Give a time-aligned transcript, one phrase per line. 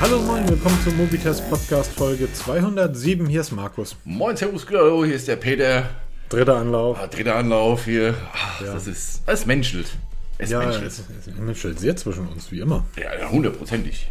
[0.00, 3.26] Hallo moin, willkommen zum Mobitest Podcast Folge 207.
[3.26, 3.96] Hier ist Markus.
[4.04, 5.88] Moin, Servus, hallo, hier ist der Peter.
[6.28, 6.98] Dritter Anlauf.
[7.00, 8.14] Ah, dritter Anlauf hier.
[8.32, 9.88] Ach, Das ist, es menschelt.
[10.38, 10.86] Es Ja, menschelt.
[10.86, 12.84] es, es menschelt sehr zwischen uns, wie immer.
[12.96, 14.08] Ja, ja, hundertprozentig.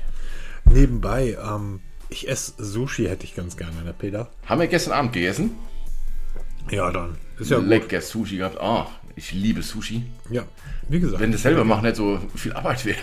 [0.65, 4.29] Nebenbei, ähm, ich esse Sushi, hätte ich ganz gerne, ne Peter?
[4.45, 5.51] Haben wir gestern Abend gegessen?
[6.71, 7.17] Ja, dann.
[7.39, 7.67] Ist ja gut.
[7.67, 8.59] Lecker Sushi gehabt.
[8.59, 10.03] Ah, ich liebe Sushi.
[10.31, 10.43] Ja,
[10.89, 11.21] wie gesagt.
[11.21, 12.97] Wenn das selber machen nicht so viel Arbeit wäre.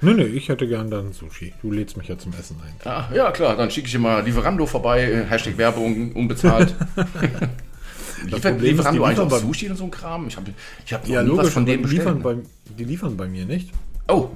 [0.00, 1.54] Nö, nö, ich hätte gern dann Sushi.
[1.62, 2.74] Du lädst mich ja zum Essen ein.
[2.90, 5.02] ah, ja, klar, dann schicke ich dir mal Lieferando vorbei.
[5.04, 6.74] äh, Hashtag Werbung, unbezahlt.
[8.26, 10.26] Ist, Lieferando eigentlich auch Sushi und so ein Kram?
[10.28, 10.52] Ich habe
[10.84, 12.42] ich hab Ja, nie was logisch, von denen die liefern, bestellt.
[12.42, 13.70] bei, die liefern bei mir nicht,
[14.08, 14.30] Oh,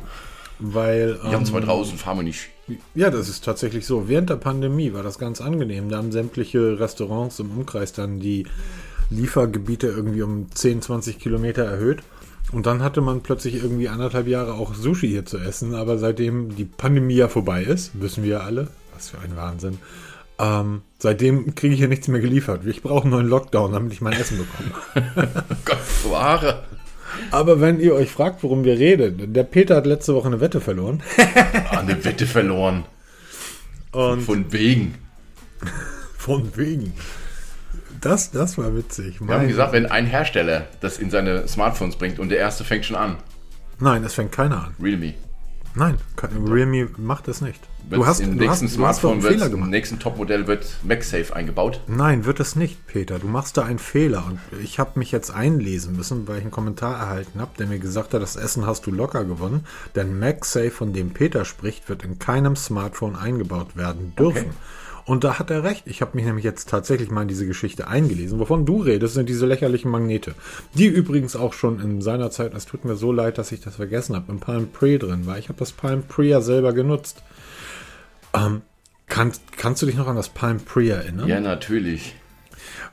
[0.59, 1.15] weil...
[1.23, 2.49] wir haben ähm, zwei draußen, fahren wir nicht.
[2.95, 4.09] Ja, das ist tatsächlich so.
[4.09, 5.89] Während der Pandemie war das ganz angenehm.
[5.89, 8.47] Da haben sämtliche Restaurants im Umkreis dann die
[9.11, 12.03] Liefergebiete irgendwie um 10, 20 Kilometer erhöht.
[12.53, 15.75] Und dann hatte man plötzlich irgendwie anderthalb Jahre auch Sushi hier zu essen.
[15.75, 19.79] Aber seitdem die Pandemie ja vorbei ist, wissen wir ja alle, was für ein Wahnsinn.
[20.39, 22.65] Ähm, seitdem kriege ich hier nichts mehr geliefert.
[22.67, 25.29] Ich brauche einen neuen Lockdown, damit ich mein Essen bekomme.
[25.65, 25.79] Gott,
[26.11, 26.65] Ware.
[27.31, 30.61] Aber wenn ihr euch fragt, worum wir reden, der Peter hat letzte Woche eine Wette
[30.61, 31.03] verloren.
[31.71, 32.85] Ah, eine Wette verloren.
[33.93, 34.95] Und Von wegen.
[36.17, 36.93] von wegen.
[38.01, 39.21] Das, das war witzig.
[39.21, 42.85] Wir haben gesagt, wenn ein Hersteller das in seine Smartphones bringt und der erste fängt
[42.87, 43.17] schon an,
[43.83, 44.75] Nein, es fängt keiner an.
[44.83, 45.15] Realme.
[45.75, 45.97] Nein,
[46.47, 47.61] Realme macht das nicht.
[47.89, 49.71] Wird's Du hast, im du nächsten du hast Smartphone, wird's, Fehler im gemacht.
[49.71, 51.81] nächsten Topmodell wird MagSafe eingebaut.
[51.87, 53.19] Nein, wird es nicht, Peter.
[53.19, 54.25] Du machst da einen Fehler.
[54.27, 57.79] Und ich habe mich jetzt einlesen müssen, weil ich einen Kommentar erhalten habe, der mir
[57.79, 59.65] gesagt hat, das Essen hast du locker gewonnen.
[59.95, 64.39] Denn MagSafe, von dem Peter spricht, wird in keinem Smartphone eingebaut werden dürfen.
[64.49, 64.51] Okay.
[65.11, 65.89] Und da hat er recht.
[65.89, 68.39] Ich habe mich nämlich jetzt tatsächlich mal in diese Geschichte eingelesen.
[68.39, 70.37] Wovon du redest, sind diese lächerlichen Magnete.
[70.75, 73.75] Die übrigens auch schon in seiner Zeit, es tut mir so leid, dass ich das
[73.75, 75.37] vergessen habe, im Palm Pre drin war.
[75.37, 77.25] Ich habe das Palm Pre ja selber genutzt.
[78.35, 78.63] Ähm,
[79.09, 81.27] kann, kannst du dich noch an das Palm Pre erinnern?
[81.27, 82.15] Ja, natürlich.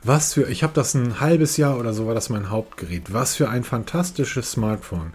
[0.02, 3.12] Was für, ich habe das ein halbes Jahr oder so war das mein Hauptgerät.
[3.12, 5.12] Was für ein fantastisches Smartphone.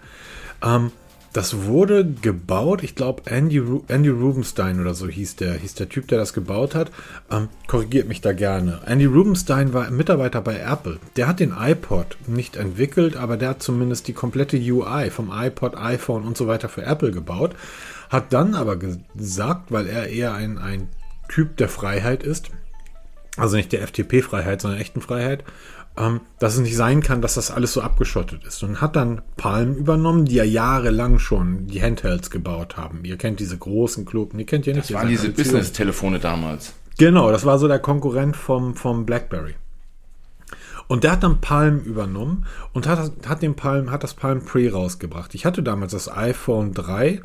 [0.62, 0.90] Ähm,
[1.34, 6.06] das wurde gebaut, ich glaube Andy, Andy Rubenstein oder so hieß der, hieß der Typ,
[6.06, 6.92] der das gebaut hat.
[7.28, 8.80] Ähm, korrigiert mich da gerne.
[8.86, 11.00] Andy Rubenstein war Mitarbeiter bei Apple.
[11.16, 15.76] Der hat den iPod nicht entwickelt, aber der hat zumindest die komplette UI vom iPod,
[15.76, 17.56] iPhone und so weiter für Apple gebaut.
[18.10, 20.88] Hat dann aber gesagt, weil er eher ein, ein
[21.28, 22.50] Typ der Freiheit ist,
[23.36, 25.42] also nicht der FTP-Freiheit, sondern echten Freiheit,
[25.96, 28.62] ähm, dass es nicht sein kann, dass das alles so abgeschottet ist.
[28.62, 33.04] Und hat dann Palm übernommen, die ja jahrelang schon die Handhelds gebaut haben.
[33.04, 35.30] Ihr kennt diese großen Kluben, ihr kennt ja nicht Das waren diese.
[35.30, 36.74] Business-Telefone damals.
[36.98, 39.54] Genau, das war so der Konkurrent vom, vom BlackBerry.
[40.86, 44.70] Und der hat dann Palm übernommen und hat, hat, den Palm, hat das Palm Pre
[44.70, 45.34] rausgebracht.
[45.34, 47.22] Ich hatte damals das iPhone 3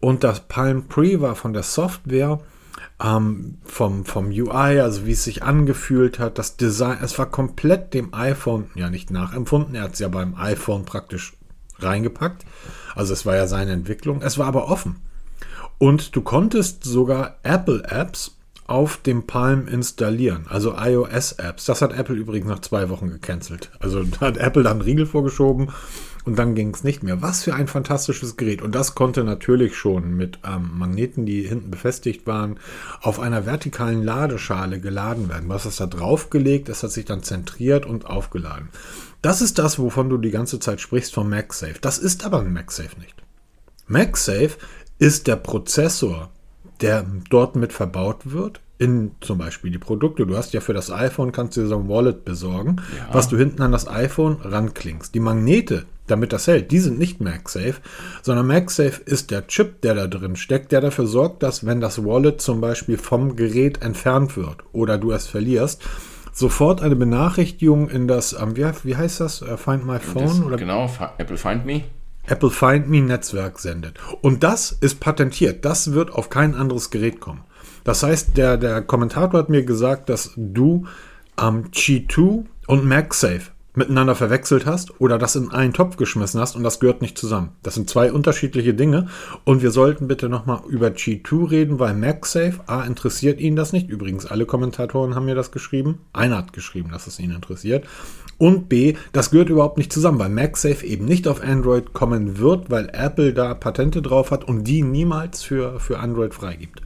[0.00, 2.40] und das Palm Pre war von der Software,
[3.02, 7.94] ähm, vom, vom UI, also wie es sich angefühlt hat, das Design, es war komplett
[7.94, 11.34] dem iPhone, ja nicht nachempfunden, er hat es ja beim iPhone praktisch
[11.78, 12.44] reingepackt.
[12.94, 14.96] Also es war ja seine Entwicklung, es war aber offen.
[15.78, 18.36] Und du konntest sogar Apple-Apps
[18.66, 21.64] auf dem Palm installieren, also iOS-Apps.
[21.64, 23.70] Das hat Apple übrigens nach zwei Wochen gecancelt.
[23.80, 25.72] Also hat Apple dann Riegel vorgeschoben
[26.24, 27.20] und dann ging es nicht mehr.
[27.22, 28.62] Was für ein fantastisches Gerät.
[28.62, 32.58] Und das konnte natürlich schon mit ähm, Magneten, die hinten befestigt waren,
[33.00, 35.48] auf einer vertikalen Ladeschale geladen werden.
[35.48, 36.68] Was ist da draufgelegt?
[36.68, 38.68] Es hat sich dann zentriert und aufgeladen.
[39.20, 41.80] Das ist das, wovon du die ganze Zeit sprichst vom MagSafe.
[41.80, 43.14] Das ist aber ein MagSafe nicht.
[43.86, 44.56] MagSafe
[44.98, 46.30] ist der Prozessor,
[46.80, 50.26] der dort mit verbaut wird in zum Beispiel die Produkte.
[50.26, 52.82] Du hast ja für das iPhone kannst du dir so ein Wallet besorgen,
[53.12, 55.14] was du hinten an das iPhone ranklingst.
[55.14, 57.76] Die Magnete, damit das hält, die sind nicht MagSafe,
[58.22, 62.04] sondern MagSafe ist der Chip, der da drin steckt, der dafür sorgt, dass wenn das
[62.04, 65.82] Wallet zum Beispiel vom Gerät entfernt wird oder du es verlierst,
[66.32, 70.40] sofort eine Benachrichtigung in das, ähm, wie, wie heißt das, Äh, Find My Phone Das,
[70.40, 71.84] oder genau, Apple Find Me.
[72.26, 73.98] Apple Find Me Netzwerk sendet.
[74.20, 75.64] Und das ist patentiert.
[75.64, 77.42] Das wird auf kein anderes Gerät kommen.
[77.84, 80.86] Das heißt, der, der Kommentator hat mir gesagt, dass du
[81.40, 86.62] ähm, Qi2 und MagSafe miteinander verwechselt hast oder das in einen Topf geschmissen hast und
[86.62, 87.50] das gehört nicht zusammen.
[87.62, 89.08] Das sind zwei unterschiedliche Dinge
[89.44, 93.88] und wir sollten bitte nochmal über G2 reden, weil MagSafe, A, interessiert ihn das nicht.
[93.88, 96.00] Übrigens, alle Kommentatoren haben mir das geschrieben.
[96.12, 97.86] Einer hat geschrieben, dass es ihn interessiert.
[98.38, 102.70] Und B, das gehört überhaupt nicht zusammen, weil MagSafe eben nicht auf Android kommen wird,
[102.70, 106.82] weil Apple da Patente drauf hat und die niemals für, für Android freigibt.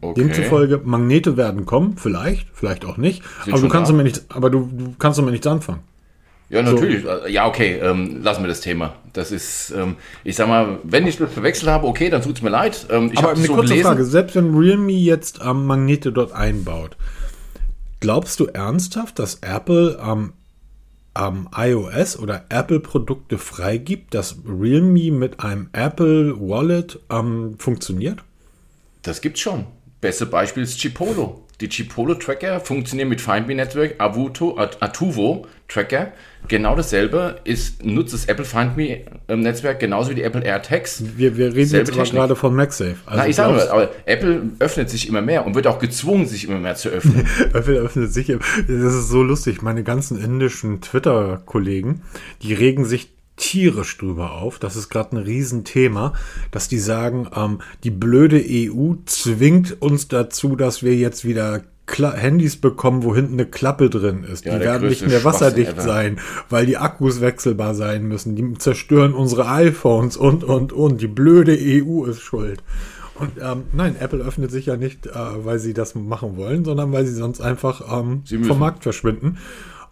[0.00, 0.22] Okay.
[0.22, 3.22] Demzufolge, Magnete werden kommen, vielleicht, vielleicht auch nicht.
[3.44, 3.92] Sind aber du kannst da.
[3.92, 5.80] damit nicht, aber du, du kannst damit nichts anfangen.
[6.50, 7.02] Ja, natürlich.
[7.02, 7.26] So.
[7.26, 8.94] Ja, okay, ähm, lassen wir das Thema.
[9.12, 12.42] Das ist, ähm, ich sag mal, wenn ich das verwechselt habe, okay, dann tut es
[12.42, 12.86] mir leid.
[12.90, 13.86] Ähm, ich Aber eine so kurze gelesen.
[13.86, 16.96] Frage, selbst wenn Realme jetzt ähm, Magnete dort einbaut,
[18.00, 20.32] glaubst du ernsthaft, dass Apple am
[21.18, 28.20] ähm, iOS oder Apple-Produkte freigibt, dass Realme mit einem Apple Wallet ähm, funktioniert?
[29.02, 29.66] Das gibt's schon.
[30.00, 31.44] Beste Beispiel ist Chipolo.
[31.60, 36.12] Die Chipolo-Tracker funktionieren mit Find Me Network, Avuto, Atuvo Tracker.
[36.46, 41.02] Genau dasselbe ist, nutzt das Apple Find Me ähm, Netzwerk genauso wie die Apple AirTags.
[41.16, 42.94] Wir, wir reden Selbe jetzt gerade von MagSafe.
[43.06, 46.46] Also Na, ich sage aber Apple öffnet sich immer mehr und wird auch gezwungen, sich
[46.46, 47.26] immer mehr zu öffnen.
[47.52, 48.28] Apple öffnet sich.
[48.28, 49.60] Das ist so lustig.
[49.60, 52.02] Meine ganzen indischen Twitter-Kollegen,
[52.42, 54.58] die regen sich tierisch drüber auf.
[54.58, 56.12] Das ist gerade ein Riesenthema,
[56.50, 62.12] dass die sagen, ähm, die blöde EU zwingt uns dazu, dass wir jetzt wieder Kla
[62.12, 64.44] Handys bekommen, wo hinten eine Klappe drin ist.
[64.44, 66.20] Ja, die werden nicht mehr wasserdicht sein,
[66.50, 68.36] weil die Akkus wechselbar sein müssen.
[68.36, 71.00] Die zerstören unsere iPhones und, und, und.
[71.00, 72.62] Die blöde EU ist schuld.
[73.14, 76.92] Und ähm, nein, Apple öffnet sich ja nicht, äh, weil sie das machen wollen, sondern
[76.92, 79.38] weil sie sonst einfach ähm, vom Markt verschwinden.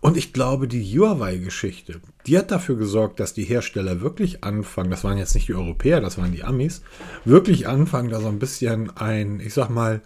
[0.06, 5.03] Und ich glaube, die Huawei-Geschichte, die hat dafür gesorgt, dass die Hersteller wirklich anfangen, das
[5.03, 6.82] waren jetzt nicht die Europäer, das waren die Amis,
[7.25, 10.03] wirklich anfangen, da so ein bisschen ein, ich sag mal,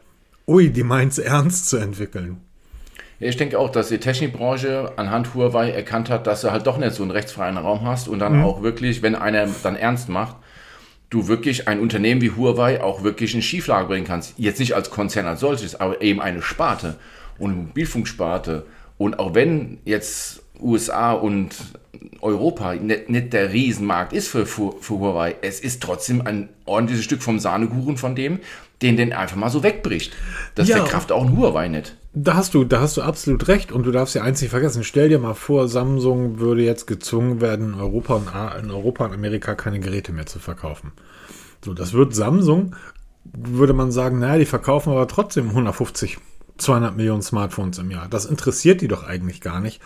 [0.49, 2.39] ui, die meint's ernst zu entwickeln.
[3.19, 6.79] Ja, ich denke auch, dass die Technikbranche anhand Huawei erkannt hat, dass du halt doch
[6.79, 8.45] nicht so einen rechtsfreien Raum hast und dann mhm.
[8.45, 10.37] auch wirklich, wenn einer dann ernst macht,
[11.11, 14.33] du wirklich ein Unternehmen wie Huawei auch wirklich in Schieflage bringen kannst.
[14.39, 16.97] Jetzt nicht als Konzern als solches, aber eben eine Sparte
[17.39, 18.65] und eine Mobilfunksparte
[19.01, 21.57] und auch wenn jetzt USA und
[22.21, 27.07] Europa nicht, nicht der Riesenmarkt ist für, für, für, Huawei, es ist trotzdem ein ordentliches
[27.07, 28.41] Stück vom Sahnekuchen von dem,
[28.83, 30.13] den den einfach mal so wegbricht.
[30.55, 31.97] Das ja, verkraft auch ein Huawei nicht.
[32.13, 34.85] Da hast du, da hast du absolut recht und du darfst ja eins nicht vergessen.
[34.85, 38.29] Stell dir mal vor, Samsung würde jetzt gezwungen werden, in Europa und,
[38.63, 40.93] in Europa und Amerika keine Geräte mehr zu verkaufen.
[41.65, 42.77] So, das wird Samsung,
[43.25, 46.19] würde man sagen, naja, die verkaufen aber trotzdem 150
[46.61, 48.09] 200 Millionen Smartphones im Jahr.
[48.09, 49.81] Das interessiert die doch eigentlich gar nicht.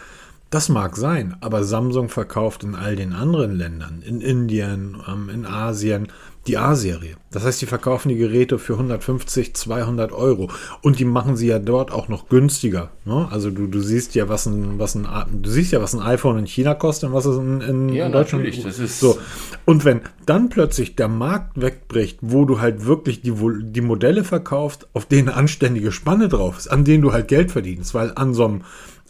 [0.51, 5.47] Das mag sein, aber Samsung verkauft in all den anderen Ländern, in Indien, ähm, in
[5.47, 6.09] Asien,
[6.47, 7.17] die A-Serie.
[7.31, 10.51] Das heißt, die verkaufen die Geräte für 150, 200 Euro.
[10.83, 12.91] Und die machen sie ja dort auch noch günstiger.
[13.05, 13.29] Ne?
[13.31, 16.39] Also du, du siehst ja, was ein, was ein, du siehst ja, was ein iPhone
[16.39, 18.65] in China kostet und was es in, in, ja, Deutschland natürlich.
[18.65, 19.19] Das ist so.
[19.65, 24.89] Und wenn dann plötzlich der Markt wegbricht, wo du halt wirklich die, die Modelle verkaufst,
[24.93, 28.35] auf denen eine anständige Spanne drauf ist, an denen du halt Geld verdienst, weil an
[28.35, 28.63] so einem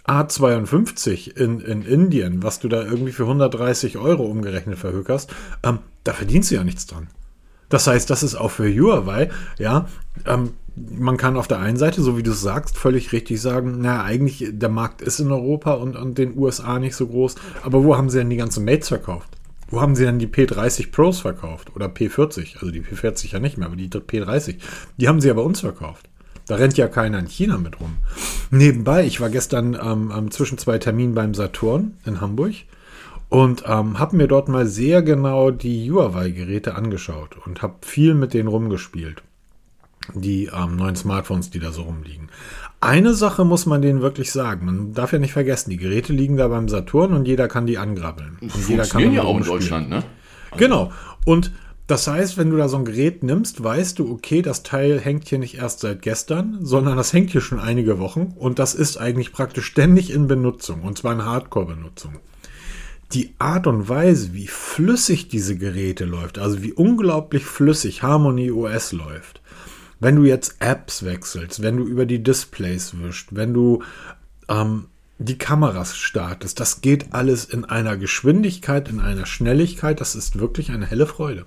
[0.07, 6.13] A52 in, in Indien, was du da irgendwie für 130 Euro umgerechnet verhökerst, ähm, da
[6.13, 7.09] verdienst du ja nichts dran.
[7.75, 9.89] Das heißt, das ist auch für Huawei, ja,
[10.27, 14.05] ähm, man kann auf der einen Seite, so wie du sagst, völlig richtig sagen, na,
[14.05, 17.35] eigentlich der Markt ist in Europa und, und den USA nicht so groß,
[17.65, 19.29] aber wo haben sie denn die ganzen Mates verkauft?
[19.71, 21.75] Wo haben sie denn die P30 Pros verkauft?
[21.75, 22.61] Oder P40?
[22.61, 24.59] Also die P40 ja nicht mehr, aber die P30.
[24.97, 26.09] Die haben sie ja bei uns verkauft.
[26.47, 27.97] Da rennt ja keiner in China mit rum.
[28.53, 32.55] Nebenbei, ich war gestern ähm, zwischen zwei Terminen beim Saturn in Hamburg
[33.35, 38.33] und ähm, habe mir dort mal sehr genau die Huawei-Geräte angeschaut und habe viel mit
[38.33, 39.25] denen rumgespielt.
[40.15, 42.29] Die ähm, neuen Smartphones, die da so rumliegen.
[42.81, 44.67] Eine Sache muss man denen wirklich sagen.
[44.67, 47.77] Man darf ja nicht vergessen, die Geräte liegen da beim Saturn und jeder kann die
[47.77, 48.39] angrabbeln.
[48.41, 50.05] Und jeder kann ja auch in Deutschland, ne?
[50.57, 50.93] Genau.
[51.25, 51.51] Und
[51.89, 55.27] das heißt, wenn du da so ein Gerät nimmst, weißt du, okay, das Teil hängt
[55.27, 58.97] hier nicht erst seit gestern, sondern das hängt hier schon einige Wochen und das ist
[58.97, 62.21] eigentlich praktisch ständig in Benutzung und zwar in Hardcore-Benutzung
[63.15, 68.93] die Art und Weise, wie flüssig diese Geräte läuft, also wie unglaublich flüssig Harmony OS
[68.93, 69.41] läuft,
[70.01, 73.83] wenn du jetzt Apps wechselst, wenn du über die Displays wischst, wenn du
[74.49, 74.87] ähm,
[75.19, 80.73] die Kameras startest, das geht alles in einer Geschwindigkeit, in einer Schnelligkeit, das ist wirklich
[80.73, 81.47] eine helle Freude.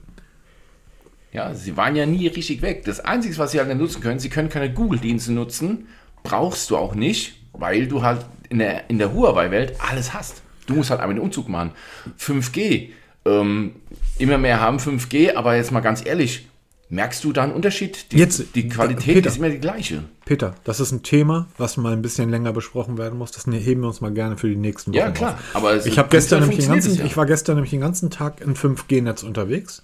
[1.33, 2.85] Ja, sie waren ja nie richtig weg.
[2.85, 5.87] Das Einzige, was sie halt nutzen können, sie können keine Google-Dienste nutzen,
[6.23, 10.41] brauchst du auch nicht, weil du halt in der, in der Huawei-Welt alles hast.
[10.67, 11.71] Du musst halt einmal den Umzug machen.
[12.19, 12.89] 5G.
[13.25, 13.75] Ähm,
[14.19, 16.47] immer mehr haben 5G, aber jetzt mal ganz ehrlich,
[16.89, 18.11] merkst du da einen Unterschied?
[18.11, 20.03] Die, jetzt, die Qualität Peter, ist immer die gleiche.
[20.25, 23.31] Peter, das ist ein Thema, was mal ein bisschen länger besprochen werden muss.
[23.31, 24.99] Das ne-, heben wir uns mal gerne für die nächsten Wochen.
[24.99, 25.33] Ja, klar.
[25.33, 25.55] Auf.
[25.55, 27.05] Aber ich, habe gestern nämlich den ganzen, ja.
[27.05, 29.83] ich war gestern nämlich den ganzen Tag im 5G-Netz unterwegs.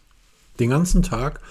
[0.59, 1.41] Den ganzen Tag.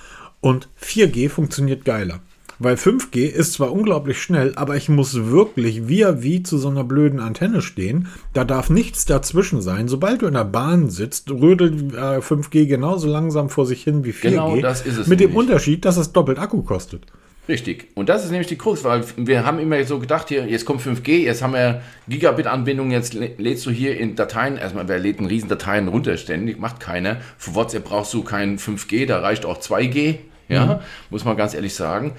[0.41, 2.21] Und 4G funktioniert geiler.
[2.63, 6.85] Weil 5G ist zwar unglaublich schnell, aber ich muss wirklich via wie zu so einer
[6.85, 8.07] blöden Antenne stehen.
[8.35, 9.89] Da darf nichts dazwischen sein.
[9.89, 14.13] Sobald du in der Bahn sitzt, rödelt äh, 5G genauso langsam vor sich hin wie
[14.13, 14.31] 4G.
[14.31, 15.07] Genau das ist es.
[15.09, 17.07] Mit dem Unterschied, dass es doppelt Akku kostet.
[17.49, 17.89] Richtig.
[17.97, 20.81] Und das ist nämlich die Krux, weil wir haben immer so gedacht, hier, jetzt kommt
[20.81, 25.27] 5G, jetzt haben wir Gigabit-Anbindung, jetzt lädst du hier in Dateien, erstmal, wer lädt in
[25.27, 27.17] riesen Dateien runter ständig, macht keiner.
[27.39, 30.77] Für WhatsApp brauchst du kein 5G, da reicht auch 2G, ja, mhm.
[31.11, 32.13] muss man ganz ehrlich sagen.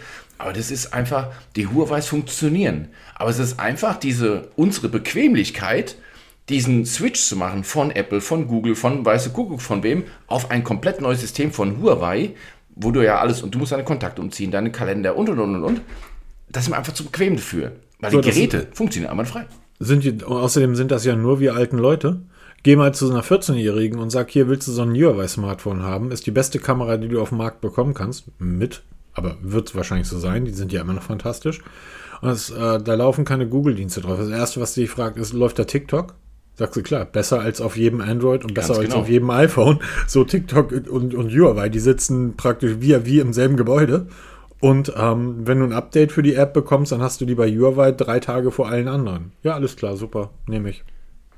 [0.43, 2.89] Aber das ist einfach, die Huawei's funktionieren.
[3.15, 5.95] Aber es ist einfach diese, unsere Bequemlichkeit,
[6.50, 10.65] diesen Switch zu machen von Apple, von Google, von weiße Kuckuck, von wem, auf ein
[10.65, 12.35] komplett neues System von Huawei,
[12.75, 15.55] wo du ja alles, und du musst deine Kontakte umziehen, deine Kalender und und und
[15.55, 15.81] und und.
[16.50, 17.71] Das ist mir einfach zu bequem dafür.
[18.00, 19.45] Weil so, die Geräte funktionieren einwandfrei.
[19.79, 22.21] Sind die, außerdem sind das ja nur wir alten Leute.
[22.63, 26.12] Geh mal zu so einer 14-Jährigen und sag, hier willst du so ein Huawei-Smartphone haben,
[26.12, 28.25] ist die beste Kamera, die du auf dem Markt bekommen kannst.
[28.39, 28.83] Mit,
[29.13, 31.62] aber wird es wahrscheinlich so sein, die sind ja immer noch fantastisch.
[32.22, 34.17] Und das, äh, da laufen keine Google-Dienste drauf.
[34.17, 36.15] Das erste, was dich fragt, ist, läuft da TikTok?
[36.55, 38.86] Sagst du klar, besser als auf jedem Android und besser genau.
[38.86, 39.79] als auf jedem iPhone.
[40.08, 44.08] So TikTok und, und Huawei, die sitzen praktisch wie, wie im selben Gebäude.
[44.60, 47.50] Und ähm, wenn du ein Update für die App bekommst, dann hast du die bei
[47.50, 49.34] Huawei drei Tage vor allen anderen.
[49.41, 50.84] Ja, alles klar, super, nehme ich.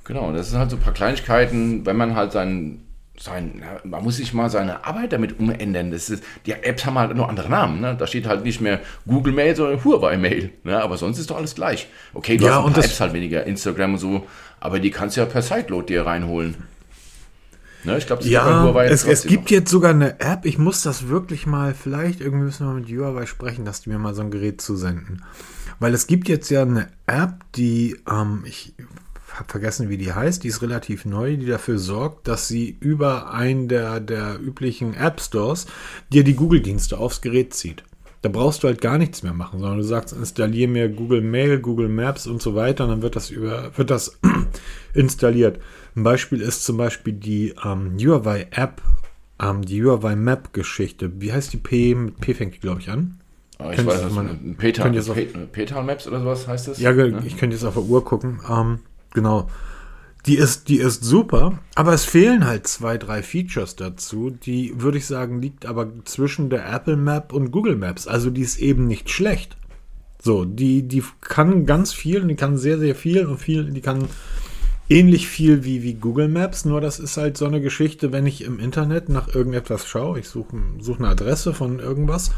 [0.03, 2.84] Genau, das sind halt so ein paar Kleinigkeiten, wenn man halt seinen
[3.17, 5.91] sein, man muss sich mal seine Arbeit damit umändern.
[5.91, 7.81] Das ist, die Apps haben halt nur andere Namen.
[7.81, 7.95] Ne?
[7.97, 10.51] Da steht halt nicht mehr Google Mail, sondern Huawei Mail.
[10.63, 10.81] Ne?
[10.81, 11.87] Aber sonst ist doch alles gleich.
[12.13, 14.27] Okay, du ja, hast ein paar Apps halt weniger, Instagram und so,
[14.59, 16.55] aber die kannst du ja per Sideload dir reinholen.
[17.85, 17.97] Ne?
[17.97, 19.51] Ich glaube, ja, es, es gibt noch.
[19.51, 20.45] jetzt sogar eine App.
[20.45, 23.99] Ich muss das wirklich mal, vielleicht irgendwie müssen wir mit Huawei sprechen, dass die mir
[23.99, 25.23] mal so ein Gerät zusenden.
[25.79, 28.73] Weil es gibt jetzt ja eine App, die, ähm, ich
[29.35, 33.31] habe vergessen, wie die heißt, die ist relativ neu, die dafür sorgt, dass sie über
[33.31, 35.67] einen der, der üblichen App Stores
[36.11, 37.83] dir die Google-Dienste aufs Gerät zieht.
[38.21, 41.59] Da brauchst du halt gar nichts mehr machen, sondern du sagst, installiere mir Google Mail,
[41.59, 44.19] Google Maps und so weiter, und dann wird das über, wird das
[44.93, 45.59] installiert.
[45.95, 48.81] Ein Beispiel ist zum Beispiel die ähm, Huawei App,
[49.39, 51.11] ähm, die Huawei Map Geschichte.
[51.21, 51.93] Wie heißt die P?
[52.19, 53.19] P fängt die, glaube ich, an.
[53.59, 54.91] Oh, ich weiß, man, Petal,
[55.51, 56.79] Petal Maps oder sowas heißt das?
[56.79, 57.23] Ja, ne?
[57.25, 58.39] ich könnte jetzt auf der Uhr gucken.
[58.49, 58.79] Ähm,
[59.15, 59.47] Genau.
[60.25, 64.29] Die ist, die ist super, aber es fehlen halt zwei, drei Features dazu.
[64.29, 68.07] Die, würde ich sagen, liegt aber zwischen der Apple Map und Google Maps.
[68.07, 69.55] Also die ist eben nicht schlecht.
[70.21, 73.81] So, die, die kann ganz viel und die kann sehr, sehr viel und viel, die
[73.81, 74.07] kann
[74.89, 78.43] ähnlich viel wie, wie Google Maps, nur das ist halt so eine Geschichte, wenn ich
[78.43, 82.31] im Internet nach irgendetwas schaue, ich suche such eine Adresse von irgendwas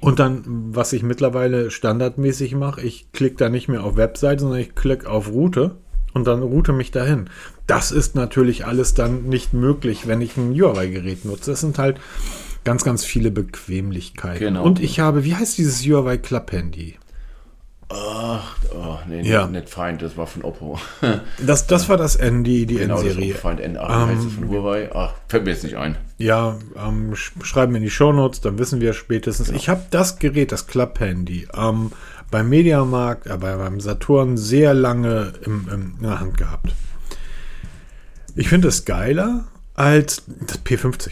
[0.00, 4.60] und dann, was ich mittlerweile standardmäßig mache, ich klicke da nicht mehr auf Webseite, sondern
[4.60, 5.76] ich klicke auf Route
[6.14, 7.30] und dann route mich dahin.
[7.66, 11.52] Das ist natürlich alles dann nicht möglich, wenn ich ein Huawei-Gerät nutze.
[11.52, 11.98] Das sind halt
[12.64, 14.38] ganz, ganz viele Bequemlichkeiten.
[14.38, 14.64] Genau.
[14.64, 16.96] Und ich habe, wie heißt dieses Huawei Club Handy?
[17.94, 19.46] Ach, oh, nee, ja.
[19.46, 20.78] nicht Feind, das war von Oppo.
[21.46, 23.34] das, das war das N, die, genau, N-Serie.
[23.34, 24.90] Feind N8 um, heißt es von Huawei.
[24.94, 25.96] Ach, fällt mir jetzt nicht ein.
[26.16, 29.48] Ja, ähm, schreiben wir in die Shownotes, dann wissen wir spätestens.
[29.48, 29.58] Genau.
[29.58, 31.92] Ich habe das Gerät, das Club Handy, ähm,
[32.32, 36.74] beim Mediamarkt, äh, beim Saturn sehr lange im, im, in der Hand gehabt.
[38.34, 41.10] Ich finde es geiler als das P50.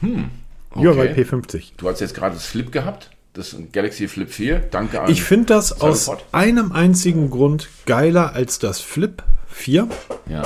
[0.00, 0.30] Hm.
[0.70, 0.84] Okay.
[0.84, 1.72] Ja, bei P50.
[1.78, 4.58] Du hast jetzt gerade das Flip gehabt, das Galaxy Flip 4.
[4.58, 5.10] Danke an.
[5.10, 9.88] Ich finde das aus einem einzigen Grund geiler als das Flip 4.
[10.28, 10.42] Ja.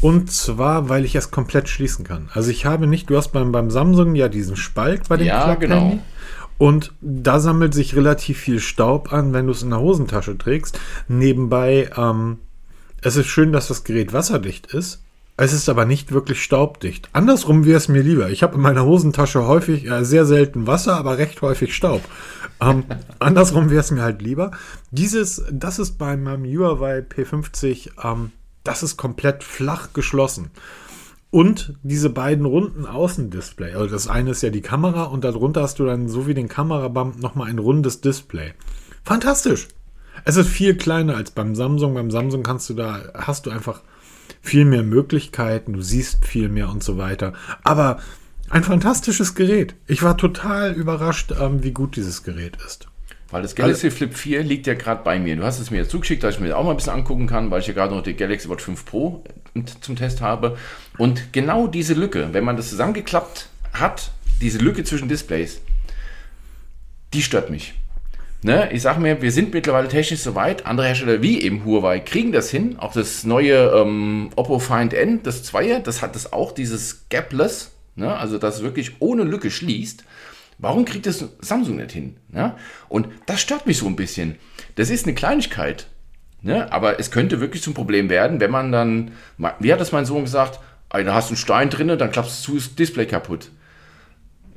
[0.00, 2.28] Und zwar, weil ich es komplett schließen kann.
[2.34, 5.54] Also ich habe nicht, du hast beim, beim Samsung ja diesen Spalt bei dem Ja,
[5.54, 5.98] genau.
[6.58, 10.78] Und da sammelt sich relativ viel Staub an, wenn du es in der Hosentasche trägst.
[11.06, 12.38] Nebenbei, ähm,
[13.00, 15.02] es ist schön, dass das Gerät wasserdicht ist.
[15.40, 17.08] Es ist aber nicht wirklich staubdicht.
[17.12, 18.28] Andersrum wäre es mir lieber.
[18.30, 22.02] Ich habe in meiner Hosentasche häufig, äh, sehr selten Wasser, aber recht häufig Staub.
[22.60, 22.82] Ähm,
[23.20, 24.50] andersrum wäre es mir halt lieber.
[24.90, 28.32] Dieses, das ist bei meinem Huawei P50, ähm,
[28.64, 30.50] das ist komplett flach geschlossen.
[31.30, 33.74] Und diese beiden runden Außendisplay.
[33.74, 36.48] Also das eine ist ja die Kamera und darunter hast du dann so wie den
[36.48, 38.54] Kamerabump nochmal ein rundes Display.
[39.04, 39.68] Fantastisch.
[40.24, 41.94] Es ist viel kleiner als beim Samsung.
[41.94, 43.82] Beim Samsung kannst du da, hast du einfach
[44.40, 47.34] viel mehr Möglichkeiten, du siehst viel mehr und so weiter.
[47.62, 47.98] Aber
[48.50, 49.74] ein fantastisches Gerät.
[49.86, 52.88] Ich war total überrascht, ähm, wie gut dieses Gerät ist.
[53.30, 55.36] Weil das Galaxy Flip 4 liegt ja gerade bei mir.
[55.36, 57.26] Du hast es mir jetzt zugeschickt, dass ich mir das auch mal ein bisschen angucken
[57.26, 59.22] kann, weil ich ja gerade noch die Galaxy Watch 5 Pro
[59.82, 60.56] zum Test habe.
[60.98, 65.60] Und genau diese Lücke, wenn man das zusammengeklappt hat, diese Lücke zwischen Displays,
[67.14, 67.74] die stört mich.
[68.42, 70.64] Ne, ich sage mir, wir sind mittlerweile technisch so weit.
[70.64, 72.78] Andere Hersteller wie eben Huawei kriegen das hin.
[72.78, 77.72] Auch das neue ähm, Oppo Find N, das Zweier, das hat das auch, dieses Gapless.
[77.96, 80.04] Ne, also das wirklich ohne Lücke schließt.
[80.58, 82.16] Warum kriegt das Samsung nicht hin?
[82.32, 82.56] Ja?
[82.88, 84.36] Und das stört mich so ein bisschen.
[84.74, 85.86] Das ist eine Kleinigkeit,
[86.42, 86.70] ne?
[86.72, 89.12] aber es könnte wirklich zum Problem werden, wenn man dann,
[89.60, 90.58] wie hat das mein Sohn gesagt,
[90.90, 93.50] da hast du einen Stein drin, dann klappst du zu, ist das Display kaputt.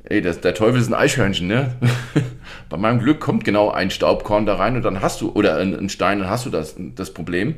[0.04, 1.76] ey, das, der Teufel ist ein Eichhörnchen, ne?
[2.68, 5.74] Bei meinem Glück kommt genau ein Staubkorn da rein und dann hast du, oder ein,
[5.74, 7.56] ein Stein, dann hast du das, das Problem.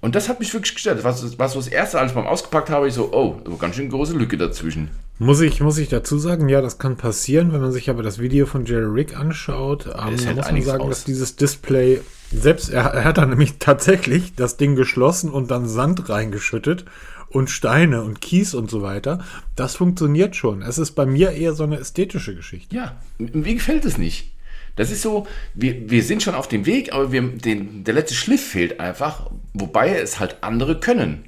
[0.00, 1.02] Und das hat mich wirklich gestört.
[1.02, 3.74] Was, was so das erste, als ich beim ausgepackt habe, ich so, oh, so ganz
[3.74, 4.90] schön große Lücke dazwischen.
[5.18, 8.20] Muss ich, muss ich dazu sagen, ja, das kann passieren, wenn man sich aber das
[8.20, 9.86] Video von Jerry Rick anschaut.
[9.86, 10.88] Ähm, da muss man sagen, aus.
[10.88, 15.66] dass dieses Display, selbst er, er hat dann nämlich tatsächlich das Ding geschlossen und dann
[15.66, 16.84] Sand reingeschüttet
[17.30, 19.24] und Steine und Kies und so weiter.
[19.56, 20.62] Das funktioniert schon.
[20.62, 22.74] Es ist bei mir eher so eine ästhetische Geschichte.
[22.74, 24.32] Ja, mir gefällt es nicht.
[24.76, 28.14] Das ist so, wir, wir sind schon auf dem Weg, aber wir, den, der letzte
[28.14, 31.24] Schliff fehlt einfach, wobei es halt andere können.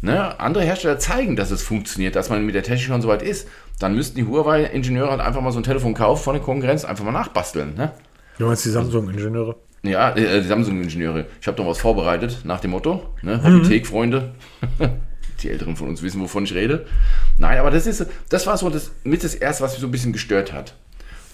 [0.00, 0.38] Ne?
[0.40, 3.48] Andere Hersteller zeigen, dass es funktioniert, dass man mit der Technik schon so weit ist.
[3.78, 7.04] Dann müssten die Huawei-Ingenieure halt einfach mal so ein Telefon kaufen von der Konkurrenz, einfach
[7.04, 7.74] mal nachbasteln.
[7.74, 7.92] Ne?
[8.38, 9.56] Du meinst die Samsung-Ingenieure?
[9.82, 11.26] Ja, äh, die Samsung-Ingenieure.
[11.40, 13.42] Ich habe doch was vorbereitet nach dem Motto, ne?
[13.42, 14.32] Hobbythek-Freunde.
[14.78, 14.88] Mhm.
[15.42, 16.86] die Älteren von uns wissen, wovon ich rede.
[17.38, 19.92] Nein, aber das ist, das war so das, mit das Erste, was mich so ein
[19.92, 20.74] bisschen gestört hat.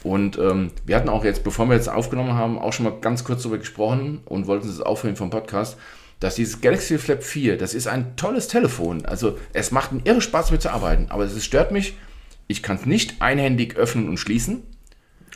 [0.02, 3.24] Und ähm, wir hatten auch jetzt, bevor wir jetzt aufgenommen haben, auch schon mal ganz
[3.24, 5.76] kurz darüber gesprochen und wollten es aufhören vom Podcast,
[6.18, 9.04] dass dieses Galaxy Flap 4, das ist ein tolles Telefon.
[9.06, 11.96] Also es macht einen irre Spaß mit zu arbeiten, aber es stört mich,
[12.48, 14.62] ich kann es nicht einhändig öffnen und schließen.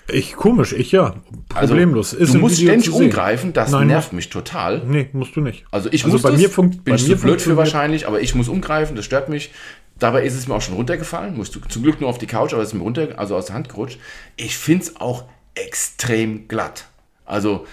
[0.08, 1.14] Ich komisch, ich ja.
[1.54, 2.14] Also, Problemlos.
[2.14, 4.82] Also, du musst ständig umgreifen, das Nein, nervt mich total.
[4.86, 5.64] Nee, musst du nicht.
[5.70, 8.06] Also ich also muss bei das, mir funkt, bin bei ich mir blöd für wahrscheinlich,
[8.06, 9.50] aber ich muss umgreifen, das stört mich.
[9.98, 12.52] Dabei ist es mir auch schon runtergefallen, musst du zum Glück nur auf die Couch,
[12.52, 13.98] aber es ist mir runter, also aus der Hand gerutscht.
[14.36, 16.86] Ich finde es auch extrem glatt.
[17.24, 17.66] Also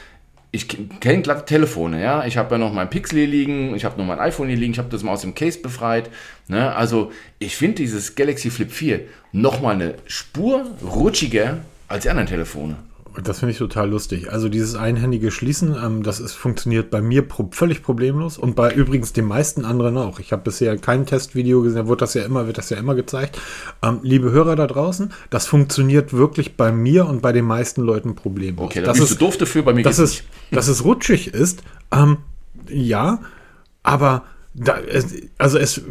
[0.51, 0.67] ich
[0.99, 2.25] kenne glatte Telefone, ja.
[2.25, 4.73] Ich habe ja noch mein Pixel hier liegen, ich habe noch mein iPhone hier liegen,
[4.73, 6.09] ich habe das mal aus dem Case befreit.
[6.47, 6.73] Ne?
[6.75, 11.57] Also ich finde dieses Galaxy Flip 4 nochmal eine Spur rutschiger
[11.93, 12.75] als die anderen Telefone.
[13.23, 14.31] Das finde ich total lustig.
[14.31, 18.73] Also dieses einhändige Schließen, ähm, das ist, funktioniert bei mir pro, völlig problemlos und bei
[18.73, 20.19] übrigens den meisten anderen auch.
[20.19, 22.95] Ich habe bisher kein Testvideo gesehen, da wird das ja immer, wird das ja immer
[22.95, 23.39] gezeigt.
[23.83, 28.15] Ähm, liebe Hörer da draußen, das funktioniert wirklich bei mir und bei den meisten Leuten
[28.15, 28.65] problemlos.
[28.65, 32.17] Okay, das ist du doof dafür, bei mir dass es, dass es rutschig ist, ähm,
[32.67, 33.19] ja,
[33.83, 34.23] aber
[34.55, 34.79] da,
[35.37, 35.81] also es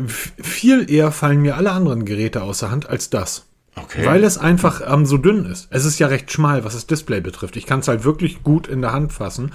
[0.43, 3.45] viel eher fallen mir alle anderen Geräte außer Hand als das.
[3.76, 4.05] Okay.
[4.05, 5.68] Weil es einfach ähm, so dünn ist.
[5.70, 7.57] Es ist ja recht schmal, was das Display betrifft.
[7.57, 9.53] Ich kann es halt wirklich gut in der Hand fassen.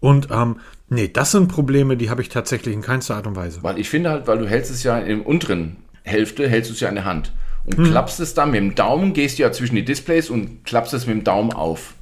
[0.00, 0.56] Und ähm,
[0.88, 3.62] nee, das sind Probleme, die habe ich tatsächlich in keinster Art und Weise.
[3.62, 6.80] Weil ich finde halt, weil du hältst es ja im unteren Hälfte, hältst du es
[6.80, 7.32] ja in der Hand.
[7.66, 7.84] Und hm.
[7.84, 11.06] klappst es dann mit dem Daumen, gehst du ja zwischen die Displays und klappst es
[11.06, 11.94] mit dem Daumen auf.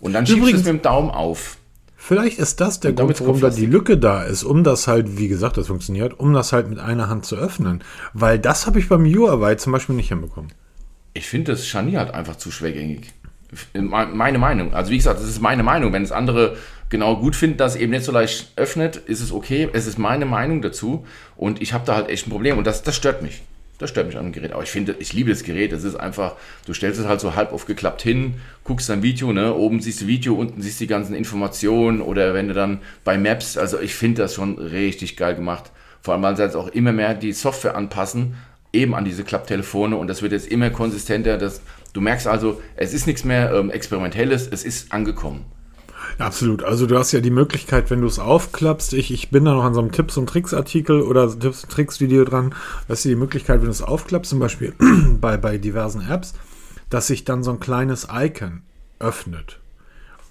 [0.00, 1.58] Und dann schiebst du es mit dem Daumen auf.
[1.94, 5.28] Vielleicht ist das der Grund, warum da die Lücke da ist, um das halt, wie
[5.28, 7.84] gesagt, das funktioniert, um das halt mit einer Hand zu öffnen.
[8.12, 10.50] Weil das habe ich beim Huawei zum Beispiel nicht hinbekommen
[11.14, 13.12] ich finde das Scharnier halt einfach zu schwergängig.
[13.74, 14.72] Meine Meinung.
[14.72, 15.92] Also wie gesagt, das ist meine Meinung.
[15.92, 16.56] Wenn es andere
[16.88, 19.68] genau gut finden, dass es eben nicht so leicht öffnet, ist es okay.
[19.72, 21.06] Es ist meine Meinung dazu.
[21.36, 22.56] Und ich habe da halt echt ein Problem.
[22.56, 23.42] Und das, das stört mich.
[23.78, 24.52] Das stört mich an dem Gerät.
[24.52, 25.72] Aber ich finde, ich liebe das Gerät.
[25.72, 29.54] Es ist einfach, du stellst es halt so halb aufgeklappt hin, guckst dein Video, ne?
[29.54, 33.18] Oben siehst du Video, unten siehst du die ganzen Informationen oder wenn du dann bei
[33.18, 35.72] Maps, also ich finde das schon richtig geil gemacht.
[36.00, 38.34] Vor allem, weil sie jetzt auch immer mehr die Software anpassen
[38.72, 41.38] eben an diese Klapptelefone und das wird jetzt immer konsistenter.
[41.38, 41.60] Das,
[41.92, 45.44] du merkst also, es ist nichts mehr ähm, Experimentelles, es ist angekommen.
[46.18, 46.62] Ja, absolut.
[46.62, 49.64] Also du hast ja die Möglichkeit, wenn du es aufklappst, ich, ich bin da noch
[49.64, 52.54] an so einem Tipps- und Tricks-Artikel oder Tipps- und Tricks-Video dran,
[52.88, 54.74] hast du die Möglichkeit, wenn du es aufklappst, zum Beispiel
[55.20, 56.34] bei, bei diversen Apps,
[56.90, 58.62] dass sich dann so ein kleines Icon
[58.98, 59.61] öffnet.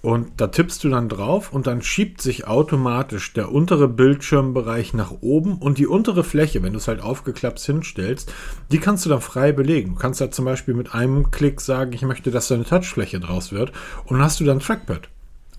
[0.02, 5.12] Und da tippst du dann drauf und dann schiebt sich automatisch der untere Bildschirmbereich nach
[5.20, 8.32] oben und die untere Fläche, wenn du es halt aufgeklappt hinstellst,
[8.72, 9.94] die kannst du dann frei belegen.
[9.94, 13.20] Du kannst da zum Beispiel mit einem Klick sagen, ich möchte, dass da eine Touchfläche
[13.20, 13.70] draus wird
[14.04, 15.08] und dann hast du dann Trackpad.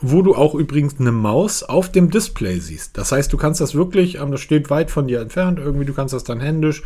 [0.06, 2.98] Wo du auch übrigens eine Maus auf dem Display siehst.
[2.98, 5.94] Das heißt, du kannst das wirklich, ähm, das steht weit von dir entfernt, irgendwie, du
[5.94, 6.84] kannst das dann händisch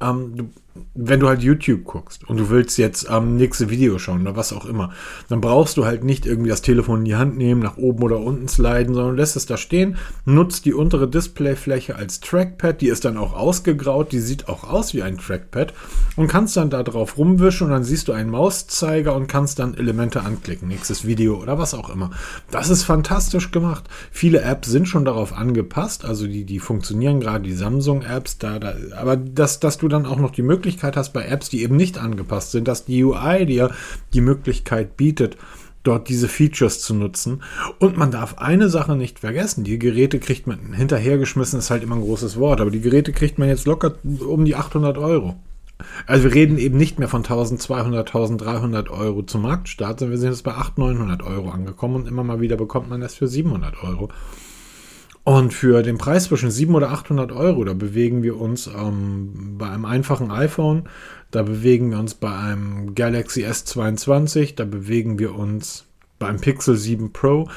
[0.00, 0.50] ähm, du,
[0.94, 4.36] wenn du halt YouTube guckst und du willst jetzt am ähm, nächste Video schauen oder
[4.36, 4.92] was auch immer,
[5.28, 8.20] dann brauchst du halt nicht irgendwie das Telefon in die Hand nehmen, nach oben oder
[8.20, 13.04] unten sliden, sondern lässt es da stehen, nutzt die untere Displayfläche als Trackpad, die ist
[13.04, 15.74] dann auch ausgegraut, die sieht auch aus wie ein Trackpad
[16.16, 19.74] und kannst dann da drauf rumwischen und dann siehst du einen Mauszeiger und kannst dann
[19.74, 22.10] Elemente anklicken, nächstes Video oder was auch immer.
[22.50, 23.84] Das ist fantastisch gemacht.
[24.12, 28.74] Viele Apps sind schon darauf angepasst, also die, die funktionieren gerade, die Samsung-Apps, da, da,
[28.96, 30.59] aber das, dass du dann auch noch die Möglichkeit
[30.96, 33.70] hast bei Apps, die eben nicht angepasst sind, dass die UI dir
[34.12, 35.36] die Möglichkeit bietet,
[35.82, 37.42] dort diese Features zu nutzen.
[37.78, 39.64] Und man darf eine Sache nicht vergessen.
[39.64, 43.38] Die Geräte kriegt man hinterhergeschmissen, ist halt immer ein großes Wort, aber die Geräte kriegt
[43.38, 45.36] man jetzt locker um die 800 Euro.
[46.06, 50.30] Also wir reden eben nicht mehr von 1200, 1300 Euro zum Marktstart, sondern wir sind
[50.30, 53.82] jetzt bei 800, 900 Euro angekommen und immer mal wieder bekommt man das für 700
[53.82, 54.10] Euro.
[55.22, 59.68] Und für den Preis zwischen 700 oder 800 Euro, da bewegen wir uns ähm, bei
[59.68, 60.84] einem einfachen iPhone,
[61.30, 65.84] da bewegen wir uns bei einem Galaxy S22, da bewegen wir uns
[66.18, 67.48] beim Pixel 7 Pro.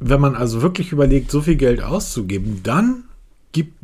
[0.00, 3.04] Wenn man also wirklich überlegt, so viel Geld auszugeben, dann
[3.52, 3.74] gibt,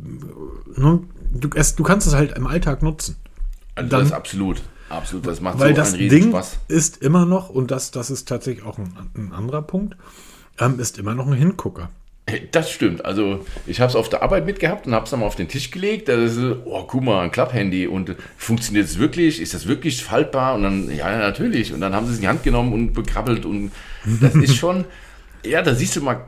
[0.75, 3.15] nun, du, es, du kannst es halt im Alltag nutzen.
[3.75, 6.57] Also Dann- das ist absolut, absolut, das macht Weil so das einen Ding Spaß.
[6.67, 9.95] ist immer noch, und das, das ist tatsächlich auch ein, ein anderer Punkt,
[10.57, 11.89] ähm, ist immer noch ein Hingucker.
[12.51, 13.05] Das stimmt.
[13.05, 15.47] Also ich habe es auf der Arbeit mitgehabt und habe es dann mal auf den
[15.47, 16.09] Tisch gelegt.
[16.09, 17.87] Das ist, oh, guck mal, ein Klapphandy.
[17.87, 19.41] Und funktioniert es wirklich?
[19.41, 20.55] Ist das wirklich faltbar?
[20.55, 21.73] Und dann, ja, natürlich.
[21.73, 23.45] Und dann haben sie es in die Hand genommen und bekrabbelt.
[23.45, 23.71] Und
[24.21, 24.85] das ist schon,
[25.45, 26.21] ja, da siehst du mal,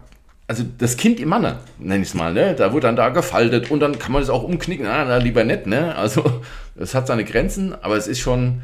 [0.47, 2.55] also das Kind im Manne, nenn ich es mal, ne?
[2.55, 4.85] Da wird dann da gefaltet und dann kann man es auch umknicken.
[4.85, 5.95] Ah, na, lieber nicht, ne?
[5.95, 6.41] Also
[6.75, 8.61] es hat seine Grenzen, aber es ist schon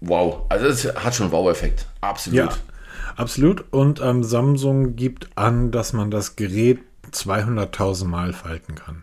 [0.00, 0.42] wow.
[0.50, 1.86] Also es hat schon Wow-Effekt.
[2.02, 2.38] Absolut.
[2.38, 2.50] Ja,
[3.16, 3.64] absolut.
[3.72, 6.80] Und ähm, Samsung gibt an, dass man das Gerät
[7.12, 9.02] 200.000 Mal falten kann.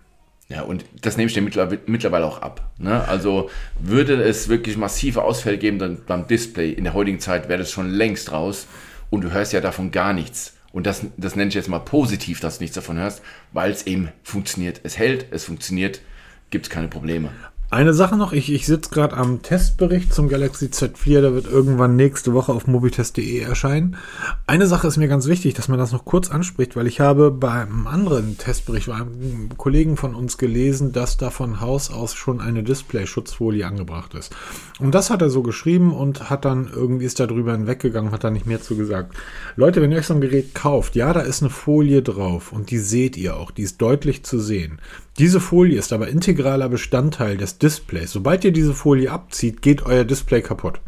[0.50, 2.70] Ja, und das nehme ich dir mittler- mittlerweile auch ab.
[2.78, 3.08] Ne?
[3.08, 3.50] Also
[3.80, 7.72] würde es wirklich massive Ausfälle geben dann beim Display in der heutigen Zeit, wäre das
[7.72, 8.68] schon längst raus
[9.10, 10.54] und du hörst ja davon gar nichts.
[10.72, 13.22] Und das, das nenne ich jetzt mal positiv, dass du nichts davon hörst,
[13.52, 14.82] weil es eben funktioniert.
[14.84, 16.02] Es hält, es funktioniert,
[16.50, 17.30] gibt es keine Probleme.
[17.74, 21.96] Eine Sache noch, ich, ich sitze gerade am Testbericht zum Galaxy Z4, der wird irgendwann
[21.96, 23.98] nächste Woche auf mobitest.de erscheinen.
[24.46, 27.32] Eine Sache ist mir ganz wichtig, dass man das noch kurz anspricht, weil ich habe
[27.32, 32.42] beim anderen Testbericht, bei einem Kollegen von uns gelesen, dass da von Haus aus schon
[32.42, 34.36] eine Display-Schutzfolie angebracht ist.
[34.80, 38.24] Und das hat er so geschrieben und hat dann irgendwie ist da drüber hinweggegangen, hat
[38.24, 39.16] da nicht mehr zu gesagt.
[39.56, 42.70] Leute, wenn ihr euch so ein Gerät kauft, ja, da ist eine Folie drauf und
[42.70, 44.80] die seht ihr auch, die ist deutlich zu sehen.
[45.20, 48.12] Diese Folie ist aber integraler Bestandteil des Displays.
[48.12, 50.80] Sobald ihr diese Folie abzieht, geht euer Display kaputt.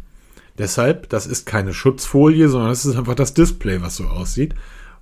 [0.58, 4.54] Deshalb, das ist keine Schutzfolie, sondern es ist einfach das Display, was so aussieht,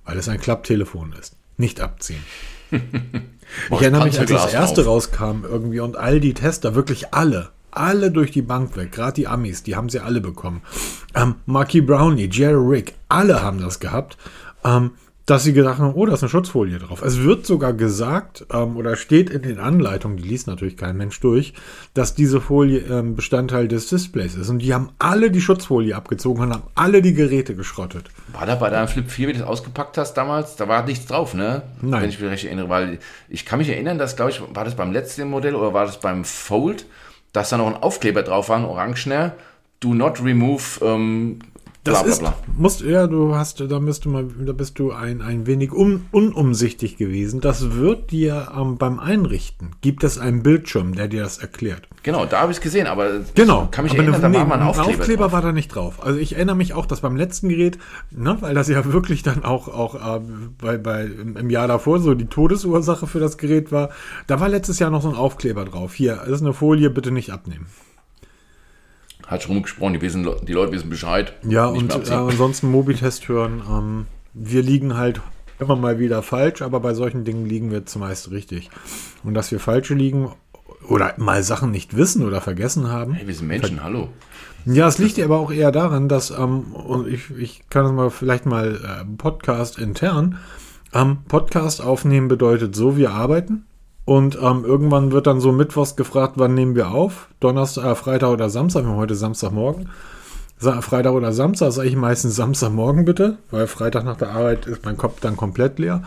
[0.03, 1.35] weil es ein Klapptelefon ist.
[1.57, 2.23] Nicht abziehen.
[2.71, 4.95] ich erinnere mich, als das erste drauf.
[4.95, 9.27] rauskam irgendwie und all die Tester, wirklich alle, alle durch die Bank weg, gerade die
[9.27, 10.61] Amis, die haben sie alle bekommen.
[11.15, 14.17] Ähm, Marky Brownie, Jerry Rick, alle haben das gehabt.
[14.63, 14.91] Ähm,
[15.25, 17.01] dass sie gedacht haben, oh, da ist eine Schutzfolie drauf.
[17.01, 21.19] Es wird sogar gesagt, ähm, oder steht in den Anleitungen, die liest natürlich kein Mensch
[21.19, 21.53] durch,
[21.95, 24.49] dass diese Folie ähm, Bestandteil des Displays ist.
[24.49, 28.11] Und die haben alle die Schutzfolie abgezogen und haben alle die Geräte geschrottet.
[28.33, 31.07] War da bei deinem Flip 4, wie du das ausgepackt hast damals, da war nichts
[31.07, 31.63] drauf, ne?
[31.81, 32.03] Nein.
[32.03, 34.75] Wenn ich mich recht erinnere, weil ich kann mich erinnern, dass, glaube ich, war das
[34.75, 36.85] beim letzten Modell oder war das beim Fold,
[37.33, 39.33] dass da noch ein Aufkleber drauf war, ein orangener,
[39.79, 41.39] do not remove, ähm,
[41.85, 42.35] bla Das bla ist, bla.
[42.57, 46.05] musst, ja, du hast, da bist du mal, da bist du ein, ein wenig un,
[46.11, 47.39] unumsichtig gewesen.
[47.39, 51.87] Das wird dir ähm, beim Einrichten, gibt es einen Bildschirm, der dir das erklärt.
[52.03, 53.67] Genau, da habe ich es gesehen, aber Genau.
[53.71, 55.23] kann mich aber erinnern, da nee, war mal ein Aufkleber.
[55.23, 55.31] drauf.
[55.31, 56.03] war da nicht drauf.
[56.05, 57.77] Also ich erinnere mich auch, dass beim letzten Gerät,
[58.11, 60.21] ne, weil das ja wirklich dann auch, auch äh,
[60.59, 63.89] bei, bei, im, im Jahr davor so die Todesursache für das Gerät war,
[64.27, 65.93] da war letztes Jahr noch so ein Aufkleber drauf.
[65.93, 67.67] Hier, das ist eine Folie, bitte nicht abnehmen.
[69.27, 71.33] Hat schon rumgesprochen, die, wissen, die Leute wissen Bescheid.
[71.47, 73.63] Ja, und äh, ansonsten Mobitest hören.
[73.69, 75.21] Ähm, wir liegen halt
[75.59, 78.69] immer mal wieder falsch, aber bei solchen Dingen liegen wir zumeist richtig.
[79.23, 80.31] Und dass wir falsche liegen
[80.87, 83.13] oder mal Sachen nicht wissen oder vergessen haben.
[83.13, 84.09] hey, wir sind Menschen, hallo.
[84.65, 88.09] Ja, es liegt aber auch eher daran, dass, ähm, und ich, ich kann es mal
[88.09, 90.39] vielleicht mal äh, Podcast intern.
[90.93, 93.65] Ähm, Podcast aufnehmen bedeutet so, wir arbeiten.
[94.05, 97.27] Und ähm, irgendwann wird dann so mittwochs gefragt, wann nehmen wir auf?
[97.39, 98.83] Donnerstag, äh, Freitag oder Samstag.
[98.83, 99.89] Wir haben heute Samstagmorgen.
[100.57, 104.85] Sa Freitag oder Samstag sage ich meistens Samstagmorgen bitte, weil Freitag nach der Arbeit ist
[104.85, 106.03] mein Kopf dann komplett leer.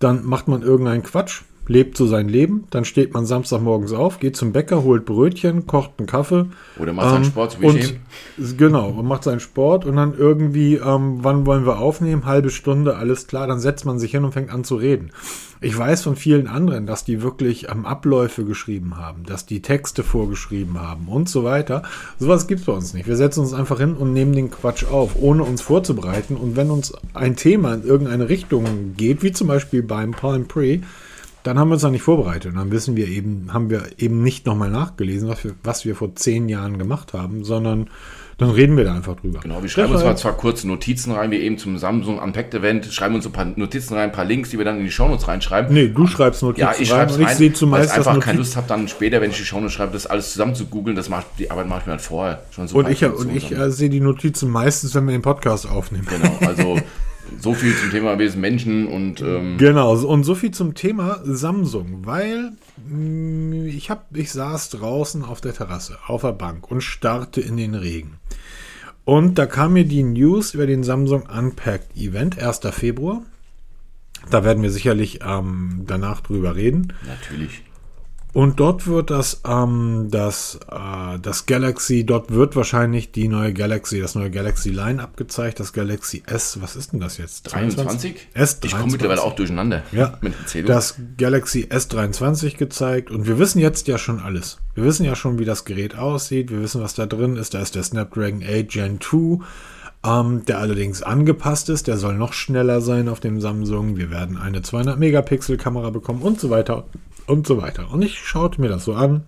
[0.00, 2.64] Dann macht man irgendeinen Quatsch, lebt so sein Leben.
[2.70, 6.46] Dann steht man Samstagmorgens auf, geht zum Bäcker, holt Brötchen, kocht einen Kaffee.
[6.78, 8.56] Oder macht seinen Ähm, Sport, so wie und, ich.
[8.56, 12.26] Genau, und macht seinen Sport und dann irgendwie, ähm, wann wollen wir aufnehmen?
[12.26, 15.10] Halbe Stunde, alles klar, dann setzt man sich hin und fängt an zu reden.
[15.60, 20.02] Ich weiß von vielen anderen, dass die wirklich ähm, Abläufe geschrieben haben, dass die Texte
[20.02, 21.82] vorgeschrieben haben und so weiter.
[22.18, 23.06] Sowas gibt's bei uns nicht.
[23.06, 26.36] Wir setzen uns einfach hin und nehmen den Quatsch auf, ohne uns vorzubereiten.
[26.36, 30.80] Und wenn uns ein Thema in irgendeine Richtung geht, wie zum Beispiel beim Palm Pre,
[31.44, 32.52] dann haben wir uns da nicht vorbereitet.
[32.52, 35.94] Und dann wissen wir eben, haben wir eben nicht nochmal nachgelesen, was wir, was wir
[35.94, 37.90] vor zehn Jahren gemacht haben, sondern
[38.38, 39.40] dann reden wir da einfach drüber.
[39.40, 42.54] Genau, wir schreiben uns Deshalb- mal zwar kurz Notizen rein, wie eben zum Samsung Unpacked
[42.54, 44.90] Event, schreiben uns ein paar Notizen rein, ein paar Links, die wir dann in die
[44.90, 45.72] Shownotes reinschreiben.
[45.72, 47.90] Nee, du schreibst Notizen Ja, ich rein schreibe es und ich sehe weil ich zumeist
[47.90, 50.54] das einfach keine Lust habe, dann später, wenn ich die Shownotes schreibe, das alles zusammen
[50.54, 50.96] zu googeln.
[50.96, 52.78] Das macht die Arbeit mache ich mir halt vorher schon so.
[52.78, 56.08] und ich, und ich äh, sehe die Notizen meistens, wenn wir den Podcast aufnehmen.
[56.08, 56.80] Genau, also
[57.40, 62.02] so viel zum Thema sind Menschen und ähm, Genau, und so viel zum Thema Samsung,
[62.04, 62.52] weil
[62.88, 67.56] mh, ich, hab, ich saß draußen auf der Terrasse, auf der Bank und starrte in
[67.56, 68.18] den Regen.
[69.04, 72.60] Und da kam mir die News über den Samsung Unpacked Event, 1.
[72.70, 73.22] Februar.
[74.30, 76.94] Da werden wir sicherlich ähm, danach drüber reden.
[77.06, 77.63] Natürlich.
[78.34, 84.00] Und dort wird das, ähm, das, äh, das Galaxy, dort wird wahrscheinlich die neue Galaxy,
[84.00, 87.44] das neue Galaxy Line abgezeigt, das Galaxy S, was ist denn das jetzt?
[87.44, 88.16] 23?
[88.34, 88.64] S23.
[88.64, 90.66] Ich komme mittlerweile auch durcheinander Ja, mit Erzählung.
[90.66, 94.58] das Galaxy S23 gezeigt und wir wissen jetzt ja schon alles.
[94.74, 97.54] Wir wissen ja schon, wie das Gerät aussieht, wir wissen, was da drin ist.
[97.54, 99.38] Da ist der Snapdragon 8 Gen 2,
[100.04, 101.86] ähm, der allerdings angepasst ist.
[101.86, 103.96] Der soll noch schneller sein auf dem Samsung.
[103.96, 106.84] Wir werden eine 200 Megapixel Kamera bekommen und so weiter
[107.26, 107.90] und so weiter.
[107.90, 109.24] Und ich schaute mir das so an,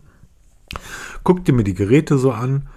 [1.25, 2.69] guckte mir die Geräte so an.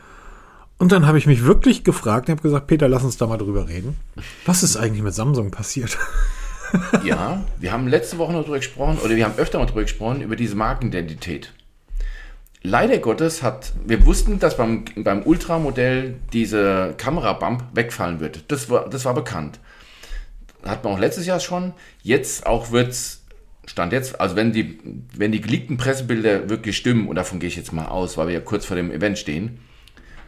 [0.77, 3.37] Und dann habe ich mich wirklich gefragt und habe gesagt, Peter, lass uns da mal
[3.37, 3.97] drüber reden.
[4.45, 5.97] Was ist eigentlich mit Samsung passiert?
[7.03, 10.21] Ja, wir haben letzte Woche noch drüber gesprochen, oder wir haben öfter mal drüber gesprochen,
[10.21, 11.51] über diese Markenidentität.
[12.61, 18.51] Leider Gottes hat, wir wussten, dass beim, beim Ultra-Modell diese Kamerabump wegfallen wird.
[18.51, 19.59] Das war, das war bekannt.
[20.63, 21.73] Hat man auch letztes Jahr schon.
[22.03, 23.18] Jetzt auch wird's
[23.69, 24.79] Stand jetzt, also wenn die,
[25.15, 28.33] wenn die geleakten Pressebilder wirklich stimmen, und davon gehe ich jetzt mal aus, weil wir
[28.33, 29.59] ja kurz vor dem Event stehen,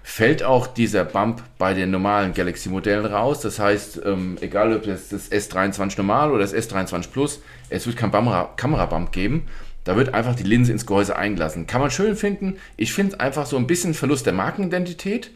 [0.04, 3.42] fällt auch dieser Bump bei den normalen Galaxy-Modellen raus.
[3.42, 7.98] Das heißt, ähm, egal ob das das S23 normal oder das S23 Plus, es wird
[7.98, 9.48] kein Kamera- Kamerabump geben.
[9.86, 11.66] Da wird einfach die Linse ins Gehäuse eingelassen.
[11.66, 12.58] Kann man schön finden.
[12.78, 15.32] Ich finde es einfach so ein bisschen Verlust der Markenidentität.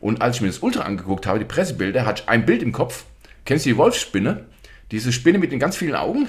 [0.00, 2.72] Und als ich mir das Ultra angeguckt habe, die Pressebilder, hatte ich ein Bild im
[2.72, 3.04] Kopf.
[3.46, 4.44] Kennst du die Wolfsspinne?
[4.90, 6.28] Diese Spinne mit den ganz vielen Augen?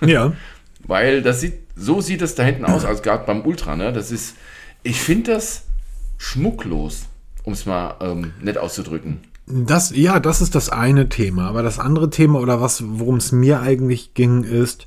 [0.00, 0.32] ja.
[0.86, 3.92] Weil das sieht, so sieht es da hinten aus, als gerade beim Ultra, ne?
[3.92, 4.34] Das ist,
[4.82, 5.64] ich finde das
[6.18, 7.06] schmucklos,
[7.44, 9.20] um es mal ähm, nett auszudrücken.
[9.46, 11.48] Das, ja, das ist das eine Thema.
[11.48, 14.86] Aber das andere Thema oder was, worum es mir eigentlich ging, ist,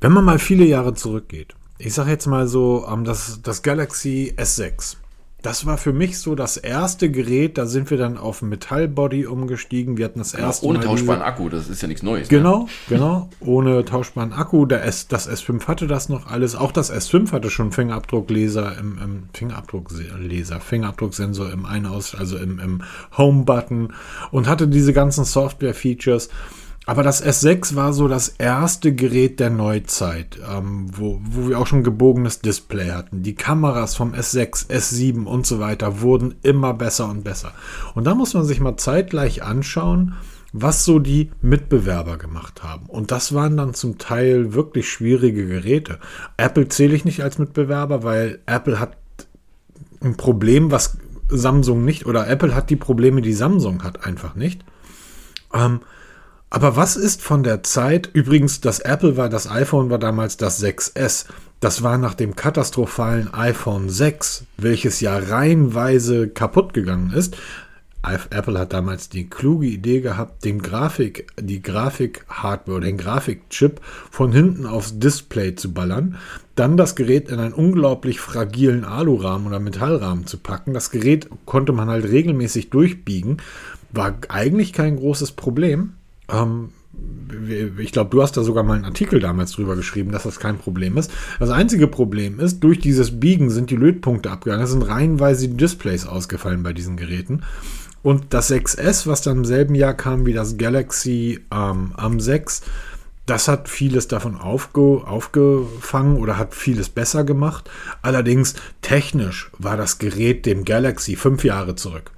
[0.00, 1.54] wenn man mal viele Jahre zurückgeht.
[1.78, 4.96] Ich sage jetzt mal so, ähm, das, das Galaxy S6.
[5.42, 9.96] Das war für mich so das erste Gerät, da sind wir dann auf Metallbody umgestiegen.
[9.96, 12.30] Wir hatten das erste Ohne Mal tauschbaren Akku, das ist ja nichts Neues.
[12.30, 12.38] Ne?
[12.38, 13.28] Genau, genau.
[13.40, 14.64] Ohne tauschbaren Akku.
[14.64, 16.56] Der S, das S5 hatte das noch alles.
[16.56, 22.82] Auch das S5 hatte schon Fingerabdruckleser im, im Fingerabdruckleser, Fingerabdrucksensor im Ein-Aus, also im, im
[23.16, 23.92] Home-Button
[24.32, 26.30] und hatte diese ganzen Software-Features.
[26.88, 31.66] Aber das S6 war so das erste Gerät der Neuzeit, ähm, wo, wo wir auch
[31.66, 33.24] schon gebogenes Display hatten.
[33.24, 37.52] Die Kameras vom S6, S7 und so weiter wurden immer besser und besser.
[37.96, 40.14] Und da muss man sich mal zeitgleich anschauen,
[40.52, 42.86] was so die Mitbewerber gemacht haben.
[42.86, 45.98] Und das waren dann zum Teil wirklich schwierige Geräte.
[46.36, 48.96] Apple zähle ich nicht als Mitbewerber, weil Apple hat
[50.00, 54.64] ein Problem, was Samsung nicht, oder Apple hat die Probleme, die Samsung hat, einfach nicht.
[55.52, 55.80] Ähm,
[56.56, 58.08] aber was ist von der Zeit?
[58.14, 61.26] Übrigens, das Apple war, das iPhone war damals das 6S.
[61.60, 67.36] Das war nach dem katastrophalen iPhone 6, welches ja reihenweise kaputt gegangen ist.
[68.30, 74.32] Apple hat damals die kluge Idee gehabt, den Grafik, die Grafik-Hardware oder den Grafikchip von
[74.32, 76.16] hinten aufs Display zu ballern,
[76.54, 80.72] dann das Gerät in einen unglaublich fragilen Alurahmen oder Metallrahmen zu packen.
[80.72, 83.42] Das Gerät konnte man halt regelmäßig durchbiegen,
[83.92, 85.92] war eigentlich kein großes Problem.
[86.28, 86.70] Ähm,
[87.78, 90.58] ich glaube, du hast da sogar mal einen Artikel damals drüber geschrieben, dass das kein
[90.58, 91.10] Problem ist.
[91.38, 94.64] Das einzige Problem ist, durch dieses Biegen sind die Lötpunkte abgegangen.
[94.64, 97.42] Es sind reihenweise die Displays ausgefallen bei diesen Geräten.
[98.02, 102.62] Und das 6S, was dann im selben Jahr kam wie das Galaxy ähm, am 6,
[103.26, 107.68] das hat vieles davon aufge, aufgefangen oder hat vieles besser gemacht.
[108.00, 112.12] Allerdings technisch war das Gerät dem Galaxy fünf Jahre zurück.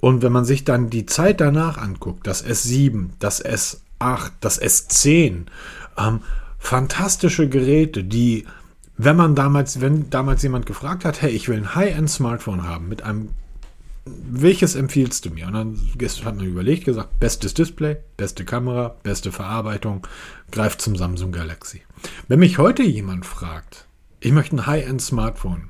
[0.00, 5.46] Und wenn man sich dann die Zeit danach anguckt, das S7, das S8, das S10,
[5.98, 6.20] ähm,
[6.58, 8.46] fantastische Geräte, die,
[8.96, 13.02] wenn man damals, wenn damals jemand gefragt hat, hey, ich will ein High-End-Smartphone haben mit
[13.02, 13.30] einem,
[14.06, 15.46] welches empfiehlst du mir?
[15.46, 15.78] Und dann
[16.24, 20.06] hat man überlegt, gesagt, bestes Display, beste Kamera, beste Verarbeitung,
[20.50, 21.82] greift zum Samsung Galaxy.
[22.26, 23.86] Wenn mich heute jemand fragt,
[24.20, 25.68] ich möchte ein High-End-Smartphone,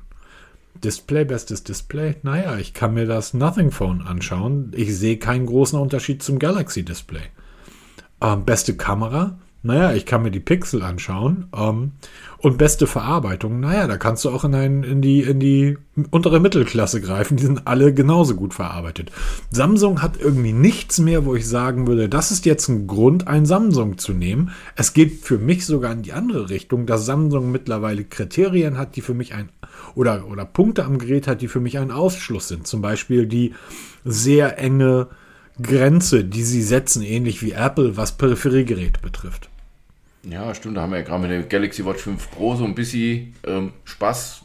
[0.81, 2.15] Display, bestes Display.
[2.23, 4.71] Naja, ich kann mir das Nothing Phone anschauen.
[4.75, 7.23] Ich sehe keinen großen Unterschied zum Galaxy Display.
[8.21, 9.39] Ähm, beste Kamera.
[9.63, 11.47] Naja, ich kann mir die Pixel anschauen.
[11.55, 11.91] Ähm,
[12.39, 13.59] und beste Verarbeitung.
[13.59, 15.77] Naja, da kannst du auch in, ein, in, die, in die
[16.09, 17.37] untere Mittelklasse greifen.
[17.37, 19.11] Die sind alle genauso gut verarbeitet.
[19.51, 23.45] Samsung hat irgendwie nichts mehr, wo ich sagen würde, das ist jetzt ein Grund, ein
[23.45, 24.51] Samsung zu nehmen.
[24.75, 29.01] Es geht für mich sogar in die andere Richtung, dass Samsung mittlerweile Kriterien hat, die
[29.01, 29.49] für mich ein
[29.93, 32.65] oder, oder Punkte am Gerät hat, die für mich ein Ausschluss sind.
[32.65, 33.53] Zum Beispiel die
[34.03, 35.09] sehr enge
[35.61, 39.50] Grenze, die sie setzen, ähnlich wie Apple, was Peripheriegeräte betrifft.
[40.23, 40.77] Ja, stimmt.
[40.77, 43.73] Da haben wir ja gerade mit der Galaxy Watch 5 Pro so ein bisschen ähm,
[43.85, 44.43] Spaß.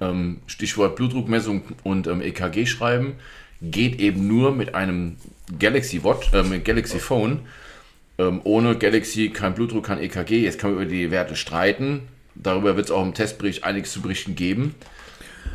[0.00, 3.14] Ähm, Stichwort Blutdruckmessung und ähm, EKG schreiben.
[3.60, 5.16] Geht eben nur mit einem
[5.58, 7.40] Galaxy Watch, äh, mit Galaxy Phone.
[8.18, 10.42] Ähm, ohne Galaxy kein Blutdruck, kein EKG.
[10.42, 12.02] Jetzt kann man über die Werte streiten.
[12.36, 14.74] Darüber wird es auch im Testbericht einiges zu berichten geben,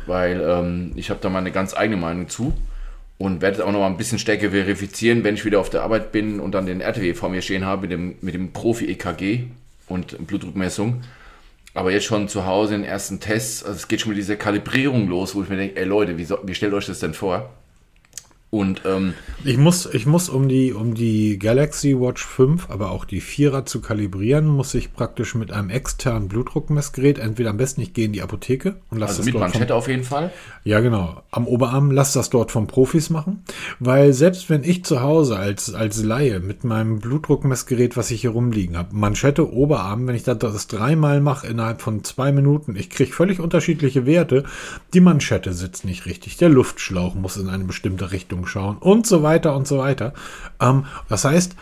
[0.06, 2.52] weil ähm, ich habe da meine ganz eigene Meinung zu
[3.18, 6.12] und werde auch noch mal ein bisschen stärker verifizieren, wenn ich wieder auf der Arbeit
[6.12, 9.44] bin und dann den RTW vor mir stehen habe mit dem, mit dem Profi-EKG
[9.88, 11.02] und Blutdruckmessung.
[11.74, 14.36] Aber jetzt schon zu Hause in den ersten Tests, also es geht schon mit dieser
[14.36, 17.14] Kalibrierung los, wo ich mir denke, ey Leute, wie, so, wie stellt euch das denn
[17.14, 17.50] vor?
[18.50, 23.04] Und ähm, ich muss, ich muss um die, um die Galaxy Watch 5, aber auch
[23.04, 27.92] die Vierer zu kalibrieren, muss ich praktisch mit einem externen Blutdruckmessgerät, entweder am besten ich
[27.92, 30.32] gehe in die Apotheke und lasse also das mit dort Manschette vom, auf jeden Fall.
[30.64, 31.22] Ja, genau.
[31.32, 33.44] Am Oberarm lass das dort von Profis machen,
[33.80, 38.30] weil selbst wenn ich zu Hause als, als Laie mit meinem Blutdruckmessgerät, was ich hier
[38.30, 42.90] rumliegen habe, Manschette, Oberarm, wenn ich das, das dreimal mache innerhalb von zwei Minuten, ich
[42.90, 44.44] kriege völlig unterschiedliche Werte.
[44.94, 49.06] Die Manschette sitzt nicht richtig, der Luftschlauch muss in eine bestimmte Richtung Richtung schauen und
[49.06, 50.12] so weiter und so weiter.
[50.60, 51.56] Ähm, das heißt,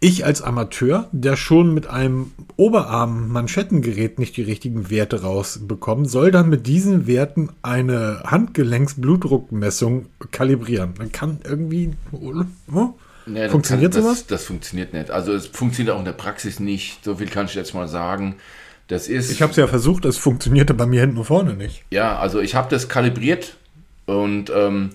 [0.00, 6.48] ich als Amateur, der schon mit einem Oberarm-Manschettengerät nicht die richtigen Werte rausbekommt, soll dann
[6.48, 10.94] mit diesen Werten eine Handgelenksblutdruckmessung kalibrieren.
[10.98, 11.90] Man kann irgendwie.
[12.12, 12.94] Oh,
[13.26, 14.18] ja, funktioniert kann, sowas?
[14.18, 15.10] Das, das, funktioniert nicht.
[15.10, 17.04] Also es funktioniert auch in der Praxis nicht.
[17.04, 18.36] So viel kann ich jetzt mal sagen.
[18.86, 19.32] Das ist.
[19.32, 21.82] Ich habe es ja versucht, es funktionierte bei mir hinten und vorne nicht.
[21.90, 23.56] Ja, also ich habe das kalibriert
[24.06, 24.90] und ähm,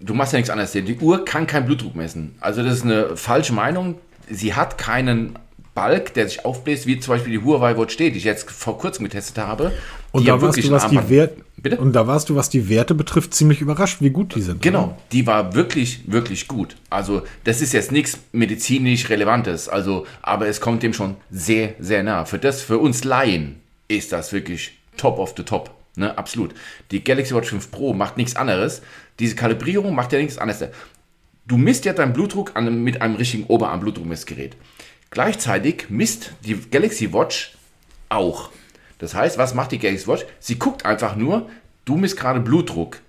[0.00, 0.72] du machst ja nichts anderes.
[0.72, 2.34] Die Uhr kann keinen Blutdruck messen.
[2.40, 3.96] Also das ist eine falsche Meinung.
[4.30, 5.38] Sie hat keinen
[5.74, 8.78] Balk, der sich aufbläst, wie zum Beispiel die Huawei Watch steht, die ich jetzt vor
[8.78, 9.72] kurzem getestet habe.
[10.12, 11.76] Und da, warst du, was die Wert Bitte?
[11.76, 14.62] und da warst du, was die Werte betrifft, ziemlich überrascht, wie gut die sind.
[14.62, 14.98] Genau, oder?
[15.12, 16.76] die war wirklich, wirklich gut.
[16.88, 22.02] Also das ist jetzt nichts medizinisch Relevantes, also, aber es kommt dem schon sehr, sehr
[22.02, 22.24] nah.
[22.24, 25.70] Für das, für uns Laien ist das wirklich top of the top.
[26.00, 26.54] Ne, absolut.
[26.92, 28.80] Die Galaxy Watch 5 Pro macht nichts anderes.
[29.18, 30.70] Diese Kalibrierung macht ja nichts anderes.
[31.46, 34.56] Du misst ja deinen Blutdruck an, mit einem richtigen Oberarm-Blutdruckmessgerät.
[35.10, 37.58] Gleichzeitig misst die Galaxy Watch
[38.08, 38.50] auch.
[38.98, 40.24] Das heißt, was macht die Galaxy Watch?
[40.38, 41.50] Sie guckt einfach nur,
[41.84, 43.00] du misst gerade Blutdruck.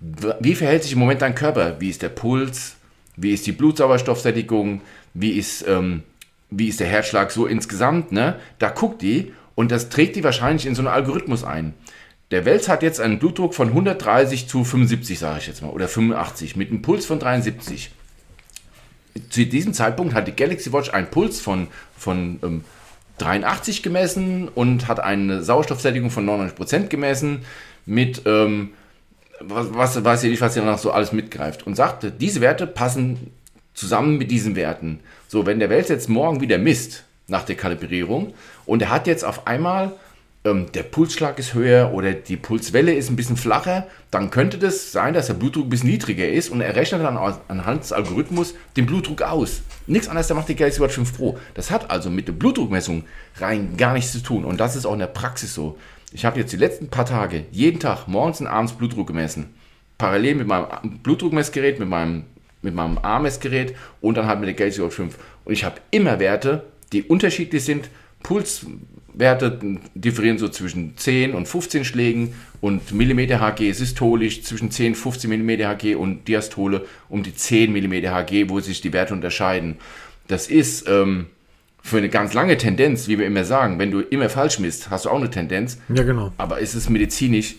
[0.00, 1.80] Wie verhält sich im Moment dein Körper?
[1.80, 2.74] Wie ist der Puls?
[3.14, 4.80] Wie ist die Blutsauerstoffsättigung?
[5.14, 6.02] Wie ist, ähm,
[6.50, 8.10] wie ist der Herzschlag so insgesamt?
[8.10, 8.40] Ne?
[8.58, 11.74] Da guckt die und das trägt die wahrscheinlich in so einen Algorithmus ein.
[12.30, 15.88] Der Wels hat jetzt einen Blutdruck von 130 zu 75, sage ich jetzt mal, oder
[15.88, 17.90] 85, mit einem Puls von 73.
[19.28, 21.66] Zu diesem Zeitpunkt hat die Galaxy Watch einen Puls von,
[21.98, 22.64] von ähm,
[23.18, 27.44] 83 gemessen und hat eine Sauerstoffsättigung von 99% gemessen
[27.84, 28.70] mit, ähm,
[29.40, 32.68] was, was weiß ich nicht, was ihr noch so alles mitgreift und sagte, diese Werte
[32.68, 33.32] passen
[33.74, 35.00] zusammen mit diesen Werten.
[35.26, 38.34] So, wenn der Wels jetzt morgen wieder misst nach der Kalibrierung
[38.66, 39.92] und er hat jetzt auf einmal
[40.44, 44.90] ähm, der Pulsschlag ist höher oder die Pulswelle ist ein bisschen flacher, dann könnte das
[44.90, 48.54] sein, dass der Blutdruck ein bisschen niedriger ist und er rechnet dann anhand des Algorithmus
[48.76, 49.62] den Blutdruck aus.
[49.86, 51.38] Nichts anderes, da macht die Galaxy Watch 5 Pro.
[51.54, 53.04] Das hat also mit der Blutdruckmessung
[53.38, 55.76] rein gar nichts zu tun und das ist auch in der Praxis so.
[56.12, 59.54] Ich habe jetzt die letzten paar Tage jeden Tag morgens und abends Blutdruck gemessen.
[59.98, 60.66] Parallel mit meinem
[61.02, 62.24] Blutdruckmessgerät, mit meinem,
[62.62, 65.18] mit meinem A-Messgerät und dann halt mit der Galaxy Watch 5.
[65.44, 67.90] Und ich habe immer Werte, die unterschiedlich sind.
[68.22, 68.66] Puls,
[69.14, 69.58] Werte
[69.94, 75.30] differieren so zwischen 10 und 15 Schlägen und Millimeter Hg systolisch zwischen 10 und 15
[75.30, 79.76] Millimeter Hg und Diastole um die 10 Millimeter Hg, wo sich die Werte unterscheiden.
[80.28, 81.26] Das ist ähm,
[81.82, 85.06] für eine ganz lange Tendenz, wie wir immer sagen, wenn du immer falsch misst, hast
[85.06, 85.78] du auch eine Tendenz.
[85.94, 86.32] Ja, genau.
[86.38, 87.56] Aber ist es medizinisch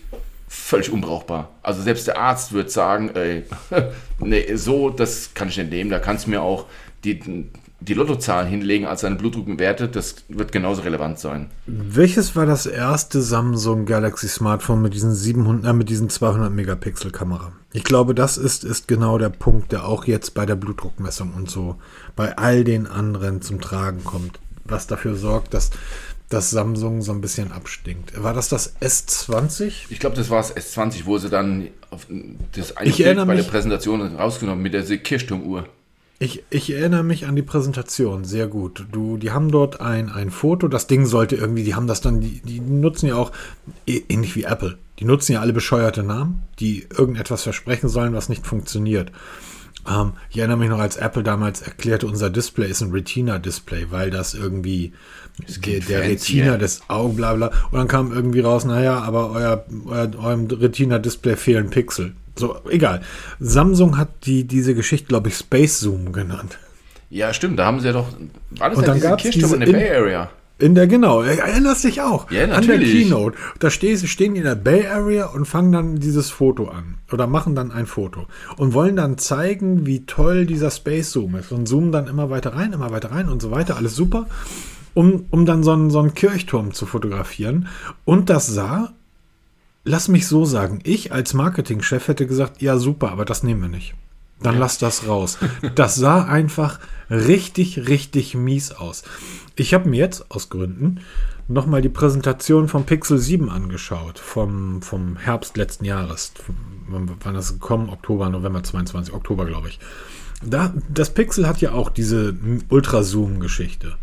[0.48, 1.50] völlig unbrauchbar.
[1.64, 3.44] Also selbst der Arzt wird sagen, ey,
[4.20, 5.90] nee, so, das kann ich nicht nehmen.
[5.90, 6.66] Da kannst du mir auch
[7.06, 7.20] die,
[7.82, 11.50] die Lottozahlen hinlegen als seine Blutdruckwerte, das wird genauso relevant sein.
[11.66, 17.10] Welches war das erste Samsung Galaxy Smartphone mit diesen 700, äh, mit diesen 200 Megapixel
[17.12, 17.54] Kamera?
[17.74, 21.50] Ich glaube, das ist, ist genau der Punkt, der auch jetzt bei der Blutdruckmessung und
[21.50, 21.78] so
[22.16, 25.72] bei all den anderen zum Tragen kommt, was dafür sorgt, dass
[26.30, 28.22] das Samsung so ein bisschen abstinkt.
[28.22, 29.74] War das das S20?
[29.90, 31.68] Ich glaube, das war das S20, wo sie dann
[32.54, 35.68] das ich bei mich, der Präsentation rausgenommen mit der Kirchturmuhr.
[36.22, 38.86] Ich, ich erinnere mich an die Präsentation sehr gut.
[38.92, 40.68] Du, die haben dort ein, ein Foto.
[40.68, 43.32] Das Ding sollte irgendwie, die haben das dann, die, die nutzen ja auch
[43.88, 44.78] ähnlich wie Apple.
[45.00, 49.12] Die nutzen ja alle bescheuerte Namen, die irgendetwas versprechen sollen, was nicht funktioniert.
[49.90, 54.12] Ähm, ich erinnere mich noch, als Apple damals erklärte, unser Display ist ein Retina-Display, weil
[54.12, 54.94] das irgendwie
[55.66, 57.48] der, der Retina des Augen, bla bla.
[57.72, 62.14] Und dann kam irgendwie raus, naja, aber euer, euer, eurem Retina-Display fehlen Pixel.
[62.36, 63.02] So, egal.
[63.40, 66.58] Samsung hat die, diese Geschichte, glaube ich, Space Zoom genannt.
[67.10, 67.60] Ja, stimmt.
[67.60, 68.08] Da haben sie ja doch.
[68.52, 70.30] Das Und ja dann diese Kirchturm in der Bay Area?
[70.62, 72.30] In der, genau, erinnerst dich auch.
[72.30, 72.92] Ja, An der natürlich.
[72.92, 73.36] Keynote.
[73.60, 77.00] Da stehst, stehen die in der Bay Area und fangen dann dieses Foto an.
[77.12, 78.28] Oder machen dann ein Foto.
[78.58, 81.52] Und wollen dann zeigen, wie toll dieser Space Zoom ist.
[81.52, 83.76] Und zoomen dann immer weiter rein, immer weiter rein und so weiter.
[83.76, 84.28] Alles super.
[84.94, 87.68] Um, um dann so einen, so einen Kirchturm zu fotografieren.
[88.06, 88.94] Und das sah,
[89.84, 93.70] lass mich so sagen, ich als Marketingchef hätte gesagt, ja super, aber das nehmen wir
[93.70, 93.94] nicht.
[94.42, 95.38] Dann lass das raus.
[95.76, 96.80] Das sah einfach
[97.10, 99.04] richtig, richtig mies aus.
[99.56, 101.02] Ich habe mir jetzt aus Gründen
[101.48, 106.34] nochmal die Präsentation vom Pixel 7 angeschaut, vom, vom Herbst letzten Jahres.
[106.88, 107.90] Wann wann das gekommen?
[107.90, 109.80] Oktober, November 22, Oktober, glaube ich.
[110.44, 112.36] Da, das Pixel hat ja auch diese
[112.70, 113.96] Ultrazoom-Geschichte.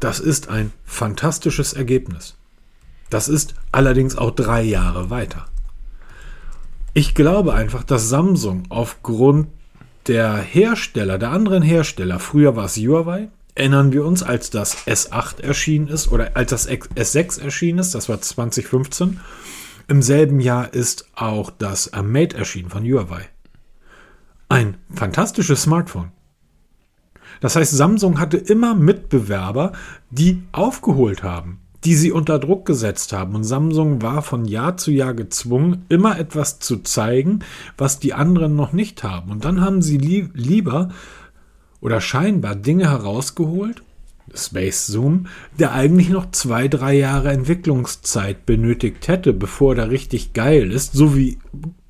[0.00, 2.34] Das ist ein fantastisches Ergebnis.
[3.10, 5.46] Das ist allerdings auch drei Jahre weiter.
[6.92, 9.48] Ich glaube einfach, dass Samsung aufgrund
[10.06, 15.40] der Hersteller, der anderen Hersteller, früher war es Huawei, erinnern wir uns, als das S8
[15.40, 19.20] erschienen ist oder als das S6 erschienen ist, das war 2015.
[19.88, 23.28] Im selben Jahr ist auch das Mate erschienen von Huawei.
[24.48, 26.12] Ein fantastisches Smartphone.
[27.40, 29.72] Das heißt, Samsung hatte immer Mitbewerber,
[30.10, 33.34] die aufgeholt haben, die sie unter Druck gesetzt haben.
[33.34, 37.40] Und Samsung war von Jahr zu Jahr gezwungen, immer etwas zu zeigen,
[37.76, 39.30] was die anderen noch nicht haben.
[39.30, 40.90] Und dann haben sie lie lieber
[41.80, 43.82] oder scheinbar Dinge herausgeholt,
[44.32, 45.26] Space Zoom,
[45.58, 51.14] der eigentlich noch zwei, drei Jahre Entwicklungszeit benötigt hätte, bevor der richtig geil ist, so
[51.14, 51.38] wie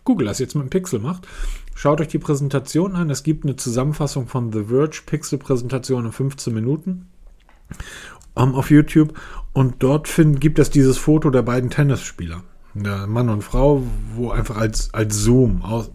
[0.03, 1.28] Google das jetzt mit dem Pixel macht.
[1.76, 3.11] Schaut euch die Präsentation an.
[3.11, 7.07] Es gibt eine Zusammenfassung von The Verge Pixel-Präsentation in 15 Minuten
[8.35, 9.14] um, auf YouTube.
[9.53, 12.43] Und dort find, gibt es dieses Foto der beiden Tennisspieler.
[12.74, 13.82] Der Mann und Frau,
[14.16, 15.91] wo einfach als, als Zoom aus.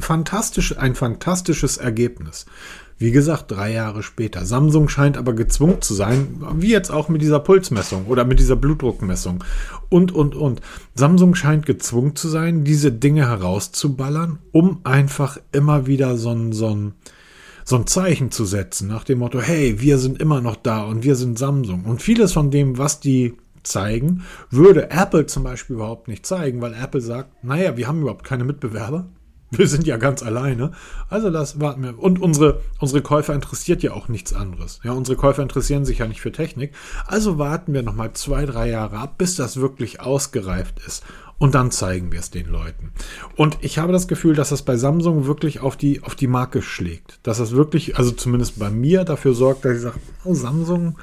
[0.00, 2.46] Fantastisch, ein fantastisches Ergebnis.
[3.00, 4.44] Wie gesagt, drei Jahre später.
[4.44, 8.56] Samsung scheint aber gezwungen zu sein, wie jetzt auch mit dieser Pulsmessung oder mit dieser
[8.56, 9.44] Blutdruckmessung
[9.88, 10.60] und, und, und.
[10.96, 16.74] Samsung scheint gezwungen zu sein, diese Dinge herauszuballern, um einfach immer wieder so ein, so
[16.74, 16.94] ein,
[17.68, 21.04] so ein Zeichen zu setzen, nach dem Motto, hey, wir sind immer noch da und
[21.04, 21.84] wir sind Samsung.
[21.84, 26.72] Und vieles von dem, was die zeigen, würde Apple zum Beispiel überhaupt nicht zeigen, weil
[26.72, 29.08] Apple sagt, naja, wir haben überhaupt keine Mitbewerber.
[29.50, 30.72] Wir sind ja ganz alleine.
[31.08, 31.98] Also das warten wir.
[31.98, 34.78] Und unsere, unsere Käufer interessiert ja auch nichts anderes.
[34.84, 36.74] Ja, unsere Käufer interessieren sich ja nicht für Technik.
[37.06, 41.02] Also warten wir nochmal zwei, drei Jahre ab, bis das wirklich ausgereift ist.
[41.38, 42.92] Und dann zeigen wir es den Leuten.
[43.36, 46.62] Und ich habe das Gefühl, dass das bei Samsung wirklich auf die, auf die Marke
[46.62, 47.20] schlägt.
[47.22, 50.98] Dass das wirklich, also zumindest bei mir, dafür sorgt, dass ich sage, oh, Samsung.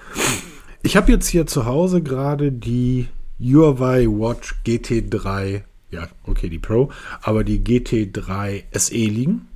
[0.84, 3.08] Ich habe jetzt hier zu Hause gerade die
[3.40, 5.64] Huawei Watch GT3
[5.96, 9.48] ja, okay, die Pro, aber die GT3 SE liegen.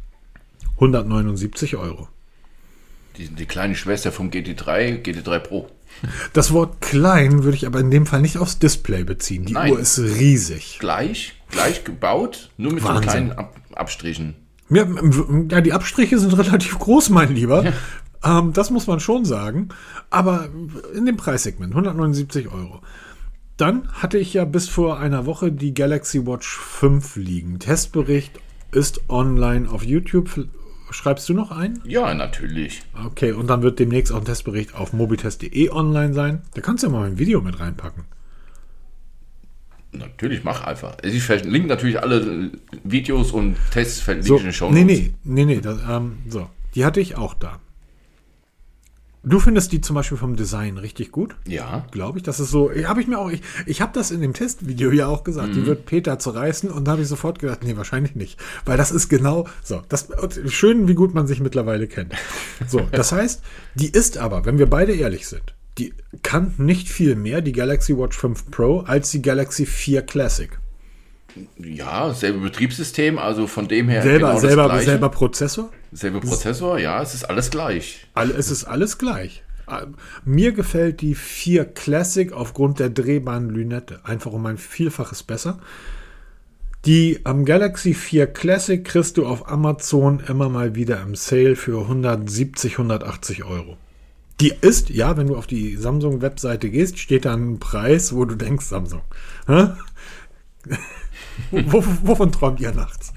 [0.76, 2.08] 179 Euro.
[3.18, 5.70] Die, die kleine Schwester vom GT3, GT3 Pro.
[6.34, 9.46] Das Wort klein würde ich aber in dem Fall nicht aufs Display beziehen.
[9.46, 9.72] Die Nein.
[9.72, 10.78] Uhr ist riesig.
[10.80, 14.36] Gleich, gleich gebaut, nur mit so kleinen Ab Abstrichen.
[14.70, 14.86] Ja,
[15.50, 17.74] ja, die Abstriche sind relativ groß, mein Lieber.
[18.24, 19.70] Ähm, das muss man schon sagen.
[20.10, 20.50] Aber
[20.94, 22.82] in dem Preissegment, 179 Euro.
[23.58, 27.60] Dann hatte ich ja bis vor einer Woche die Galaxy Watch 5 liegen.
[27.60, 28.40] Testbericht
[28.72, 30.46] ist online auf YouTube.
[30.92, 31.82] Schreibst du noch ein?
[31.86, 32.82] Ja, natürlich.
[33.06, 36.42] Okay, und dann wird demnächst auch ein Testbericht auf mobitest.de online sein.
[36.54, 38.06] Da kannst du ja mal ein Video mit reinpacken.
[39.92, 40.98] Natürlich, mach einfach.
[41.04, 42.52] Ich verlinke natürlich alle
[42.84, 45.62] Videos und Tests verlinke So, ich in den Show nee, nee, nee, nee.
[45.62, 47.60] Das, ähm, so, die hatte ich auch da.
[49.22, 51.36] Du findest die zum Beispiel vom Design richtig gut?
[51.46, 51.86] Ja.
[51.92, 52.24] Glaube ich.
[52.24, 55.08] Das ist so, habe ich mir auch, ich, ich habe das in dem Testvideo ja
[55.08, 55.54] auch gesagt, Mhm.
[55.56, 58.40] die wird Peter zerreißen und da habe ich sofort gedacht, nee, wahrscheinlich nicht.
[58.66, 59.82] Weil das ist genau so.
[59.90, 60.08] Das,
[60.48, 62.14] schön, wie gut man sich mittlerweile kennt.
[62.68, 63.42] So, das heißt,
[63.76, 65.94] die ist aber, wenn wir beide ehrlich sind, die
[66.24, 70.50] kann nicht viel mehr, die Galaxy Watch 5 Pro, als die Galaxy 4 Classic.
[71.58, 75.72] Ja, selbe Betriebssystem, also von dem her Selber, genau selber, selber Prozessor.
[75.92, 78.08] Selbe Prozessor, ja, es ist alles gleich.
[78.14, 79.44] All, es ist alles gleich.
[79.68, 79.86] Äh,
[80.26, 84.00] Mir gefällt die 4 Classic aufgrund der drehbaren Lünette.
[84.04, 85.60] Einfach um ein Vielfaches besser.
[86.86, 91.82] Die am Galaxy 4 Classic kriegst du auf Amazon immer mal wieder im Sale für
[91.82, 93.78] 170, 180 Euro.
[94.40, 98.36] Die ist, ja, wenn du auf die Samsung-Webseite gehst, steht da ein Preis, wo du
[98.36, 99.02] denkst, Samsung.
[101.52, 103.14] Wovon träumt ihr nachts?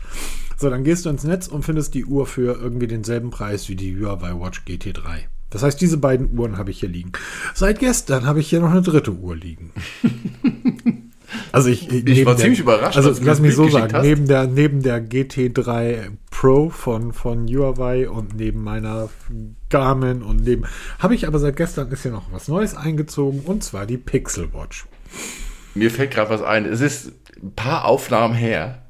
[0.57, 3.77] So, dann gehst du ins Netz und findest die Uhr für irgendwie denselben Preis wie
[3.77, 5.25] die Huawei Watch GT3.
[5.51, 7.13] Das heißt, diese beiden Uhren habe ich hier liegen.
[7.55, 9.73] Seit gestern habe ich hier noch eine dritte Uhr liegen.
[11.51, 14.03] Also ich, Ich war ziemlich überrascht, Also lass mich so sagen, hast.
[14.05, 19.09] neben der, neben der GT3 Pro von, von Huawei und neben meiner
[19.71, 20.65] Garmin und neben.
[20.99, 24.53] Habe ich aber seit gestern ist ja noch was Neues eingezogen und zwar die Pixel
[24.53, 24.87] Watch.
[25.75, 26.67] Mir fällt gerade was ein.
[26.67, 27.13] Es ist
[27.43, 28.83] ein paar Aufnahmen her.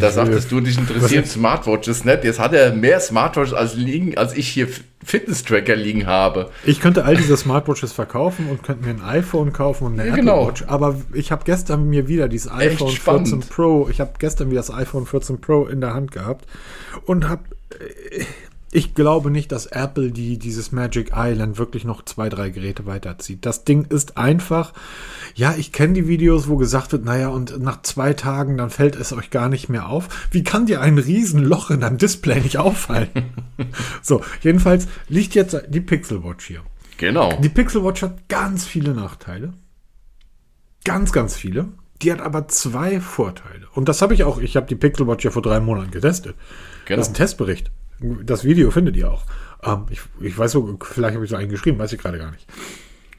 [0.00, 2.24] Da sagtest du, dich interessieren Smartwatches nicht.
[2.24, 4.68] Jetzt hat er mehr Smartwatches als, liegen, als ich hier
[5.04, 6.50] Fitness-Tracker liegen habe.
[6.64, 10.14] Ich könnte all diese Smartwatches verkaufen und könnte mir ein iPhone kaufen und eine ja,
[10.14, 10.48] Apple genau.
[10.48, 10.64] Watch.
[10.66, 14.72] Aber ich habe gestern mir wieder dieses iPhone 14 Pro, ich habe gestern wieder das
[14.72, 16.46] iPhone 14 Pro in der Hand gehabt
[17.04, 17.42] und habe
[17.78, 18.24] äh,
[18.76, 23.46] ich glaube nicht, dass Apple die, dieses Magic Island wirklich noch zwei, drei Geräte weiterzieht.
[23.46, 24.74] Das Ding ist einfach,
[25.34, 28.94] ja, ich kenne die Videos, wo gesagt wird, naja, und nach zwei Tagen, dann fällt
[28.94, 30.28] es euch gar nicht mehr auf.
[30.30, 33.08] Wie kann dir ein Riesenloch in deinem Display nicht auffallen?
[34.02, 36.60] so, jedenfalls liegt jetzt die Pixel Watch hier.
[36.98, 37.32] Genau.
[37.40, 39.54] Die Pixel Watch hat ganz viele Nachteile.
[40.84, 41.68] Ganz, ganz viele.
[42.02, 43.68] Die hat aber zwei Vorteile.
[43.72, 46.36] Und das habe ich auch, ich habe die Pixel Watch ja vor drei Monaten getestet.
[46.84, 46.98] Genau.
[46.98, 47.70] Das ist ein Testbericht.
[48.00, 49.24] Das Video findet ihr auch.
[49.62, 52.30] Ähm, ich, ich weiß so, vielleicht habe ich so einen geschrieben, weiß ich gerade gar
[52.30, 52.46] nicht.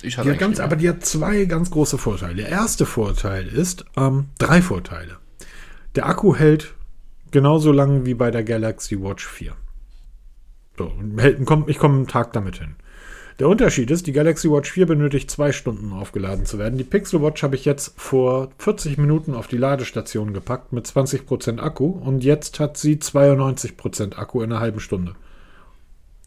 [0.03, 2.35] Ich die ganz, aber die hat zwei ganz große Vorteile.
[2.35, 5.17] Der erste Vorteil ist, ähm, drei Vorteile.
[5.95, 6.75] Der Akku hält
[7.31, 9.53] genauso lang wie bei der Galaxy Watch 4.
[10.77, 10.93] So,
[11.65, 12.75] ich komme einen Tag damit hin.
[13.39, 16.77] Der Unterschied ist, die Galaxy Watch 4 benötigt zwei Stunden aufgeladen zu werden.
[16.77, 21.59] Die Pixel Watch habe ich jetzt vor 40 Minuten auf die Ladestation gepackt mit 20%
[21.59, 25.13] Akku und jetzt hat sie 92% Akku in einer halben Stunde.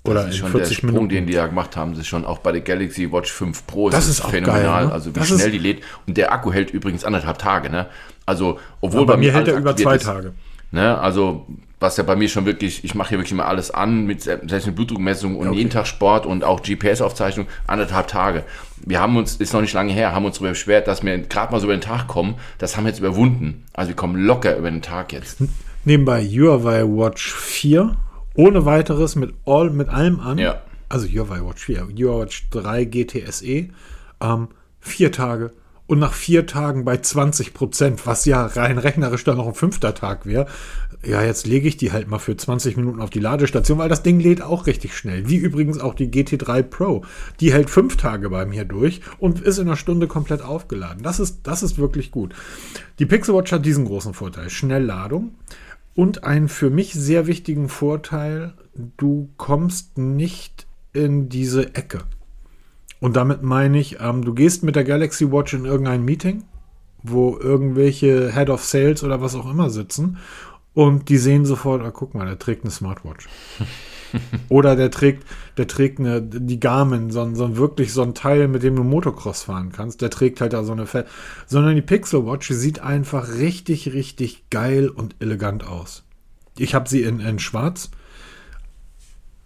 [0.05, 1.09] Oder das ist schon 40 der Sprung, Minuten.
[1.09, 3.91] den die ja gemacht haben, das ist schon auch bei der Galaxy Watch 5 Pro.
[3.91, 4.93] Das, das ist, ist phänomenal, ne?
[4.93, 5.83] also wie das schnell die lädt.
[6.07, 7.87] Und der Akku hält übrigens anderthalb Tage, ne?
[8.25, 10.33] Also, obwohl bei, bei, mir hält er über zwei ist, Tage.
[10.71, 10.97] Ne?
[10.99, 11.47] Also
[11.81, 14.66] was ja bei mir schon wirklich, ich mache hier wirklich mal alles an, mit selbst
[14.66, 15.57] mit Blutdruckmessung und okay.
[15.57, 18.45] jeden Tag Sport und auch GPS-Aufzeichnung, anderthalb Tage.
[18.85, 21.53] Wir haben uns, ist noch nicht lange her, haben uns darüber beschwert, dass wir gerade
[21.53, 22.35] mal so über den Tag kommen.
[22.59, 23.64] Das haben wir jetzt überwunden.
[23.72, 25.39] Also wir kommen locker über den Tag jetzt.
[25.87, 27.97] Nebenbei Huawei Watch 4,
[28.35, 30.37] ohne weiteres, mit, all, mit allem an.
[30.37, 30.61] Ja.
[30.91, 33.68] Also Huawei Watch 4, Huawei Watch 3 GTSE,
[34.20, 34.49] ähm,
[34.81, 35.53] vier Tage
[35.91, 39.93] und nach vier Tagen bei 20 Prozent, was ja rein rechnerisch dann noch ein fünfter
[39.93, 40.47] Tag wäre,
[41.05, 44.03] ja, jetzt lege ich die halt mal für 20 Minuten auf die Ladestation, weil das
[44.03, 45.28] Ding lädt auch richtig schnell.
[45.28, 47.05] Wie übrigens auch die GT3 Pro.
[47.40, 51.03] Die hält fünf Tage bei mir durch und ist in einer Stunde komplett aufgeladen.
[51.03, 52.34] Das ist, das ist wirklich gut.
[52.98, 54.51] Die Pixel Watch hat diesen großen Vorteil.
[54.51, 55.34] Schnellladung
[55.94, 58.53] und einen für mich sehr wichtigen Vorteil,
[58.98, 62.01] du kommst nicht in diese Ecke.
[63.01, 66.44] Und damit meine ich, ähm, du gehst mit der Galaxy Watch in irgendein Meeting,
[67.03, 70.18] wo irgendwelche Head of Sales oder was auch immer sitzen
[70.75, 73.29] und die sehen sofort, ah, guck mal, der trägt eine Smartwatch.
[74.49, 75.25] Oder der trägt,
[75.57, 79.45] der trägt eine, die Garmin, so, so wirklich so ein Teil, mit dem du Motocross
[79.45, 80.03] fahren kannst.
[80.03, 81.07] Der trägt halt da so eine Fett.
[81.47, 86.05] Sondern die Pixel Watch sieht einfach richtig, richtig geil und elegant aus.
[86.59, 87.91] Ich habe sie in, in schwarz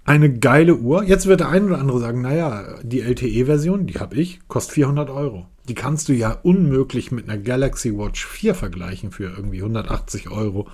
[0.04, 1.04] eine geile Uhr.
[1.04, 5.10] Jetzt wird der ein oder andere sagen, naja, die LTE-Version, die habe ich, kostet 400
[5.10, 5.46] Euro.
[5.68, 10.68] Die kannst du ja unmöglich mit einer Galaxy Watch 4 vergleichen für irgendwie 180 Euro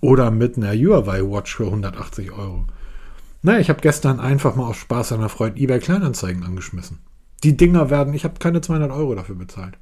[0.00, 2.66] oder mit einer Huawei Watch für 180 Euro.
[3.42, 6.98] Naja, ich habe gestern einfach mal aus Spaß an der Freude eBay Kleinanzeigen angeschmissen.
[7.44, 9.78] Die Dinger werden, ich habe keine 200 Euro dafür bezahlt.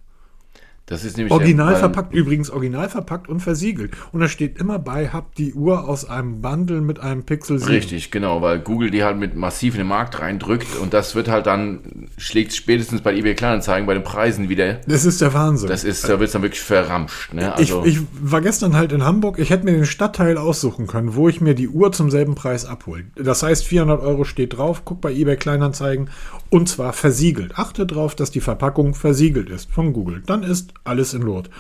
[0.87, 3.93] Das ist nämlich original verpackt, übrigens original verpackt und versiegelt.
[4.13, 7.71] Und da steht immer bei, habt die Uhr aus einem Bundle mit einem Pixel 7.
[7.71, 11.29] Richtig, genau, weil Google die halt mit massiv in den Markt reindrückt und das wird
[11.29, 14.75] halt dann, schlägt spätestens bei eBay Kleinanzeigen bei den Preisen wieder.
[14.87, 15.71] Das ist der Wahnsinn.
[15.71, 17.33] Das ist, da wird es dann wirklich verramscht.
[17.33, 17.55] Ne?
[17.55, 21.15] Also ich, ich war gestern halt in Hamburg, ich hätte mir den Stadtteil aussuchen können,
[21.15, 23.07] wo ich mir die Uhr zum selben Preis abhole.
[23.17, 26.11] Das heißt, 400 Euro steht drauf, guck bei eBay Kleinanzeigen
[26.51, 27.57] und zwar versiegelt.
[27.57, 30.23] Achte darauf, dass die Verpackung versiegelt ist von Google.
[30.27, 31.51] Dann ist alles in Lot.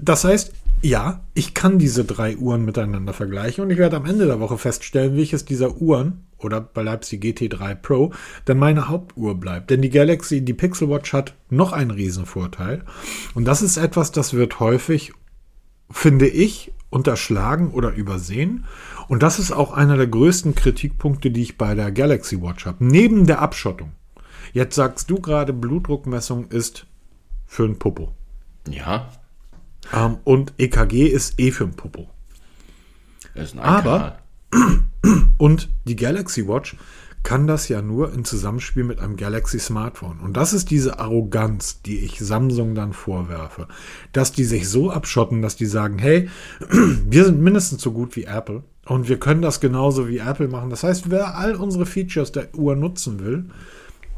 [0.00, 4.26] Das heißt, ja, ich kann diese drei Uhren miteinander vergleichen und ich werde am Ende
[4.26, 8.12] der Woche feststellen, welches dieser Uhren oder bei Leipzig GT3 Pro
[8.44, 9.70] dann meine Hauptuhr bleibt.
[9.70, 12.82] Denn die Galaxy, die Pixel Watch hat noch einen Riesenvorteil
[13.34, 15.12] und das ist etwas, das wird häufig,
[15.90, 18.66] finde ich, unterschlagen oder übersehen.
[19.08, 22.84] Und das ist auch einer der größten Kritikpunkte, die ich bei der Galaxy Watch habe.
[22.84, 23.92] Neben der Abschottung.
[24.52, 26.86] Jetzt sagst du gerade, Blutdruckmessung ist
[27.54, 28.12] für ein Popo.
[28.68, 29.12] Ja.
[29.92, 32.08] Ähm, und EKG ist eh für ein Popo.
[33.32, 34.18] Das ist ein Aber,
[35.38, 36.76] und die Galaxy Watch
[37.22, 40.18] kann das ja nur in Zusammenspiel mit einem Galaxy Smartphone.
[40.18, 43.68] Und das ist diese Arroganz, die ich Samsung dann vorwerfe.
[44.12, 46.28] Dass die sich so abschotten, dass die sagen, hey,
[46.68, 50.70] wir sind mindestens so gut wie Apple und wir können das genauso wie Apple machen.
[50.70, 53.44] Das heißt, wer all unsere Features der Uhr nutzen will,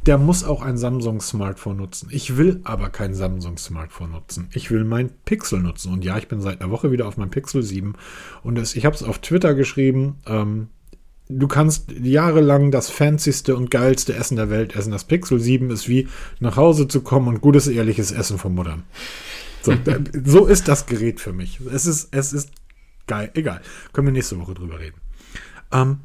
[0.07, 2.09] der muss auch ein Samsung-Smartphone nutzen.
[2.13, 4.49] Ich will aber kein Samsung-Smartphone nutzen.
[4.53, 5.93] Ich will mein Pixel nutzen.
[5.93, 7.95] Und ja, ich bin seit einer Woche wieder auf meinem Pixel 7.
[8.45, 10.19] Und es, ich habe es auf Twitter geschrieben.
[10.27, 10.69] Ähm,
[11.29, 14.93] du kannst jahrelang das fancyste und geilste Essen der Welt essen.
[14.93, 16.07] Das Pixel 7 ist wie
[16.39, 18.85] nach Hause zu kommen und gutes, ehrliches Essen von Muttern.
[19.63, 19.75] So,
[20.25, 21.61] so ist das Gerät für mich.
[21.73, 22.53] Es ist, es ist
[23.09, 23.33] geil.
[23.35, 23.61] Egal.
[23.93, 25.01] Können wir nächste Woche drüber reden.
[25.73, 26.01] Ähm,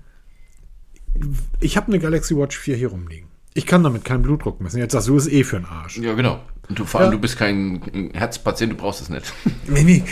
[1.59, 3.30] ich habe eine Galaxy Watch 4 hier rumliegen.
[3.53, 4.79] Ich kann damit keinen Blutdruck messen.
[4.79, 5.97] Jetzt sagst du, ist eh für den Arsch.
[5.97, 6.39] Ja, genau.
[6.69, 7.15] Und du, vor allem, ja.
[7.15, 9.33] du bist kein Herzpatient, du brauchst es nicht.
[9.67, 10.03] Nee, nee.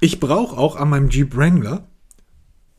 [0.00, 1.88] Ich brauche auch an meinem Jeep Wrangler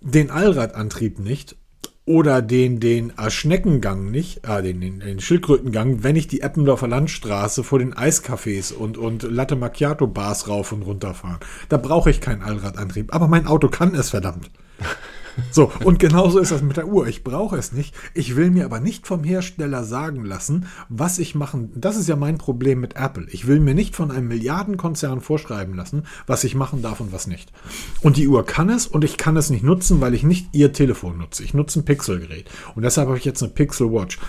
[0.02, 1.58] den Allradantrieb nicht
[2.06, 7.64] oder den, den Schneckengang nicht, äh, den, den, den Schildkrötengang, wenn ich die Eppendorfer Landstraße
[7.64, 11.40] vor den Eiscafés und, und Latte Macchiato Bars rauf und runter fahre.
[11.68, 13.14] Da brauche ich keinen Allradantrieb.
[13.14, 14.50] Aber mein Auto kann es, verdammt.
[15.52, 17.08] So, und genauso ist das mit der Uhr.
[17.08, 17.96] Ich brauche es nicht.
[18.14, 21.72] Ich will mir aber nicht vom Hersteller sagen lassen, was ich machen.
[21.76, 23.28] Das ist ja mein Problem mit Apple.
[23.30, 27.28] Ich will mir nicht von einem Milliardenkonzern vorschreiben lassen, was ich machen darf und was
[27.28, 27.52] nicht.
[28.02, 30.74] Und die Uhr kann es und ich kann es nicht nutzen, weil ich nicht ihr
[30.74, 31.44] Telefon nutze.
[31.44, 32.50] Ich nutze ein Pixelgerät.
[32.76, 34.20] Und deshalb habe ich jetzt eine Pixel Watch.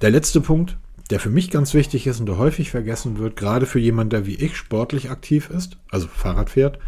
[0.00, 0.76] Der letzte Punkt,
[1.10, 4.26] der für mich ganz wichtig ist und der häufig vergessen wird, gerade für jemanden, der
[4.26, 6.78] wie ich sportlich aktiv ist, also Fahrrad fährt,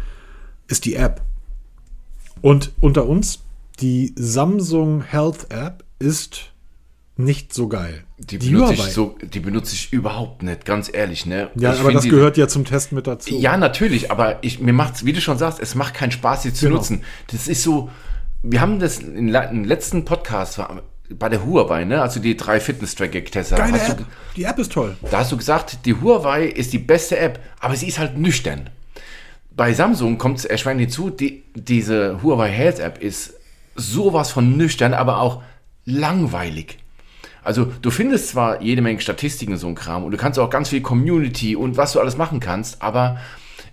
[0.67, 1.21] ist die App.
[2.45, 3.39] Und unter uns,
[3.79, 6.51] die Samsung Health App ist
[7.17, 8.03] nicht so geil.
[8.19, 11.25] Die, die benutze, ich so, die benutze ich überhaupt nicht, ganz ehrlich.
[11.25, 11.49] Ne?
[11.55, 13.33] Ja, ich aber das die, gehört ja zum Test mit dazu.
[13.33, 16.53] Ja, natürlich, aber ich, mir macht wie du schon sagst, es macht keinen Spaß, sie
[16.53, 16.77] zu genau.
[16.77, 17.01] nutzen.
[17.31, 17.89] Das ist so,
[18.43, 20.61] wir haben das im letzten Podcast
[21.09, 23.97] bei der Huawei, ne, also die drei Fitness-Tracker getestet Geile App.
[23.97, 24.03] Du,
[24.35, 24.95] die App ist toll.
[25.09, 28.69] Da hast du gesagt, die Huawei ist die beste App, aber sie ist halt nüchtern
[29.55, 33.35] bei Samsung kommt es erschwerend hinzu, die, diese Huawei Health App ist
[33.75, 35.41] sowas von nüchtern, aber auch
[35.85, 36.79] langweilig.
[37.43, 40.69] Also du findest zwar jede Menge Statistiken so ein Kram und du kannst auch ganz
[40.69, 43.19] viel Community und was du alles machen kannst, aber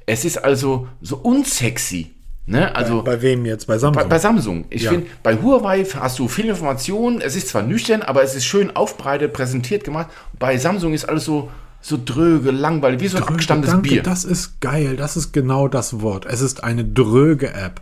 [0.07, 2.11] es ist also so unsexy.
[2.45, 2.75] Ne?
[2.75, 3.67] Also, bei, bei wem jetzt?
[3.67, 4.03] Bei Samsung?
[4.03, 4.65] Bei, bei Samsung.
[4.69, 4.91] Ich ja.
[4.91, 8.75] finde, bei Huawei hast du viel Informationen, es ist zwar nüchtern, aber es ist schön
[8.75, 10.09] aufbereitet, präsentiert gemacht.
[10.39, 11.51] Bei Samsung ist alles so
[11.83, 14.03] so dröge, langweilig, wie so ein abgestandenes danke, Bier.
[14.03, 16.25] Das ist geil, das ist genau das Wort.
[16.25, 17.81] Es ist eine dröge App.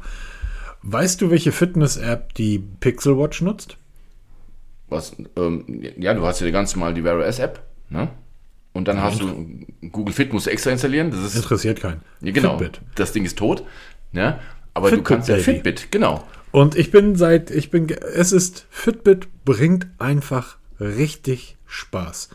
[0.82, 3.76] Weißt du, welche Fitness-App die Pixel Watch nutzt?
[4.88, 5.64] Was, ähm,
[5.98, 8.08] ja, du hast ja ganz normal die Wear OS App, ne?
[8.72, 11.10] Und dann ja, hast du Google Fit musst du extra installieren.
[11.10, 12.00] Das ist, interessiert keinen.
[12.20, 12.56] Ja, genau.
[12.56, 12.80] Fitbit.
[12.94, 13.64] Das Ding ist tot,
[14.12, 14.38] ne?
[14.74, 16.24] Aber Fitbit, du kannst ja Fitbit, genau.
[16.52, 22.30] Und ich bin seit, ich bin, es ist, Fitbit bringt einfach richtig Spaß.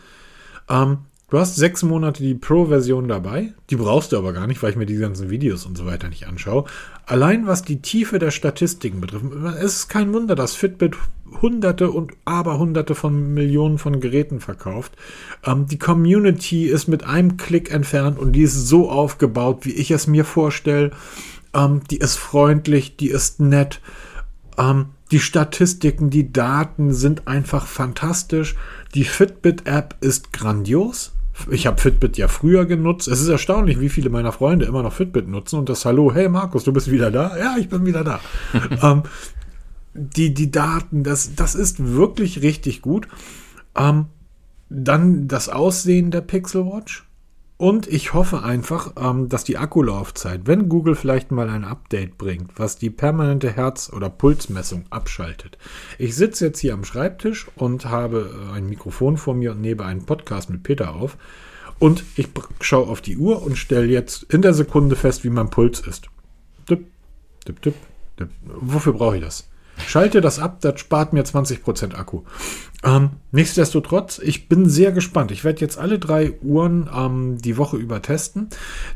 [0.70, 3.54] Ähm, Du hast sechs Monate die Pro-Version dabei.
[3.72, 6.08] Die brauchst du aber gar nicht, weil ich mir die ganzen Videos und so weiter
[6.08, 6.66] nicht anschaue.
[7.08, 9.26] Allein was die Tiefe der Statistiken betrifft,
[9.60, 10.96] es ist kein Wunder, dass Fitbit
[11.42, 14.94] hunderte und aberhunderte von Millionen von Geräten verkauft.
[15.44, 19.90] Ähm, die Community ist mit einem Klick entfernt und die ist so aufgebaut, wie ich
[19.90, 20.92] es mir vorstelle.
[21.56, 23.82] Ähm, die ist freundlich, die ist nett.
[24.60, 28.56] Ähm, die Statistiken, die Daten sind einfach fantastisch.
[28.94, 31.15] Die Fitbit-App ist grandios.
[31.52, 33.08] Ich habe Fitbit ja früher genutzt.
[33.08, 36.30] Es ist erstaunlich, wie viele meiner Freunde immer noch Fitbit nutzen und das Hallo, hey
[36.30, 37.38] Markus, du bist wieder da?
[37.38, 38.20] Ja, ich bin wieder da.
[38.82, 39.04] ähm,
[39.94, 43.08] die, die Daten, das, das ist wirklich richtig gut.
[43.76, 44.08] Ähm,
[44.70, 47.05] dann das Aussehen der Pixel Watch.
[47.58, 52.52] Und ich hoffe einfach, ähm, dass die Akkulaufzeit, wenn Google vielleicht mal ein Update bringt,
[52.60, 55.58] was die permanente Herz- oder Pulsmessung abschaltet.
[55.98, 59.86] Ich sitze jetzt hier am Schreibtisch und habe äh, ein Mikrofon vor mir und nehme
[59.86, 61.18] einen Podcast mit Peter auf.
[61.80, 62.28] Und ich
[62.60, 66.10] schaue auf die Uhr und stelle jetzt in der Sekunde fest, wie mein Puls ist.
[66.70, 66.86] Dip,
[67.48, 67.76] dip, dip,
[68.20, 68.30] dip.
[68.44, 69.48] Wofür brauche ich das?
[69.88, 72.24] Schalte das ab, das spart mir 20% Akku.
[72.86, 75.32] Ähm, nichtsdestotrotz, ich bin sehr gespannt.
[75.32, 78.50] Ich werde jetzt alle drei Uhren ähm, die Woche über testen.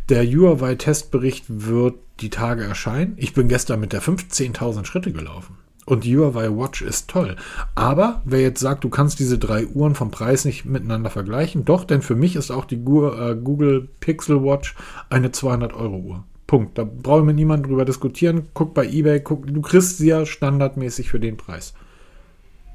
[0.10, 3.14] Der Huawei-Testbericht wird die Tage erscheinen.
[3.18, 5.58] Ich bin gestern mit der 15.000 Schritte gelaufen.
[5.88, 7.36] Und die Huawei Watch ist toll.
[7.74, 11.84] Aber wer jetzt sagt, du kannst diese drei Uhren vom Preis nicht miteinander vergleichen, doch,
[11.84, 14.76] denn für mich ist auch die äh, Google Pixel Watch
[15.10, 16.24] eine 200 Euro Uhr.
[16.46, 16.78] Punkt.
[16.78, 18.50] Da brauchen wir niemand drüber diskutieren.
[18.54, 21.74] Guck bei eBay, guck, du kriegst sie ja standardmäßig für den Preis.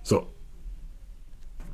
[0.02, 0.26] So.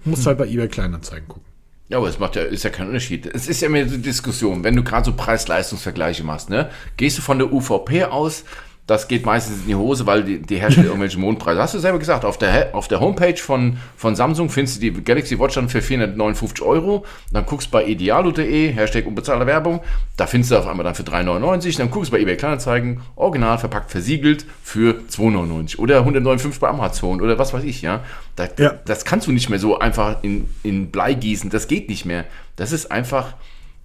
[0.04, 0.28] Musst hm.
[0.28, 1.50] halt bei eBay Kleinanzeigen gucken.
[1.88, 3.26] Ja, aber es macht ja, ist ja kein Unterschied.
[3.26, 6.70] Es ist ja mehr so Diskussion, wenn du gerade so Preis-Leistungsvergleiche machst, ne?
[6.96, 8.44] Gehst du von der UVP aus,
[8.90, 11.62] das geht meistens in die Hose, weil die, die Hersteller irgendwelche Mondpreise.
[11.62, 15.04] Hast du selber gesagt, auf der, auf der Homepage von, von Samsung findest du die
[15.04, 17.04] Galaxy Watch dann für 459 Euro.
[17.30, 19.80] Dann guckst du bei idealo.de, Hashtag unbezahlte Werbung,
[20.16, 21.78] da findest du auf einmal dann für 3,99.
[21.78, 27.20] Dann guckst du bei eBay Kleinanzeigen, original verpackt, versiegelt für 2,99 oder 159 bei Amazon
[27.20, 28.02] oder was weiß ich, ja.
[28.34, 28.74] Da, ja.
[28.86, 32.24] Das kannst du nicht mehr so einfach in, in Blei gießen, das geht nicht mehr.
[32.56, 33.34] Das ist einfach,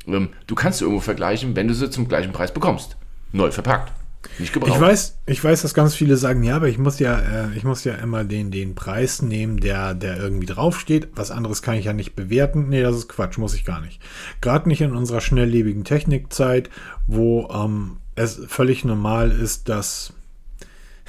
[0.07, 2.97] ähm, du kannst du irgendwo vergleichen, wenn du sie zum gleichen Preis bekommst.
[3.33, 3.91] Neu verpackt.
[4.39, 4.73] Nicht gebraucht.
[4.75, 7.63] Ich weiß, ich weiß, dass ganz viele sagen, ja, aber ich muss ja, äh, ich
[7.63, 11.09] muss ja immer den, den Preis nehmen, der, der irgendwie draufsteht.
[11.15, 12.69] Was anderes kann ich ja nicht bewerten.
[12.69, 14.01] Nee, das ist Quatsch, muss ich gar nicht.
[14.41, 16.69] Gerade nicht in unserer schnelllebigen Technikzeit,
[17.07, 20.13] wo ähm, es völlig normal ist, dass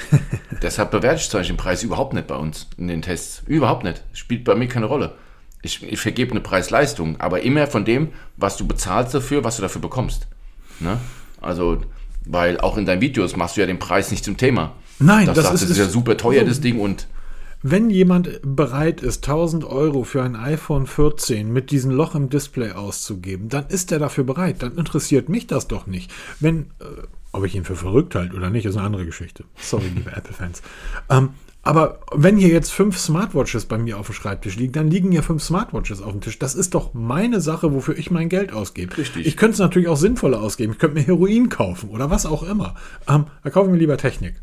[0.62, 3.42] Deshalb bewerte ich zum Beispiel den Preis überhaupt nicht bei uns in den Tests.
[3.46, 4.02] Überhaupt nicht.
[4.12, 5.14] Spielt bei mir keine Rolle.
[5.62, 9.62] Ich, ich vergebe eine Preis-Leistung, aber immer von dem, was du bezahlst dafür, was du
[9.62, 10.26] dafür bekommst.
[10.80, 10.98] Ne?
[11.40, 11.80] Also
[12.26, 14.74] weil auch in deinen Videos machst du ja den Preis nicht zum Thema.
[14.98, 16.80] Nein, das, das ist, ist ja super teuer, so, das Ding.
[16.80, 17.06] Und
[17.62, 22.72] wenn jemand bereit ist, 1000 Euro für ein iPhone 14 mit diesem Loch im Display
[22.72, 24.62] auszugeben, dann ist er dafür bereit.
[24.62, 26.12] Dann interessiert mich das doch nicht.
[26.38, 27.02] Wenn, äh,
[27.32, 29.44] ob ich ihn für verrückt halte oder nicht, ist eine andere Geschichte.
[29.56, 30.62] Sorry, liebe Apple-Fans.
[31.10, 31.30] Ähm,
[31.66, 35.20] aber wenn hier jetzt fünf Smartwatches bei mir auf dem Schreibtisch liegen, dann liegen ja
[35.20, 36.38] fünf Smartwatches auf dem Tisch.
[36.38, 38.96] Das ist doch meine Sache, wofür ich mein Geld ausgebe.
[38.96, 39.26] Richtig.
[39.26, 40.74] Ich könnte es natürlich auch sinnvoller ausgeben.
[40.74, 42.76] Ich könnte mir Heroin kaufen oder was auch immer.
[43.08, 44.36] Ähm, da kaufen wir lieber Technik.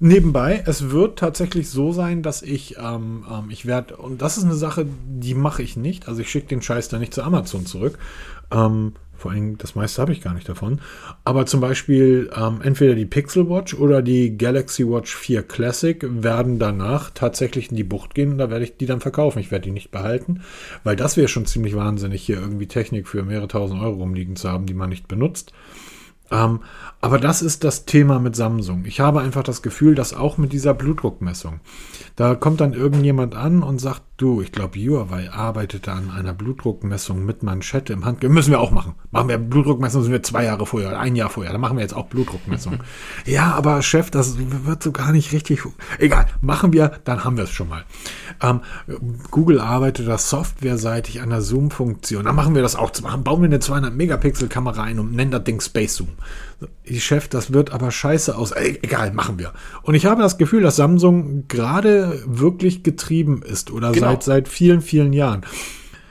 [0.00, 4.44] Nebenbei, es wird tatsächlich so sein, dass ich, ähm, ähm, ich werde, und das ist
[4.44, 6.08] eine Sache, die mache ich nicht.
[6.08, 7.98] Also ich schicke den Scheiß da nicht zu Amazon zurück.
[8.50, 8.94] Ähm,
[9.24, 10.82] vor allem, das meiste habe ich gar nicht davon.
[11.24, 16.58] Aber zum Beispiel ähm, entweder die Pixel Watch oder die Galaxy Watch 4 Classic werden
[16.58, 19.38] danach tatsächlich in die Bucht gehen und da werde ich die dann verkaufen.
[19.38, 20.42] Ich werde die nicht behalten,
[20.82, 24.50] weil das wäre schon ziemlich wahnsinnig, hier irgendwie Technik für mehrere tausend Euro rumliegen zu
[24.50, 25.54] haben, die man nicht benutzt.
[26.30, 26.60] Ähm,
[27.00, 28.84] aber das ist das Thema mit Samsung.
[28.86, 31.60] Ich habe einfach das Gefühl, dass auch mit dieser Blutdruckmessung,
[32.16, 37.24] da kommt dann irgendjemand an und sagt, du, ich glaube, Huawei arbeitet an einer Blutdruckmessung
[37.24, 38.22] mit Manschette im Hand.
[38.22, 38.94] Müssen wir auch machen.
[39.10, 41.52] Machen wir Blutdruckmessung, sind wir zwei Jahre vorher, ein Jahr vorher.
[41.52, 42.78] Dann machen wir jetzt auch Blutdruckmessung.
[43.26, 45.62] ja, aber Chef, das wird so gar nicht richtig.
[45.98, 47.84] Egal, machen wir, dann haben wir es schon mal.
[48.42, 48.60] Ähm,
[49.30, 52.24] Google arbeitet da softwareseitig an der Zoom-Funktion.
[52.24, 52.90] Dann machen wir das auch.
[52.90, 56.08] Bauen wir eine 200 Megapixel Kamera ein und nennen das Ding Space Zoom.
[56.86, 58.52] Chef, das wird aber scheiße aus.
[58.52, 59.52] Ey, egal, machen wir.
[59.82, 64.06] Und ich habe das Gefühl, dass Samsung gerade wirklich getrieben ist oder genau.
[64.22, 65.42] Seit, seit vielen, vielen Jahren.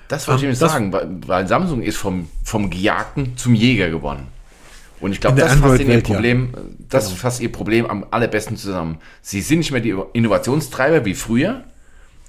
[0.07, 3.89] Das wollte um, ich mir sagen, weil, weil, Samsung ist vom, vom Gejagten zum Jäger
[3.89, 4.27] geworden.
[4.99, 6.53] Und ich glaube, das fasst ihr Problem,
[6.89, 7.17] das genau.
[7.17, 8.99] fasst ihr Problem am allerbesten zusammen.
[9.21, 11.63] Sie sind nicht mehr die Innovationstreiber wie früher,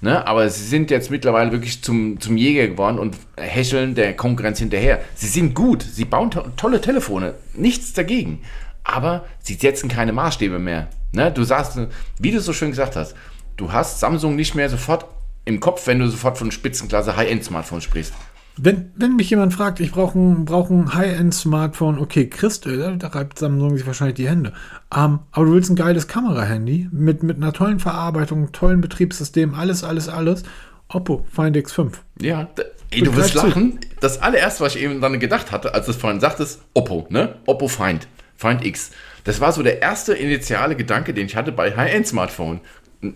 [0.01, 0.27] Ne?
[0.27, 4.99] Aber sie sind jetzt mittlerweile wirklich zum, zum Jäger geworden und häscheln der Konkurrenz hinterher.
[5.15, 8.41] Sie sind gut, sie bauen to tolle Telefone, nichts dagegen.
[8.83, 10.89] Aber sie setzen keine Maßstäbe mehr.
[11.11, 11.31] Ne?
[11.31, 11.79] Du sagst,
[12.19, 13.15] wie du so schön gesagt hast,
[13.57, 15.05] du hast Samsung nicht mehr sofort
[15.45, 18.13] im Kopf, wenn du sofort von Spitzenklasse High-End-Smartphones sprichst.
[18.57, 23.07] Wenn, wenn mich jemand fragt, ich brauche ein, brauch ein High-End-Smartphone, okay, kriegst du, da
[23.07, 24.53] reibt Samsung sich wahrscheinlich die Hände.
[24.95, 29.83] Ähm, aber du willst ein geiles Kamera-Handy mit, mit einer tollen Verarbeitung, tollen Betriebssystem, alles,
[29.83, 30.43] alles, alles.
[30.87, 31.93] Oppo Find X5.
[32.21, 32.47] Ja,
[32.91, 33.79] ey, du wirst lachen.
[33.99, 37.35] Das allererste, was ich eben dann gedacht hatte, als du es vorhin sagtest, Oppo, ne?
[37.45, 38.07] Oppo Find.
[38.37, 38.91] Find X.
[39.23, 42.61] Das war so der erste initiale Gedanke, den ich hatte bei High-End-Smartphone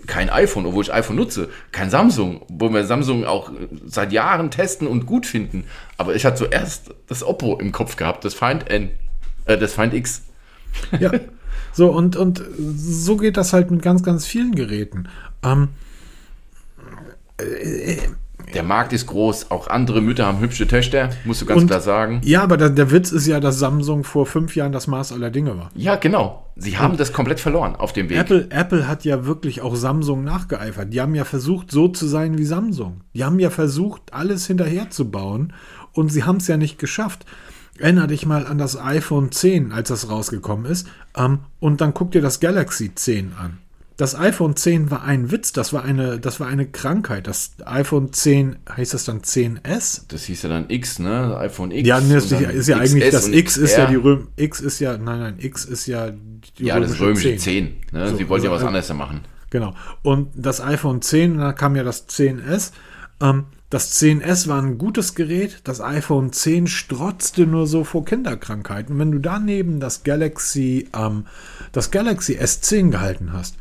[0.07, 3.51] kein iPhone, obwohl ich iPhone nutze, kein Samsung, wo wir Samsung auch
[3.85, 5.65] seit Jahren testen und gut finden.
[5.97, 8.91] Aber ich hatte zuerst das Oppo im Kopf gehabt, das Find N,
[9.45, 10.23] äh, das Find X.
[10.99, 11.11] Ja,
[11.73, 15.07] so und, und so geht das halt mit ganz, ganz vielen Geräten.
[15.43, 15.69] Ähm,
[17.39, 17.97] äh, äh
[18.53, 21.81] der Markt ist groß, auch andere Mütter haben hübsche Töchter, musst du ganz und, klar
[21.81, 22.21] sagen.
[22.23, 25.29] Ja, aber der, der, Witz ist ja, dass Samsung vor fünf Jahren das Maß aller
[25.29, 25.69] Dinge war.
[25.75, 26.45] Ja, genau.
[26.55, 28.17] Sie haben und das komplett verloren auf dem Weg.
[28.17, 30.91] Apple, Apple hat ja wirklich auch Samsung nachgeeifert.
[30.91, 33.01] Die haben ja versucht, so zu sein wie Samsung.
[33.13, 35.53] Die haben ja versucht, alles hinterherzubauen
[35.93, 37.25] und sie haben es ja nicht geschafft.
[37.77, 40.87] Erinner dich mal an das iPhone 10, als das rausgekommen ist.
[41.15, 43.57] Ähm, und dann guck dir das Galaxy 10 an.
[43.99, 47.27] Das iPhone 10 war ein Witz, das war eine, das war eine Krankheit.
[47.27, 50.03] Das iPhone 10, heißt das dann 10S?
[50.07, 51.35] Das hieß ja dann X, ne?
[51.37, 51.85] iPhone X.
[51.85, 54.79] Ja, nee, ist, ist ja XS eigentlich, das X ist ja die Röm, X ist
[54.79, 57.39] ja, nein, nein, X ist ja die Ja, das römische 10.
[57.39, 58.07] 10 ne?
[58.07, 59.19] so, Sie wollten ja was anderes machen.
[59.49, 59.75] Genau.
[60.01, 62.71] Und das iPhone 10, da kam ja das 10S.
[63.19, 68.97] Ähm, das 10S war ein gutes Gerät, das iPhone 10 strotzte nur so vor Kinderkrankheiten.
[68.97, 71.25] Wenn du daneben das Galaxy, ähm,
[71.73, 73.57] das Galaxy S10 gehalten hast,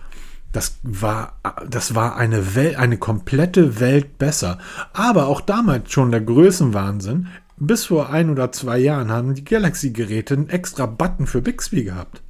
[0.53, 1.35] das war,
[1.69, 4.59] das war eine Welt, eine komplette Welt besser.
[4.93, 7.29] Aber auch damals schon der Größenwahnsinn.
[7.57, 12.23] Bis vor ein oder zwei Jahren haben die Galaxy-Geräte einen extra Button für Bixby gehabt.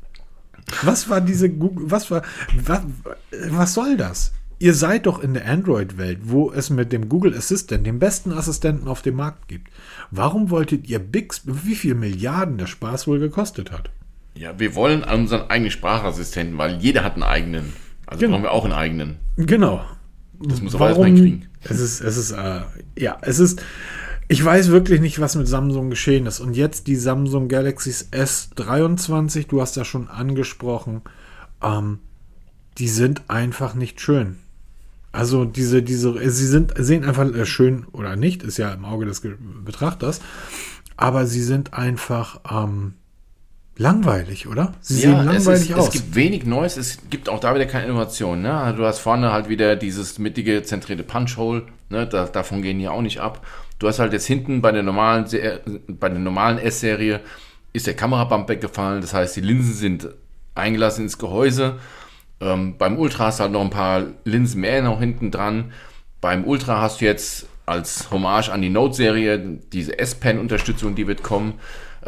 [0.82, 2.22] Was war diese Google, was war,
[2.64, 2.80] was,
[3.50, 4.32] was soll das?
[4.60, 8.88] Ihr seid doch in der Android-Welt, wo es mit dem Google Assistant den besten Assistenten
[8.88, 9.68] auf dem Markt gibt.
[10.10, 13.90] Warum wolltet ihr Bix, wie viel Milliarden der Spaß wohl gekostet hat?
[14.34, 17.72] Ja, wir wollen unseren eigenen Sprachassistenten, weil jeder hat einen eigenen.
[18.08, 18.36] Also Genau.
[18.36, 19.16] brauchen wir auch einen eigenen.
[19.36, 19.84] Genau.
[20.40, 21.48] Das muss aber erstmal hinkriegen.
[21.62, 22.60] Es ist, es ist, äh,
[22.96, 23.60] ja, es ist,
[24.28, 26.40] ich weiß wirklich nicht, was mit Samsung geschehen ist.
[26.40, 31.02] Und jetzt die Samsung Galaxy S23, du hast ja schon angesprochen,
[31.62, 31.98] ähm,
[32.78, 34.36] die sind einfach nicht schön.
[35.10, 39.06] Also diese, diese, sie sind, sehen einfach äh, schön oder nicht, ist ja im Auge
[39.06, 39.22] des
[39.64, 40.20] Betrachters,
[40.96, 42.94] aber sie sind einfach ähm,
[43.78, 44.74] langweilig, oder?
[44.80, 45.86] Sie sehen es, langweilig ist, aus.
[45.86, 48.42] es gibt wenig Neues, es gibt auch da wieder keine Innovation.
[48.42, 48.52] Ne?
[48.52, 52.06] Also Du hast vorne halt wieder dieses mittige zentrierte Punch-Hole, ne?
[52.06, 53.46] da, davon gehen die auch nicht ab.
[53.78, 57.20] Du hast halt jetzt hinten bei der normalen, Se- bei der normalen S-Serie
[57.72, 60.08] ist der Kamerabump weggefallen, das heißt die Linsen sind
[60.54, 61.76] eingelassen ins Gehäuse.
[62.40, 65.72] Ähm, beim Ultra hast du halt noch ein paar Linsen mehr noch hinten dran.
[66.20, 69.38] Beim Ultra hast du jetzt als Hommage an die Note-Serie
[69.72, 71.54] diese S-Pen-Unterstützung, die wird kommen.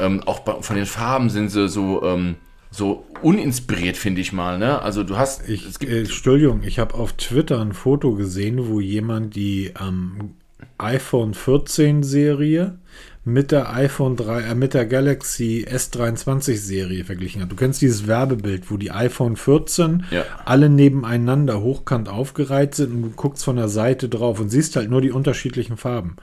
[0.01, 2.37] Ähm, auch bei, von den Farben sind sie so, ähm,
[2.71, 4.59] so uninspiriert, finde ich mal.
[4.59, 4.81] Ne?
[4.81, 8.69] Also du hast, Ich, es gibt äh, Entschuldigung, ich habe auf Twitter ein Foto gesehen,
[8.69, 10.35] wo jemand die ähm,
[10.79, 12.79] iPhone 14 Serie
[13.25, 17.53] mit der iPhone 3, äh, mit der Galaxy S23 Serie verglichen hat.
[17.53, 20.25] Du kennst dieses Werbebild, wo die iPhone 14 Ja.
[20.47, 24.91] alle nebeneinander hochkant aufgereiht sind und du guckst von der Seite drauf und siehst halt
[24.91, 26.17] nur die unterschiedlichen Farben.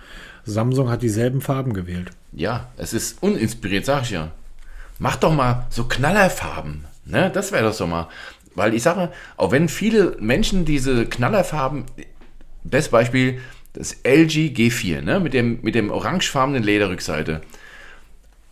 [0.52, 2.12] Samsung hat dieselben Farben gewählt.
[2.32, 4.32] Ja, es ist uninspiriert, sag ich ja.
[5.00, 6.86] Mach doch mal so Knallerfarben.
[7.06, 7.30] Ne?
[7.34, 8.08] Das wäre das doch mal.
[8.56, 11.86] Weil ich sage, auch wenn viele Menschen diese Knallerfarben,
[12.64, 13.40] best Beispiel,
[13.74, 15.20] das LG G4, ne?
[15.20, 17.42] mit, dem, mit dem orangefarbenen Lederrückseite.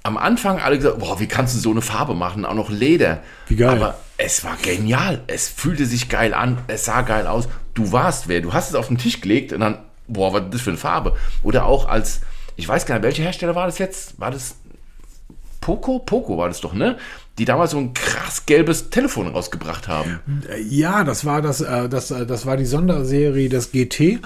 [0.04, 2.46] Am Anfang alle gesagt, boah, wie kannst du so eine Farbe machen?
[2.46, 3.24] Auch noch Leder.
[3.48, 3.70] Wie geil.
[3.70, 5.24] Aber es war genial.
[5.26, 6.60] Es fühlte sich geil an.
[6.68, 7.48] Es sah geil aus.
[7.74, 8.42] Du warst wer.
[8.42, 10.80] Du hast es auf den Tisch gelegt und dann, boah, was ist das für eine
[10.80, 11.16] Farbe?
[11.44, 12.22] Oder auch als,
[12.56, 14.20] ich weiß gar nicht, welcher Hersteller war das jetzt?
[14.20, 14.56] War das
[15.62, 16.00] Poco?
[16.00, 16.98] Poco war das doch, ne?
[17.38, 20.20] Die damals so ein krass gelbes Telefon rausgebracht haben.
[20.70, 24.20] Ja, das war das, äh, das, äh, das war die Sonderserie des GT.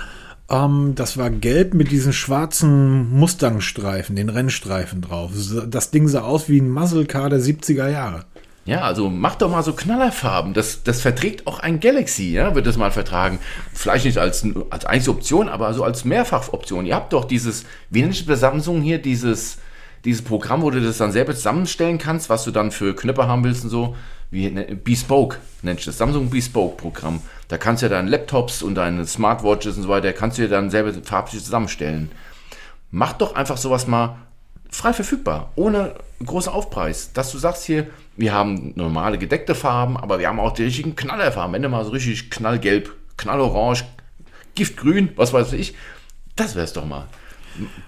[0.50, 5.32] Ähm, das war gelb mit diesen schwarzen Mustang-Streifen, den Rennstreifen drauf.
[5.68, 8.26] Das Ding sah aus wie ein Muscle Car der 70er Jahre.
[8.70, 10.54] Ja, also mach doch mal so Knallerfarben.
[10.54, 13.40] Das, das verträgt auch ein Galaxy, ja, wird das mal vertragen.
[13.74, 16.86] Vielleicht nicht als, als einzige Option, aber so als Mehrfachoption.
[16.86, 19.58] Ihr habt doch dieses, wie nennt bei Samsung hier, dieses,
[20.06, 23.44] dieses Programm, wo du das dann selber zusammenstellen kannst, was du dann für Knöpfe haben
[23.44, 23.96] willst und so.
[24.30, 25.98] Wie ne- Bespoke nennt das.
[25.98, 27.24] Samsung Bespoke Programm.
[27.48, 30.50] Da kannst du ja deine Laptops und deine Smartwatches und so weiter, kannst du dir
[30.50, 32.12] dann selber farblich zusammenstellen.
[32.92, 34.18] Mach doch einfach sowas mal
[34.70, 37.14] frei verfügbar, ohne großen Aufpreis.
[37.14, 37.88] Dass du sagst hier,
[38.20, 41.54] wir haben normale gedeckte Farben, aber wir haben auch die richtigen Knallerfarben.
[41.54, 43.86] Wenn du mal so richtig knallgelb, knallorange,
[44.56, 45.74] giftgrün, was weiß ich,
[46.36, 47.08] das wär's doch mal.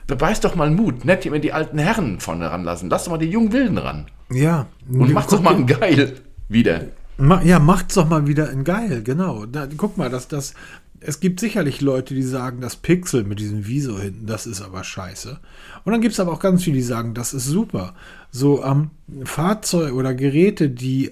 [0.07, 2.89] Beweis doch mal Mut, nicht immer die alten Herren vorne ranlassen.
[2.89, 4.07] Lass doch mal die jungen Wilden ran.
[4.29, 4.67] Ja.
[4.89, 6.15] Und mach doch mal ein Geil
[6.47, 6.86] wieder.
[7.43, 9.45] Ja, macht's doch mal wieder in geil, genau.
[9.45, 10.55] Da, guck mal, dass das.
[11.04, 14.84] Es gibt sicherlich Leute, die sagen, das Pixel mit diesem Visor hinten, das ist aber
[14.84, 15.39] scheiße.
[15.84, 17.95] Und dann gibt es aber auch ganz viele, die sagen, das ist super.
[18.30, 18.91] So ähm,
[19.24, 21.10] Fahrzeuge oder Geräte, die.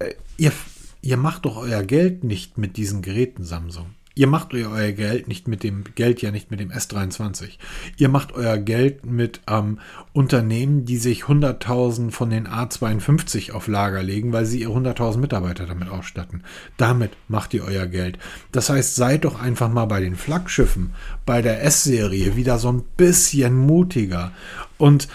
[0.00, 0.52] Äh, ihr,
[1.00, 3.86] ihr macht doch euer Geld nicht mit diesen Geräten, Samsung.
[4.14, 7.58] Ihr macht euer, Geld nicht mit dem Geld ja nicht mit dem S23.
[7.96, 9.78] Ihr macht euer Geld mit ähm,
[10.12, 15.66] Unternehmen, die sich 100.000 von den A52 auf Lager legen, weil sie ihre 100.000 Mitarbeiter
[15.66, 16.42] damit ausstatten.
[16.76, 18.18] Damit macht ihr euer Geld.
[18.50, 20.90] Das heißt, seid doch einfach mal bei den Flaggschiffen,
[21.24, 24.32] bei der S-Serie wieder so ein bisschen mutiger.
[24.76, 25.08] Und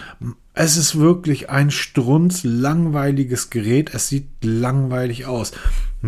[0.58, 3.92] es ist wirklich ein strunz langweiliges Gerät.
[3.92, 5.52] Es sieht langweilig aus.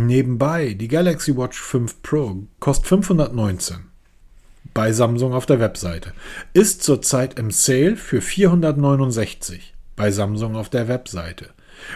[0.07, 3.77] Nebenbei, die Galaxy Watch 5 Pro kostet 519
[4.75, 6.13] bei Samsung auf der Webseite.
[6.53, 11.51] Ist zurzeit im Sale für 469 bei Samsung auf der Webseite.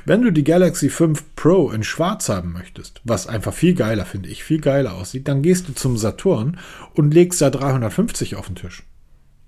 [0.05, 4.28] Wenn du die Galaxy 5 Pro in schwarz haben möchtest, was einfach viel geiler finde
[4.28, 6.59] ich, viel geiler aussieht, dann gehst du zum Saturn
[6.94, 8.84] und legst da 350 auf den Tisch.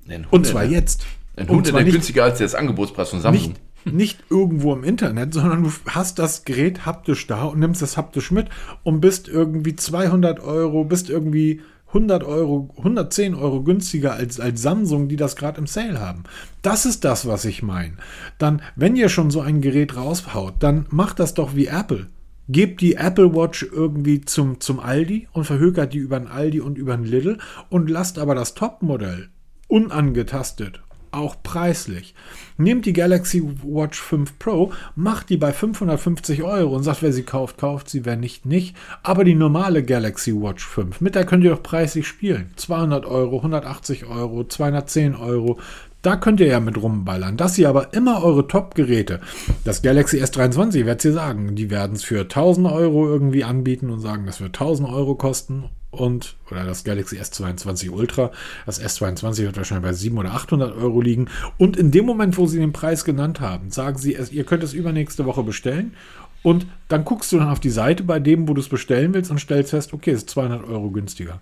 [0.09, 0.80] Ein Und zwar Hunderter.
[0.80, 1.07] jetzt.
[1.36, 3.48] Ein Und Hunderter zwar nicht günstiger als das Angebotspreis von Samsung.
[3.48, 7.97] nicht, nicht irgendwo im Internet, sondern du hast das Gerät haptisch da und nimmst es
[7.97, 8.49] haptisch mit
[8.82, 11.61] und bist irgendwie 200 Euro, bist irgendwie
[11.95, 16.24] 100 Euro, 110 Euro günstiger als, als Samsung, die das gerade im Sale haben.
[16.61, 17.95] Das ist das, was ich meine.
[18.39, 22.09] Dann, wenn ihr schon so ein Gerät raushaut, dann macht das doch wie Apple.
[22.49, 26.76] Gebt die Apple Watch irgendwie zum, zum Aldi und verhökert die über den Aldi und
[26.76, 27.39] über den Lidl
[27.70, 29.28] und lasst aber das Topmodell
[29.68, 30.82] unangetastet
[31.15, 32.15] auch preislich.
[32.57, 37.23] Nehmt die Galaxy Watch 5 Pro, macht die bei 550 Euro und sagt, wer sie
[37.23, 38.77] kauft, kauft sie, wer nicht, nicht.
[39.03, 42.51] Aber die normale Galaxy Watch 5, mit der könnt ihr doch preislich spielen.
[42.57, 45.59] 200 Euro, 180 Euro, 210 Euro.
[46.05, 47.38] Da könnt ihr ja mit rumballern.
[47.38, 49.20] Dass ihr aber immer eure Top-Geräte,
[49.64, 53.88] das Galaxy S23, ich werde es sagen, die werden es für 1000 Euro irgendwie anbieten
[53.88, 58.32] und sagen, das wird 1000 Euro kosten und oder das Galaxy S22 Ultra.
[58.66, 61.28] Das S22 wird wahrscheinlich bei 700 oder 800 Euro liegen.
[61.57, 64.74] Und in dem Moment, wo sie den Preis genannt haben, sagen sie, ihr könnt es
[64.74, 65.94] übernächste Woche bestellen.
[66.42, 69.30] Und dann guckst du dann auf die Seite bei dem, wo du es bestellen willst
[69.30, 71.40] und stellst fest, okay, es ist 200 Euro günstiger.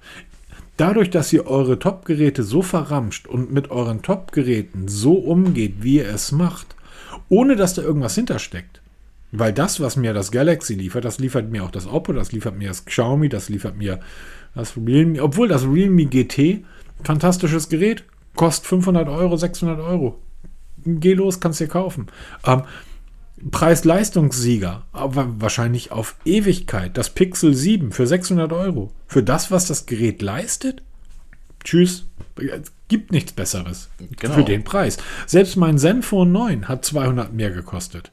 [0.76, 6.08] Dadurch, dass ihr eure Top-Geräte so verramscht und mit euren Top-Geräten so umgeht, wie ihr
[6.08, 6.74] es macht,
[7.28, 8.80] ohne dass da irgendwas hintersteckt,
[9.32, 12.56] weil das, was mir das Galaxy liefert, das liefert mir auch das Oppo, das liefert
[12.56, 14.00] mir das Xiaomi, das liefert mir
[14.54, 16.64] das Realme, obwohl das Realme GT,
[17.02, 18.04] fantastisches Gerät,
[18.34, 20.20] kostet 500 Euro, 600 Euro.
[20.84, 22.08] Geh los, kannst dir kaufen.
[22.46, 22.62] Ähm,
[23.50, 26.96] Preis-Leistungssieger, aber wahrscheinlich auf Ewigkeit.
[26.96, 28.92] Das Pixel 7 für 600 Euro.
[29.06, 30.82] Für das, was das Gerät leistet?
[31.64, 32.06] Tschüss.
[32.36, 34.34] Es gibt nichts Besseres genau.
[34.34, 34.98] für den Preis.
[35.26, 38.10] Selbst mein Zenfone 9 hat 200 mehr gekostet.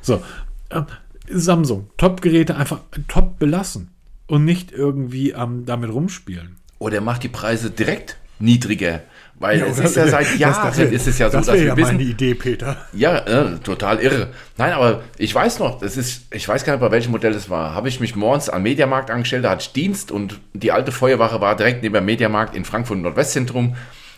[0.00, 0.22] So,
[0.70, 0.82] äh,
[1.28, 3.90] Samsung, Top-Geräte einfach top belassen
[4.26, 6.56] und nicht irgendwie ähm, damit rumspielen.
[6.78, 9.00] Oder macht die Preise direkt niedriger.
[9.38, 11.56] Weil ja, es ist ja seit Jahren das, das, ist es ja so, das dass
[11.56, 12.00] wir ja wissen.
[12.00, 12.86] Idee, Peter.
[12.94, 14.28] Ja, äh, total irre.
[14.56, 17.50] Nein, aber ich weiß noch, das ist, ich weiß gar nicht, bei welchem Modell es
[17.50, 17.74] war.
[17.74, 21.40] Habe ich mich morgens am Mediamarkt angestellt, da hatte ich Dienst und die alte Feuerwache
[21.42, 23.76] war direkt neben dem Mediamarkt in Frankfurt Nordwestzentrum.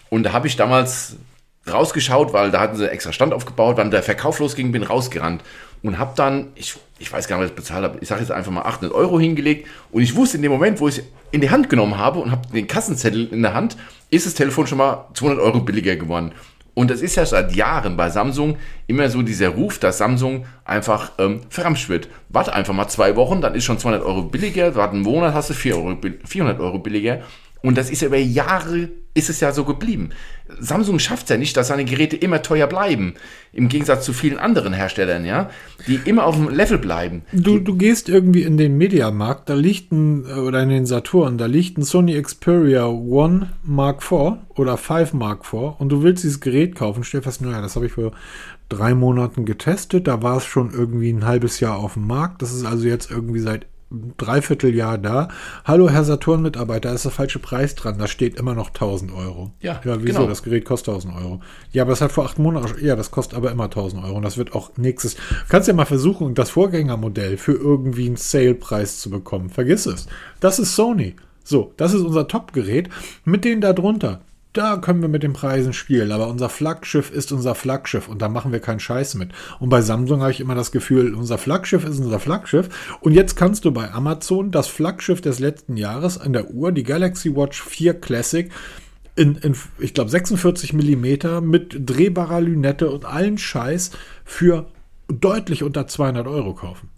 [0.09, 1.17] Und da habe ich damals
[1.69, 5.43] rausgeschaut, weil da hatten sie extra Stand aufgebaut, wann der Verkauf losging, bin rausgerannt
[5.83, 8.31] und habe dann, ich, ich weiß gar nicht, was ich bezahlt habe, ich sage jetzt
[8.31, 11.51] einfach mal 800 Euro hingelegt und ich wusste in dem Moment, wo ich in die
[11.51, 13.77] Hand genommen habe und habe den Kassenzettel in der Hand,
[14.11, 16.33] ist das Telefon schon mal 200 Euro billiger geworden.
[16.75, 18.57] Und das ist ja seit Jahren bei Samsung
[18.87, 22.09] immer so dieser Ruf, dass Samsung einfach ähm, verramscht wird.
[22.29, 25.51] Warte einfach mal zwei Wochen, dann ist schon 200 Euro billiger, warte einen Monat, hast
[25.51, 27.23] du 400 Euro billiger.
[27.63, 30.11] Und das ist ja über Jahre ist es ja so geblieben.
[30.59, 33.15] Samsung schafft es ja nicht, dass seine Geräte immer teuer bleiben.
[33.53, 35.51] Im Gegensatz zu vielen anderen Herstellern, ja,
[35.87, 37.23] die immer auf dem Level bleiben.
[37.33, 41.39] Du, du gehst irgendwie in den Mediamarkt, da liegt ein, äh, oder in den Saturn,
[41.39, 46.25] da liegt ein Sony Xperia One Mark IV oder 5 Mark IV und du willst
[46.25, 48.13] dieses Gerät kaufen, stell fest, naja, das habe ich vor
[48.69, 52.43] drei Monaten getestet, da war es schon irgendwie ein halbes Jahr auf dem Markt.
[52.43, 55.29] Das ist also jetzt irgendwie seit Dreivierteljahr da.
[55.65, 57.99] Hallo, Herr Saturn-Mitarbeiter, ist der falsche Preis dran.
[57.99, 59.53] Da steht immer noch 1000 Euro.
[59.61, 60.19] Ja, ja wieso?
[60.19, 60.27] Genau.
[60.27, 61.41] Das Gerät kostet 1000 Euro.
[61.73, 64.17] Ja, aber das hat vor acht Monaten, ja, das kostet aber immer 1000 Euro.
[64.17, 65.17] Und das wird auch nächstes.
[65.49, 69.49] Kannst ja mal versuchen, das Vorgängermodell für irgendwie einen Sale-Preis zu bekommen.
[69.49, 70.07] Vergiss es.
[70.41, 71.17] Das ist Sony.
[71.43, 72.91] So, das ist unser Top-Gerät.
[73.25, 74.21] Mit denen da drunter
[74.53, 78.29] da können wir mit den Preisen spielen, aber unser Flaggschiff ist unser Flaggschiff und da
[78.29, 79.31] machen wir keinen Scheiß mit.
[79.61, 82.99] Und bei Samsung habe ich immer das Gefühl, unser Flaggschiff ist unser Flaggschiff.
[83.01, 86.83] Und jetzt kannst du bei Amazon das Flaggschiff des letzten Jahres an der Uhr, die
[86.83, 88.51] Galaxy Watch 4 Classic,
[89.17, 93.91] in, in ich glaube 46 mm mit drehbarer Lünette und allen Scheiß
[94.25, 94.67] für
[95.09, 96.89] deutlich unter 200 Euro kaufen.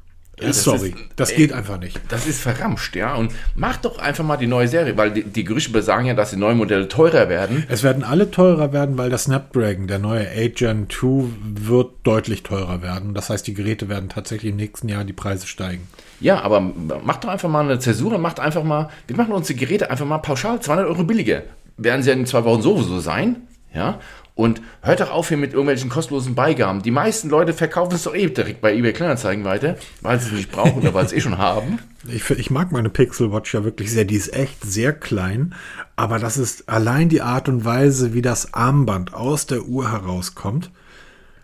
[0.41, 2.01] Ja, Sorry, ist, das ey, geht einfach nicht.
[2.09, 3.14] Das ist verramscht, ja.
[3.14, 6.30] Und mach doch einfach mal die neue Serie, weil die, die Gerüchte besagen ja, dass
[6.30, 7.64] die neuen Modelle teurer werden.
[7.68, 11.24] Es werden alle teurer werden, weil der Snapdragon, der neue 8 Gen 2,
[11.66, 13.14] wird deutlich teurer werden.
[13.14, 15.86] Das heißt, die Geräte werden tatsächlich im nächsten Jahr die Preise steigen.
[16.20, 19.47] Ja, aber mach doch einfach mal eine Zäsur und macht einfach mal, wir machen uns
[19.47, 21.43] die Geräte einfach mal pauschal 200 Euro billiger.
[21.76, 23.36] Werden sie ja in zwei Wochen sowieso sein,
[23.74, 23.99] ja.
[24.41, 26.80] Und hört doch auf hier mit irgendwelchen kostenlosen Beigaben.
[26.80, 30.32] Die meisten Leute verkaufen es doch eh direkt bei eBay Kleinanzeigen weiter, weil sie es
[30.32, 31.78] nicht brauchen oder weil sie es eh schon haben.
[32.09, 34.07] Ich, ich mag meine Pixel Watch ja wirklich sehr.
[34.07, 35.55] Die ist echt sehr klein,
[35.95, 40.70] aber das ist allein die Art und Weise, wie das Armband aus der Uhr herauskommt.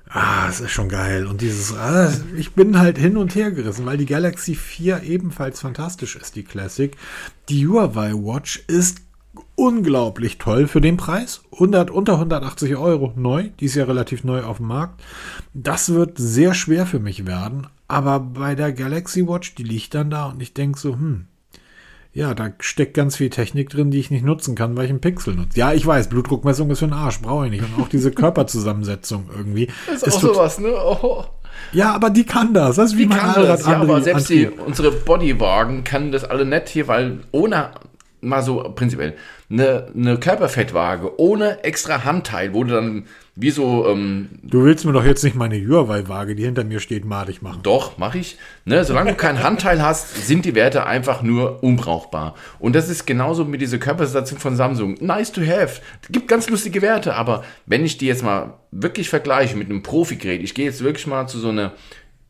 [0.08, 1.26] Ah, das ist schon geil.
[1.26, 5.60] Und dieses, ah, ich bin halt hin und her gerissen, weil die Galaxy 4 ebenfalls
[5.60, 6.96] fantastisch ist, die Classic.
[7.50, 9.00] Die Huawei Watch ist
[9.54, 11.42] unglaublich toll für den Preis.
[11.52, 13.50] 100, unter 180 Euro neu.
[13.60, 15.02] Die ist ja relativ neu auf dem Markt.
[15.54, 17.66] Das wird sehr schwer für mich werden.
[17.88, 21.26] Aber bei der Galaxy Watch, die liegt dann da und ich denke so, hm,
[22.16, 25.02] ja, da steckt ganz viel Technik drin, die ich nicht nutzen kann, weil ich einen
[25.02, 25.58] Pixel nutze.
[25.58, 27.62] Ja, ich weiß, Blutdruckmessung ist für den Arsch, brauche ich nicht.
[27.62, 29.68] Und auch diese Körperzusammensetzung irgendwie.
[29.86, 30.72] Das ist, ist auch sowas, ne?
[30.74, 31.24] Oh.
[31.72, 32.76] Ja, aber die kann das.
[32.76, 33.66] Das ist wie die mein kann das.
[33.66, 37.72] Ja, aber selbst die, unsere Bodywagen kann das alle nicht hier, weil ohne
[38.26, 39.14] mal so prinzipiell.
[39.48, 43.06] eine, eine Körperfettwaage ohne extra Handteil, wo du dann
[43.36, 43.86] wie so.
[43.86, 47.60] Ähm, du willst mir doch jetzt nicht meine Huawei-Waage, die hinter mir steht, madig machen.
[47.62, 48.38] Doch, mache ich.
[48.64, 52.34] Ne, solange du kein Handteil hast, sind die Werte einfach nur unbrauchbar.
[52.58, 54.96] Und das ist genauso mit dieser Körperstation von Samsung.
[55.00, 55.80] Nice to have.
[56.10, 60.42] Gibt ganz lustige Werte, aber wenn ich die jetzt mal wirklich vergleiche mit einem Profi-Gerät,
[60.42, 61.72] ich gehe jetzt wirklich mal zu so einer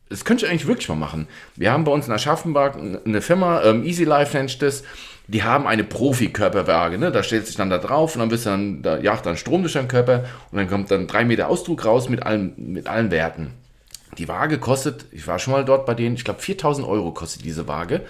[0.09, 1.27] das könnte ich eigentlich wirklich mal machen.
[1.55, 4.83] Wir haben bei uns in Aschaffenburg eine Firma, ähm, Easy Life nennt das
[5.27, 6.97] die haben eine Profi-Körperwaage.
[6.97, 7.11] Ne?
[7.11, 9.73] Da stellt sich dann da drauf und dann wird dann, da jagt dann Strom durch
[9.73, 13.51] deinen Körper und dann kommt dann drei Meter Ausdruck raus mit allen, mit allen Werten.
[14.17, 17.43] Die Waage kostet, ich war schon mal dort bei denen, ich glaube 4000 Euro kostet
[17.43, 18.01] diese Waage.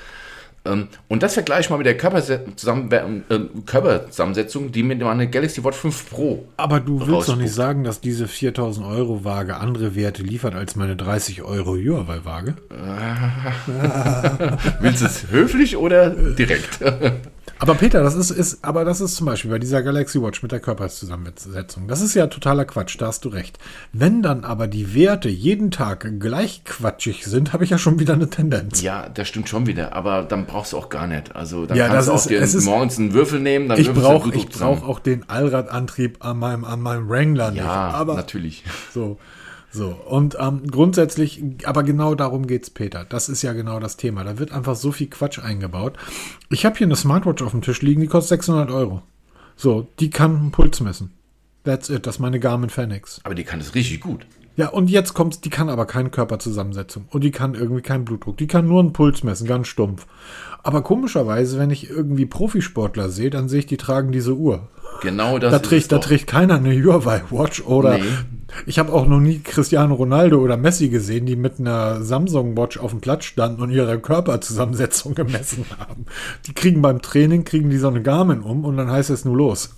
[0.67, 5.77] Ähm, und das vergleiche ich mal mit der äh, Körperzusammensetzung, die mit einer Galaxy Watch
[5.77, 6.45] 5 Pro.
[6.57, 10.75] Aber du willst doch nicht sagen, dass diese 4000 Euro Waage andere Werte liefert als
[10.75, 12.55] meine 30 Euro Huawei Waage?
[14.79, 16.79] willst du es höflich oder direkt?
[17.59, 20.51] Aber Peter, das ist, ist, aber das ist zum Beispiel bei dieser Galaxy Watch mit
[20.51, 21.87] der Körperzusammensetzung.
[21.87, 23.57] Das ist ja totaler Quatsch, da hast du recht.
[23.93, 28.13] Wenn dann aber die Werte jeden Tag gleich quatschig sind, habe ich ja schon wieder
[28.13, 28.81] eine Tendenz.
[28.81, 31.35] Ja, das stimmt schon wieder, aber dann brauchst du auch gar nicht.
[31.35, 34.33] Also dann ja, kannst du auch dir ist, morgens einen Würfel nehmen, dann ich brauche
[34.35, 37.63] ich brauch auch den Allradantrieb an meinem, an meinem Wrangler nicht.
[37.63, 38.63] Ja, aber natürlich.
[38.93, 39.17] So.
[39.69, 43.05] So, und ähm, grundsätzlich, aber genau darum geht's, Peter.
[43.05, 44.23] Das ist ja genau das Thema.
[44.23, 45.97] Da wird einfach so viel Quatsch eingebaut.
[46.49, 49.03] Ich habe hier eine Smartwatch auf dem Tisch liegen, die kostet 600 Euro.
[49.55, 51.11] So, die kann einen Puls messen.
[51.63, 53.19] That's it, das ist meine Garmin Fenix.
[53.23, 54.25] Aber die kann es richtig gut.
[54.57, 57.05] Ja, und jetzt kommt's, die kann aber keine Körperzusammensetzung.
[57.11, 58.37] Und die kann irgendwie keinen Blutdruck.
[58.37, 60.07] Die kann nur einen Puls messen, ganz stumpf.
[60.63, 64.67] Aber komischerweise, wenn ich irgendwie Profisportler sehe, dann sehe ich, die tragen diese Uhr.
[65.01, 68.03] Genau das da trägt, Da trägt keiner eine Huawei Watch oder nee.
[68.65, 72.79] ich habe auch noch nie Cristiano Ronaldo oder Messi gesehen, die mit einer Samsung Watch
[72.79, 76.05] auf dem Platz standen und ihre Körperzusammensetzung gemessen haben.
[76.47, 79.37] Die kriegen beim Training, kriegen die so eine Garmin um und dann heißt es nur
[79.37, 79.76] los.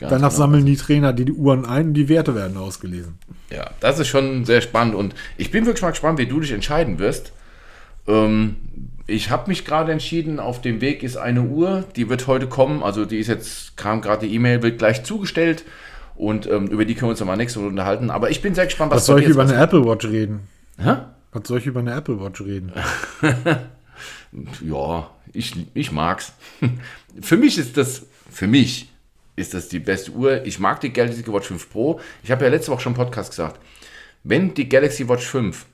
[0.00, 0.38] Ganz Danach genau.
[0.38, 3.18] sammeln die Trainer die, die Uhren ein und die Werte werden ausgelesen.
[3.50, 6.52] Ja, das ist schon sehr spannend und ich bin wirklich mal gespannt, wie du dich
[6.52, 7.32] entscheiden wirst.
[8.08, 8.56] Ähm,
[9.06, 12.82] ich habe mich gerade entschieden, auf dem Weg ist eine Uhr, die wird heute kommen,
[12.82, 15.64] also die ist jetzt, kam gerade die E-Mail, wird gleich zugestellt
[16.16, 18.08] und ähm, über die können wir uns nochmal nächstes Mal unterhalten.
[18.08, 20.40] Aber ich bin sehr gespannt, was, was soll ich über eine Apple Watch reden?
[20.78, 20.96] Hä?
[21.32, 22.72] Was soll ich über eine Apple Watch reden?
[24.62, 26.32] ja, ich, ich mag's.
[27.20, 28.89] für mich ist das, für mich
[29.40, 30.44] ist das die beste Uhr.
[30.44, 32.00] Ich mag die Galaxy Watch 5 Pro.
[32.22, 33.60] Ich habe ja letzte Woche schon im Podcast gesagt,
[34.22, 35.66] wenn die Galaxy Watch 5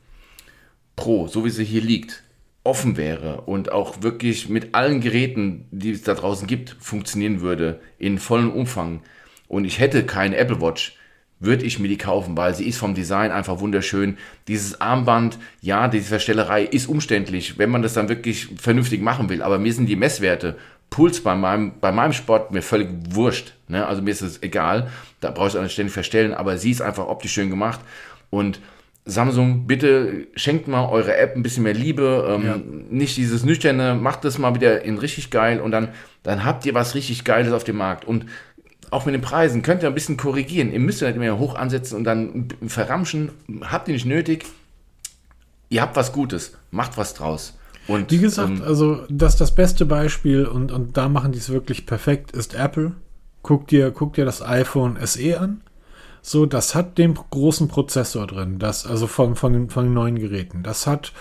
[0.95, 2.23] Pro, so wie sie hier liegt,
[2.65, 7.81] offen wäre und auch wirklich mit allen Geräten, die es da draußen gibt, funktionieren würde,
[7.99, 9.03] in vollem Umfang
[9.49, 10.97] und ich hätte keine Apple Watch,
[11.39, 14.17] würde ich mir die kaufen, weil sie ist vom Design einfach wunderschön.
[14.49, 19.43] Dieses Armband, ja, diese Verstellerei ist umständlich, wenn man das dann wirklich vernünftig machen will,
[19.43, 20.57] aber mir sind die Messwerte,
[20.91, 23.55] Puls bei meinem, bei meinem Sport mir völlig wurscht.
[23.69, 23.87] Ne?
[23.87, 26.83] Also mir ist es egal, da brauche ich auch nicht ständig verstellen, aber sie ist
[26.83, 27.81] einfach optisch schön gemacht
[28.31, 28.61] und
[29.09, 32.27] Samsung, bitte schenkt mal eure App ein bisschen mehr Liebe.
[32.29, 32.57] Ähm, ja.
[32.91, 35.91] Nicht dieses Nüchterne, macht das mal wieder in richtig geil und dann,
[36.25, 38.05] dann habt ihr was richtig Geiles auf dem Markt.
[38.05, 38.27] Und
[38.91, 40.73] auch mit den Preisen könnt ihr ein bisschen korrigieren.
[40.73, 43.31] Ihr müsst ja nicht mehr hoch ansetzen und dann verramschen.
[43.63, 44.45] Habt ihr nicht nötig.
[45.69, 46.57] Ihr habt was Gutes.
[46.73, 47.57] Macht was draus.
[47.89, 51.51] Und, Wie gesagt, ähm, also das das beste Beispiel und, und da machen die es
[51.51, 52.93] wirklich perfekt, ist Apple.
[53.43, 55.61] Guck dir, guck dir das iPhone SE an.
[56.21, 60.19] So, das hat den großen Prozessor drin, das, also von, von, den, von den neuen
[60.19, 60.65] Geräten.
[60.65, 61.13] Das hat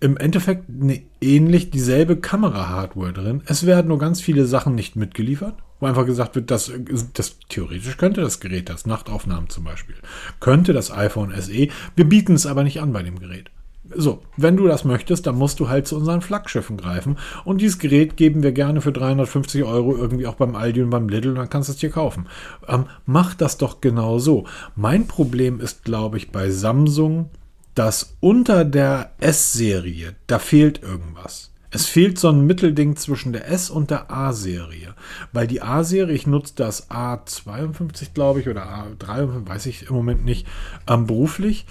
[0.00, 3.42] im Endeffekt eine, ähnlich dieselbe Kamera-Hardware drin.
[3.46, 6.72] Es werden nur ganz viele Sachen nicht mitgeliefert, wo einfach gesagt wird, dass
[7.14, 9.94] das theoretisch könnte das Gerät das, Nachtaufnahmen zum Beispiel,
[10.40, 11.68] könnte das iPhone SE.
[11.94, 13.52] Wir bieten es aber nicht an bei dem Gerät.
[13.96, 17.18] So, wenn du das möchtest, dann musst du halt zu unseren Flaggschiffen greifen.
[17.44, 21.08] Und dieses Gerät geben wir gerne für 350 Euro irgendwie auch beim Aldi und beim
[21.08, 22.26] Lidl und dann kannst du es dir kaufen.
[22.68, 24.46] Ähm, mach das doch genau so.
[24.76, 27.30] Mein Problem ist, glaube ich, bei Samsung,
[27.74, 31.52] dass unter der S-Serie, da fehlt irgendwas.
[31.74, 34.94] Es fehlt so ein Mittelding zwischen der S- und der A-Serie.
[35.32, 40.22] Weil die A-Serie, ich nutze das A52, glaube ich, oder A3, weiß ich im Moment
[40.22, 40.46] nicht,
[40.86, 41.64] ähm, beruflich.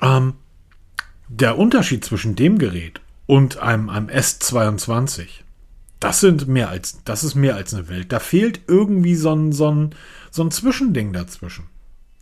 [0.00, 0.34] Ähm,
[1.28, 5.26] der Unterschied zwischen dem Gerät und einem, einem S22,
[6.00, 8.12] das sind mehr als, das ist mehr als eine Welt.
[8.12, 9.94] Da fehlt irgendwie so ein, so ein,
[10.30, 11.64] so ein Zwischending dazwischen.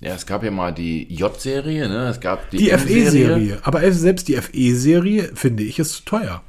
[0.00, 2.08] Ja, es gab ja mal die J-Serie, ne?
[2.08, 3.60] Es gab die, die FE-Serie.
[3.62, 6.42] Aber selbst die FE-Serie, finde ich, ist zu teuer.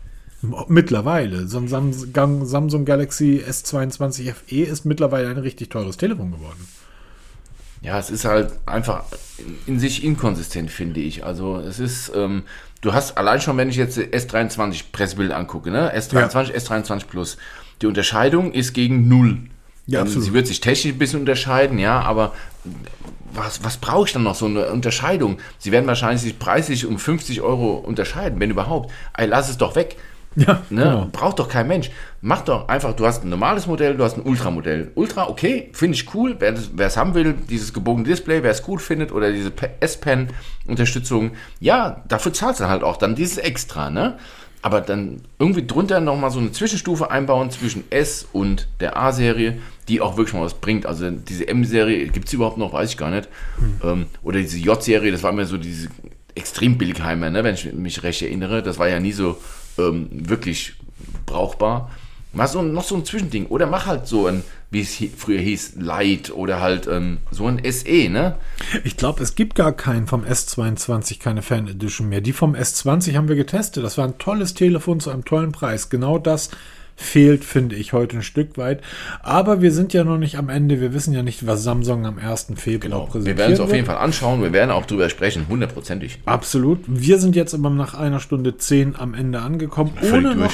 [0.67, 1.47] Mittlerweile.
[1.47, 6.67] So ein Samsung Galaxy S22 FE ist mittlerweile ein richtig teures Telefon geworden.
[7.82, 9.03] Ja, es ist halt einfach
[9.65, 11.23] in sich inkonsistent, finde ich.
[11.23, 12.43] Also es ist, ähm,
[12.82, 15.95] du hast allein schon, wenn ich jetzt S23 Pressebild angucke, ne?
[15.95, 16.55] S23, ja.
[16.55, 17.38] S23 Plus,
[17.81, 19.39] die Unterscheidung ist gegen null.
[19.85, 22.34] Ja, ähm, sie wird sich technisch ein bisschen unterscheiden, ja, aber
[23.34, 24.35] was, was brauche ich dann noch?
[24.35, 25.38] So eine Unterscheidung.
[25.60, 28.91] Sie werden wahrscheinlich sich preislich um 50 Euro unterscheiden, wenn überhaupt.
[29.15, 29.97] Ey, lass es doch weg.
[30.38, 30.84] Ja, ne?
[30.84, 31.09] Genau.
[31.11, 31.89] Braucht doch kein Mensch.
[32.22, 34.91] Mach doch einfach, du hast ein normales Modell, du hast ein Ultramodell.
[34.93, 36.35] Ultra, okay, finde ich cool.
[36.39, 36.53] Wer
[36.85, 42.34] es haben will, dieses gebogene Display, wer es gut findet oder diese S-Pen-Unterstützung, ja, dafür
[42.34, 44.18] zahlst du halt auch dann dieses Extra, ne?
[44.61, 49.57] Aber dann irgendwie drunter nochmal so eine Zwischenstufe einbauen zwischen S und der A-Serie,
[49.88, 50.85] die auch wirklich mal was bringt.
[50.85, 53.27] Also diese M-Serie, gibt es überhaupt noch, weiß ich gar nicht.
[53.81, 54.05] Mhm.
[54.22, 55.88] oder diese J-Serie, das war mir so diese
[56.35, 58.61] extrem Billigheimer, ne, wenn ich mich recht erinnere.
[58.61, 59.38] Das war ja nie so
[59.77, 60.73] ähm, wirklich
[61.25, 61.91] brauchbar.
[62.33, 63.47] Mach so, noch so ein Zwischending.
[63.47, 67.61] Oder mach halt so ein, wie es früher hieß, Light oder halt ähm, so ein
[67.71, 68.35] SE, ne?
[68.83, 72.21] Ich glaube, es gibt gar keinen vom S22, keine Fan Edition mehr.
[72.21, 73.83] Die vom S20 haben wir getestet.
[73.83, 75.89] Das war ein tolles Telefon zu einem tollen Preis.
[75.89, 76.51] Genau das
[76.98, 78.82] fehlt, finde ich, heute ein Stück weit.
[79.22, 80.82] Aber wir sind ja noch nicht am Ende.
[80.82, 82.48] Wir wissen ja nicht, was Samsung am 1.
[82.56, 83.06] Februar genau.
[83.06, 83.38] präsentiert.
[83.38, 84.41] Wir werden es auf jeden Fall anschauen.
[84.41, 86.19] Wir werden auch drüber sprechen, hundertprozentig.
[86.26, 86.80] Absolut.
[86.88, 90.52] Wir sind jetzt aber nach einer Stunde zehn am Ende angekommen, ohne noch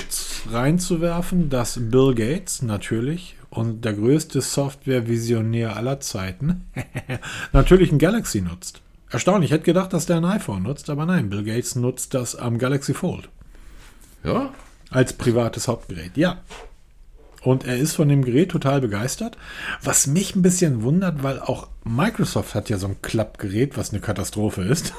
[0.51, 6.65] reinzuwerfen, dass Bill Gates natürlich und der größte Software-Visionär aller Zeiten
[7.53, 8.81] natürlich ein Galaxy nutzt.
[9.09, 12.35] Erstaunlich, ich hätte gedacht, dass der ein iPhone nutzt, aber nein, Bill Gates nutzt das
[12.35, 13.29] am Galaxy Fold.
[14.23, 14.51] Ja,
[14.93, 16.41] als privates Hauptgerät, ja.
[17.41, 19.37] Und er ist von dem Gerät total begeistert.
[19.81, 23.99] Was mich ein bisschen wundert, weil auch Microsoft hat ja so ein Klappgerät, was eine
[23.99, 24.93] Katastrophe ist.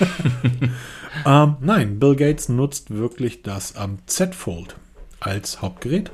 [1.26, 4.76] ähm, nein, Bill Gates nutzt wirklich das am ähm, Z Fold
[5.20, 6.10] als Hauptgerät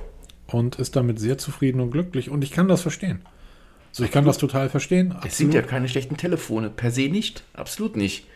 [0.48, 2.28] und ist damit sehr zufrieden und glücklich.
[2.28, 3.20] Und ich kann das verstehen.
[3.92, 5.12] So, ich kann das total verstehen.
[5.12, 5.32] Absolut.
[5.32, 7.44] Es sind ja keine schlechten Telefone, per se nicht.
[7.54, 8.26] Absolut nicht.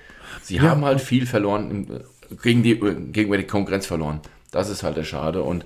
[0.43, 2.05] Sie ja, haben halt viel verloren,
[2.43, 4.21] gegen die, gegenüber die Konkurrenz verloren.
[4.53, 5.43] Das ist halt der Schade.
[5.43, 5.65] Und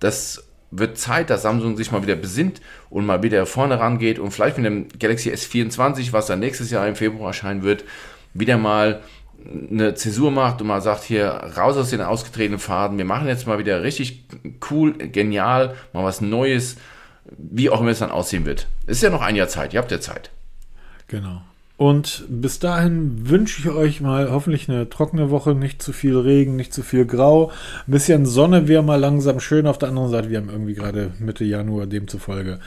[0.00, 4.32] das wird Zeit, dass Samsung sich mal wieder besinnt und mal wieder vorne rangeht und
[4.32, 7.84] vielleicht mit dem Galaxy S24, was dann nächstes Jahr im Februar erscheinen wird,
[8.34, 9.00] wieder mal
[9.70, 13.46] eine Zäsur macht und mal sagt, hier raus aus den ausgetretenen Faden, wir machen jetzt
[13.46, 14.24] mal wieder richtig
[14.70, 16.76] cool, genial, mal was Neues,
[17.26, 18.66] wie auch immer es dann aussehen wird.
[18.86, 20.30] Ist ja noch ein Jahr Zeit, ihr habt ja Zeit.
[21.08, 21.42] Genau.
[21.76, 26.54] Und bis dahin wünsche ich euch mal hoffentlich eine trockene Woche, nicht zu viel Regen,
[26.54, 27.50] nicht zu viel Grau.
[27.88, 29.66] Ein bisschen Sonne wäre mal langsam schön.
[29.66, 32.60] Auf der anderen Seite, wir haben irgendwie gerade Mitte Januar demzufolge.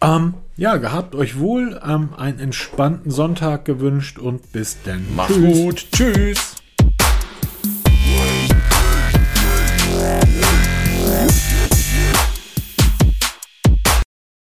[0.00, 5.04] Ähm, ja, gehabt euch wohl, ähm, einen entspannten Sonntag gewünscht und bis dann.
[5.14, 5.86] Macht's gut.
[5.92, 6.54] Tschüss.